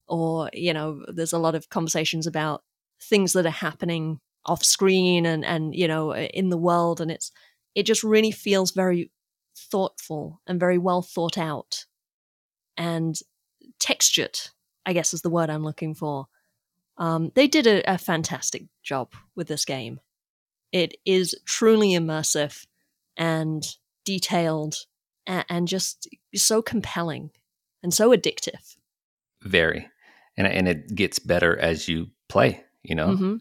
or 0.09 0.51
you 0.53 0.75
know 0.75 1.05
there's 1.09 1.33
a 1.33 1.39
lot 1.39 1.55
of 1.55 1.69
conversations 1.69 2.27
about 2.27 2.63
things 3.01 3.33
that 3.33 3.47
are 3.47 3.51
happening 3.51 4.19
off 4.45 4.65
screen 4.65 5.25
and 5.25 5.45
and 5.45 5.75
you 5.75 5.87
know 5.87 6.15
in 6.15 6.49
the 6.49 6.59
world 6.59 7.01
and 7.01 7.11
it's 7.11 7.31
it 7.75 7.85
just 7.85 8.03
really 8.03 8.31
feels 8.31 8.73
very 8.73 9.11
thoughtful 9.57 10.41
and 10.47 10.61
very 10.61 10.79
well 10.79 11.03
thought 11.03 11.39
out 11.39 11.85
and 12.77 13.17
textured 13.79 14.39
i 14.87 14.93
guess 14.93 15.15
is 15.15 15.23
the 15.23 15.31
word 15.31 15.51
i'm 15.51 15.65
looking 15.65 15.95
for 15.95 16.27
um, 16.99 17.33
they 17.35 17.49
did 17.49 17.67
a, 17.67 17.83
a 17.91 17.97
fantastic 17.97 18.65
job 18.83 19.13
with 19.35 19.49
this 19.49 19.65
game 19.65 19.99
it 20.73 20.95
is 21.05 21.35
truly 21.47 21.91
immersive 21.91 22.67
and 23.17 23.65
detailed 24.05 24.77
and, 25.27 25.45
and 25.49 25.69
just 25.69 26.09
so 26.35 26.61
compelling 26.61 27.31
and 27.83 27.95
so 27.95 28.11
addictive 28.11 28.77
very 29.43 29.89
and 30.37 30.47
and 30.47 30.69
it 30.69 30.95
gets 30.95 31.19
better 31.19 31.59
as 31.59 31.89
you 31.89 32.09
play. 32.29 32.63
You 32.83 32.95
know. 32.95 33.09
Mm-hmm. 33.09 33.37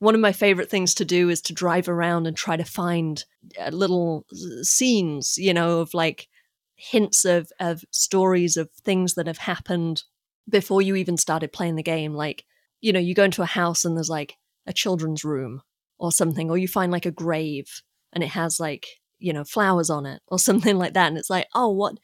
One 0.00 0.14
of 0.14 0.20
my 0.20 0.32
favorite 0.32 0.70
things 0.70 0.94
to 0.94 1.04
do 1.04 1.28
is 1.28 1.42
to 1.42 1.52
drive 1.52 1.88
around 1.88 2.26
and 2.26 2.36
try 2.36 2.56
to 2.56 2.64
find 2.64 3.22
uh, 3.60 3.68
little 3.68 4.26
uh, 4.32 4.62
scenes, 4.62 5.36
you 5.36 5.52
know, 5.54 5.80
of 5.80 5.94
like 5.94 6.26
hints 6.74 7.26
of 7.26 7.52
of 7.60 7.84
stories 7.90 8.56
of 8.56 8.70
things 8.82 9.14
that 9.14 9.26
have 9.26 9.38
happened 9.38 10.04
before 10.48 10.80
you 10.80 10.96
even 10.96 11.18
started 11.18 11.52
playing 11.52 11.76
the 11.76 11.82
game. 11.82 12.14
Like, 12.14 12.44
you 12.80 12.94
know, 12.94 12.98
you 12.98 13.14
go 13.14 13.24
into 13.24 13.42
a 13.42 13.46
house 13.46 13.84
and 13.84 13.94
there's 13.94 14.08
like 14.08 14.36
a 14.66 14.72
children's 14.72 15.22
room 15.22 15.60
or 15.98 16.10
something, 16.10 16.50
or 16.50 16.56
you 16.56 16.66
find 16.66 16.90
like 16.90 17.06
a 17.06 17.10
grave 17.10 17.82
and 18.14 18.24
it 18.24 18.30
has 18.30 18.58
like 18.58 18.86
you 19.18 19.34
know 19.34 19.44
flowers 19.44 19.90
on 19.90 20.06
it 20.06 20.22
or 20.28 20.38
something 20.48 20.78
like 20.78 20.94
that, 20.94 21.08
and 21.08 21.18
it's 21.18 21.30
like, 21.30 21.46
oh, 21.54 21.68
what 21.68 21.98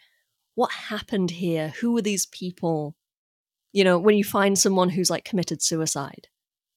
what 0.55 0.71
happened 0.71 1.31
here? 1.31 1.73
Who 1.81 1.93
were 1.93 2.03
these 2.03 2.27
people? 2.27 2.95
You 3.73 3.85
know, 3.85 3.99
when 3.99 4.17
you 4.17 4.25
find 4.25 4.59
someone 4.59 4.91
who's 4.91 5.11
like 5.11 5.25
committed 5.25 5.63
suicide 5.63 6.29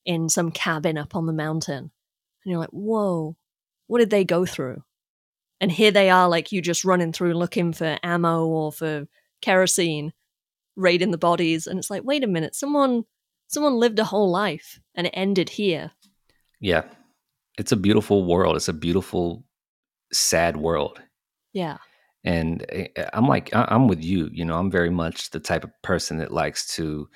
in 0.09 0.27
some 0.27 0.49
cabin 0.49 0.97
up 0.97 1.15
on 1.15 1.27
the 1.27 1.33
mountain, 1.33 1.77
and 1.77 1.91
you're 2.51 2.59
like, 2.59 2.71
whoa, 2.71 3.37
what 3.85 3.99
did 3.99 4.09
they 4.09 4.25
go 4.25 4.43
through? 4.43 4.83
And 5.61 5.71
here 5.71 5.91
they 5.91 6.09
are, 6.09 6.27
like 6.27 6.51
you 6.51 6.63
just 6.63 6.83
running 6.83 7.13
through 7.13 7.35
looking 7.35 7.73
for 7.73 7.99
ammo 8.01 8.47
or 8.47 8.71
for 8.71 9.07
kerosene, 9.41 10.11
raiding 10.75 11.11
the 11.11 11.19
bodies, 11.19 11.67
and 11.67 11.77
it's 11.77 11.91
like, 11.91 12.03
wait 12.03 12.23
a 12.23 12.27
minute, 12.27 12.55
someone 12.55 13.05
someone 13.47 13.75
lived 13.75 13.99
a 13.99 14.03
whole 14.03 14.31
life 14.31 14.79
and 14.95 15.05
it 15.05 15.13
ended 15.13 15.49
here. 15.49 15.91
Yeah. 16.59 16.85
It's 17.59 17.71
a 17.71 17.75
beautiful 17.77 18.25
world. 18.25 18.55
It's 18.55 18.67
a 18.67 18.73
beautiful, 18.73 19.43
sad 20.11 20.57
world. 20.57 20.99
Yeah 21.53 21.77
and 22.23 22.65
eh, 22.69 22.87
i'm 23.13 23.27
like 23.27 23.49
i'm 23.53 23.87
with 23.87 24.03
you 24.03 24.29
you 24.33 24.43
know 24.43 24.57
i'm 24.57 24.69
very 24.69 24.89
much 24.89 25.29
the 25.29 25.39
type 25.39 25.63
of 25.63 25.71
person 25.81 26.17
that 26.17 26.33
likes 26.33 26.75
to 26.75 27.07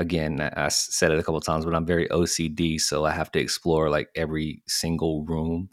again 0.00 0.40
i 0.56 0.68
said 0.68 1.12
it 1.12 1.18
a 1.18 1.22
couple 1.22 1.40
times 1.40 1.64
but 1.64 1.74
i'm 1.74 1.86
very 1.86 2.08
ocd 2.08 2.80
so 2.80 3.04
i 3.04 3.12
have 3.12 3.30
to 3.30 3.38
explore 3.38 3.90
like 3.90 4.08
every 4.16 4.62
single 4.66 5.24
room 5.26 5.68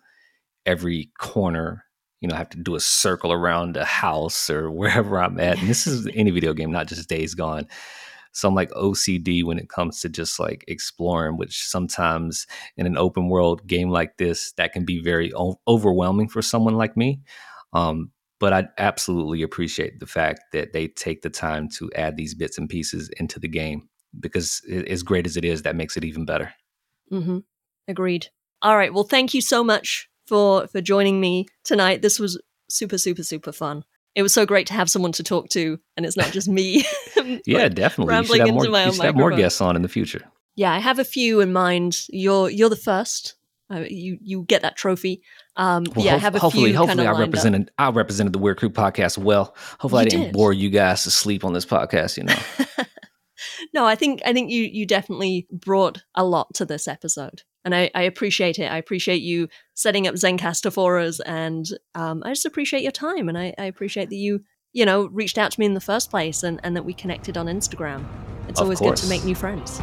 every 0.65 1.09
corner 1.17 1.85
you 2.19 2.27
know 2.27 2.35
I 2.35 2.39
have 2.39 2.49
to 2.49 2.57
do 2.57 2.75
a 2.75 2.79
circle 2.79 3.31
around 3.31 3.73
the 3.73 3.85
house 3.85 4.49
or 4.49 4.69
wherever 4.79 5.19
i'm 5.19 5.39
at 5.39 5.59
and 5.59 5.67
this 5.67 5.87
is 5.87 6.07
any 6.13 6.29
video 6.29 6.53
game 6.53 6.71
not 6.71 6.87
just 6.87 7.09
days 7.09 7.33
gone. 7.33 7.67
So 8.33 8.47
i'm 8.47 8.55
like 8.55 8.69
ocd 8.71 9.43
when 9.45 9.57
it 9.57 9.69
comes 9.69 10.01
to 10.01 10.09
just 10.09 10.39
like 10.39 10.65
exploring 10.67 11.37
which 11.37 11.63
sometimes 11.63 12.45
in 12.75 12.85
an 12.85 12.97
open 12.97 13.29
world 13.29 13.65
game 13.65 13.89
like 13.89 14.17
this 14.17 14.51
that 14.53 14.73
can 14.73 14.83
be 14.85 15.01
very 15.01 15.33
o- 15.33 15.59
overwhelming 15.67 16.27
for 16.27 16.41
someone 16.41 16.75
like 16.75 16.97
me 16.97 17.21
um, 17.73 18.11
but 18.39 18.53
I 18.53 18.67
absolutely 18.77 19.41
appreciate 19.41 19.99
the 19.99 20.05
fact 20.05 20.41
that 20.53 20.71
they 20.71 20.87
take 20.87 21.21
the 21.21 21.29
time 21.29 21.69
to 21.77 21.91
add 21.95 22.17
these 22.17 22.35
bits 22.35 22.57
and 22.57 22.69
pieces 22.69 23.09
into 23.19 23.39
the 23.39 23.47
game 23.47 23.89
because 24.19 24.61
as 24.87 25.03
great 25.03 25.25
as 25.25 25.37
it 25.37 25.45
is, 25.45 25.63
that 25.63 25.75
makes 25.75 25.97
it 25.97 26.03
even 26.03 26.25
better. 26.25 26.53
Mm-hmm. 27.11 27.39
Agreed. 27.87 28.27
All 28.61 28.75
right. 28.75 28.93
Well, 28.93 29.03
thank 29.03 29.33
you 29.33 29.41
so 29.41 29.63
much 29.63 30.09
for 30.25 30.67
for 30.67 30.81
joining 30.81 31.19
me 31.19 31.47
tonight. 31.63 32.01
This 32.01 32.19
was 32.19 32.41
super, 32.69 32.97
super, 32.97 33.23
super 33.23 33.51
fun. 33.51 33.83
It 34.15 34.23
was 34.23 34.33
so 34.33 34.45
great 34.45 34.67
to 34.67 34.73
have 34.73 34.89
someone 34.89 35.11
to 35.13 35.23
talk 35.23 35.49
to, 35.49 35.79
and 35.95 36.05
it's 36.05 36.17
not 36.17 36.31
just 36.31 36.47
me. 36.47 36.83
yeah, 37.45 37.63
like, 37.63 37.75
definitely. 37.75 38.13
Rambling 38.13 38.41
you 38.41 38.47
should, 38.47 38.47
have 38.47 38.71
more, 38.71 38.85
you 38.85 38.93
should 38.93 39.05
have 39.05 39.15
more 39.15 39.31
guests 39.31 39.61
on 39.61 39.75
in 39.75 39.83
the 39.83 39.87
future. 39.87 40.23
Yeah, 40.55 40.73
I 40.73 40.79
have 40.79 40.97
a 40.97 41.03
few 41.03 41.39
in 41.39 41.53
mind. 41.53 41.99
You're 42.09 42.49
you're 42.49 42.69
the 42.69 42.75
first. 42.75 43.35
Uh, 43.71 43.83
you 43.87 44.17
you 44.21 44.43
get 44.43 44.61
that 44.63 44.75
trophy. 44.75 45.21
Um, 45.55 45.83
well, 45.95 46.05
yeah, 46.05 46.13
ho- 46.13 46.19
have 46.19 46.35
a 46.35 46.39
hopefully, 46.39 46.71
few 46.71 46.77
hopefully, 46.77 47.05
I 47.05 47.11
represented 47.11 47.69
I 47.77 47.89
represented 47.89 48.33
the 48.33 48.39
Weird 48.39 48.57
Crew 48.57 48.69
podcast 48.69 49.17
well. 49.17 49.55
Hopefully, 49.79 50.03
you 50.03 50.07
I 50.07 50.09
didn't 50.09 50.25
did. 50.27 50.33
bore 50.33 50.53
you 50.53 50.69
guys 50.69 51.03
to 51.03 51.11
sleep 51.11 51.45
on 51.45 51.53
this 51.53 51.65
podcast. 51.65 52.17
You 52.17 52.23
know. 52.23 52.85
no, 53.73 53.85
I 53.85 53.95
think 53.95 54.21
I 54.25 54.33
think 54.33 54.51
you 54.51 54.63
you 54.63 54.85
definitely 54.85 55.47
brought 55.51 56.03
a 56.15 56.23
lot 56.23 56.53
to 56.55 56.65
this 56.65 56.87
episode, 56.87 57.43
and 57.65 57.75
I, 57.75 57.89
I 57.93 58.03
appreciate 58.03 58.59
it. 58.59 58.71
I 58.71 58.77
appreciate 58.77 59.21
you 59.21 59.47
setting 59.73 60.07
up 60.07 60.15
Zencastr 60.15 60.71
for 60.71 60.99
us, 60.99 61.19
and 61.21 61.65
um, 61.95 62.23
I 62.25 62.29
just 62.29 62.45
appreciate 62.45 62.83
your 62.83 62.91
time, 62.91 63.29
and 63.29 63.37
I, 63.37 63.53
I 63.57 63.65
appreciate 63.65 64.09
that 64.09 64.15
you 64.15 64.41
you 64.73 64.85
know 64.85 65.07
reached 65.07 65.37
out 65.37 65.51
to 65.51 65.59
me 65.59 65.65
in 65.65 65.73
the 65.73 65.81
first 65.81 66.09
place, 66.09 66.43
and, 66.43 66.59
and 66.63 66.75
that 66.75 66.85
we 66.85 66.93
connected 66.93 67.37
on 67.37 67.47
Instagram. 67.47 68.05
It's 68.47 68.59
Of 68.59 68.65
always 68.65 68.79
course. 68.79 69.01
good 69.01 69.05
to 69.07 69.09
make 69.09 69.25
new 69.25 69.35
friends. 69.35 69.81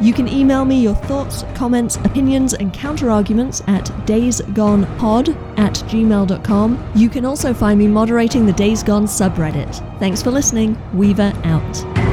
You 0.00 0.12
can 0.12 0.28
email 0.28 0.64
me 0.64 0.80
your 0.80 0.94
thoughts, 0.94 1.44
comments, 1.54 1.96
opinions, 1.96 2.54
and 2.54 2.72
counterarguments 2.72 3.66
at 3.68 3.84
daysgonepod 4.06 5.58
at 5.58 5.74
gmail.com. 5.74 6.92
You 6.94 7.08
can 7.08 7.24
also 7.24 7.52
find 7.52 7.78
me 7.78 7.88
moderating 7.88 8.46
the 8.46 8.52
Days 8.52 8.82
Gone 8.82 9.06
subreddit. 9.06 9.98
Thanks 9.98 10.22
for 10.22 10.30
listening. 10.30 10.78
Weaver 10.96 11.32
out. 11.44 12.07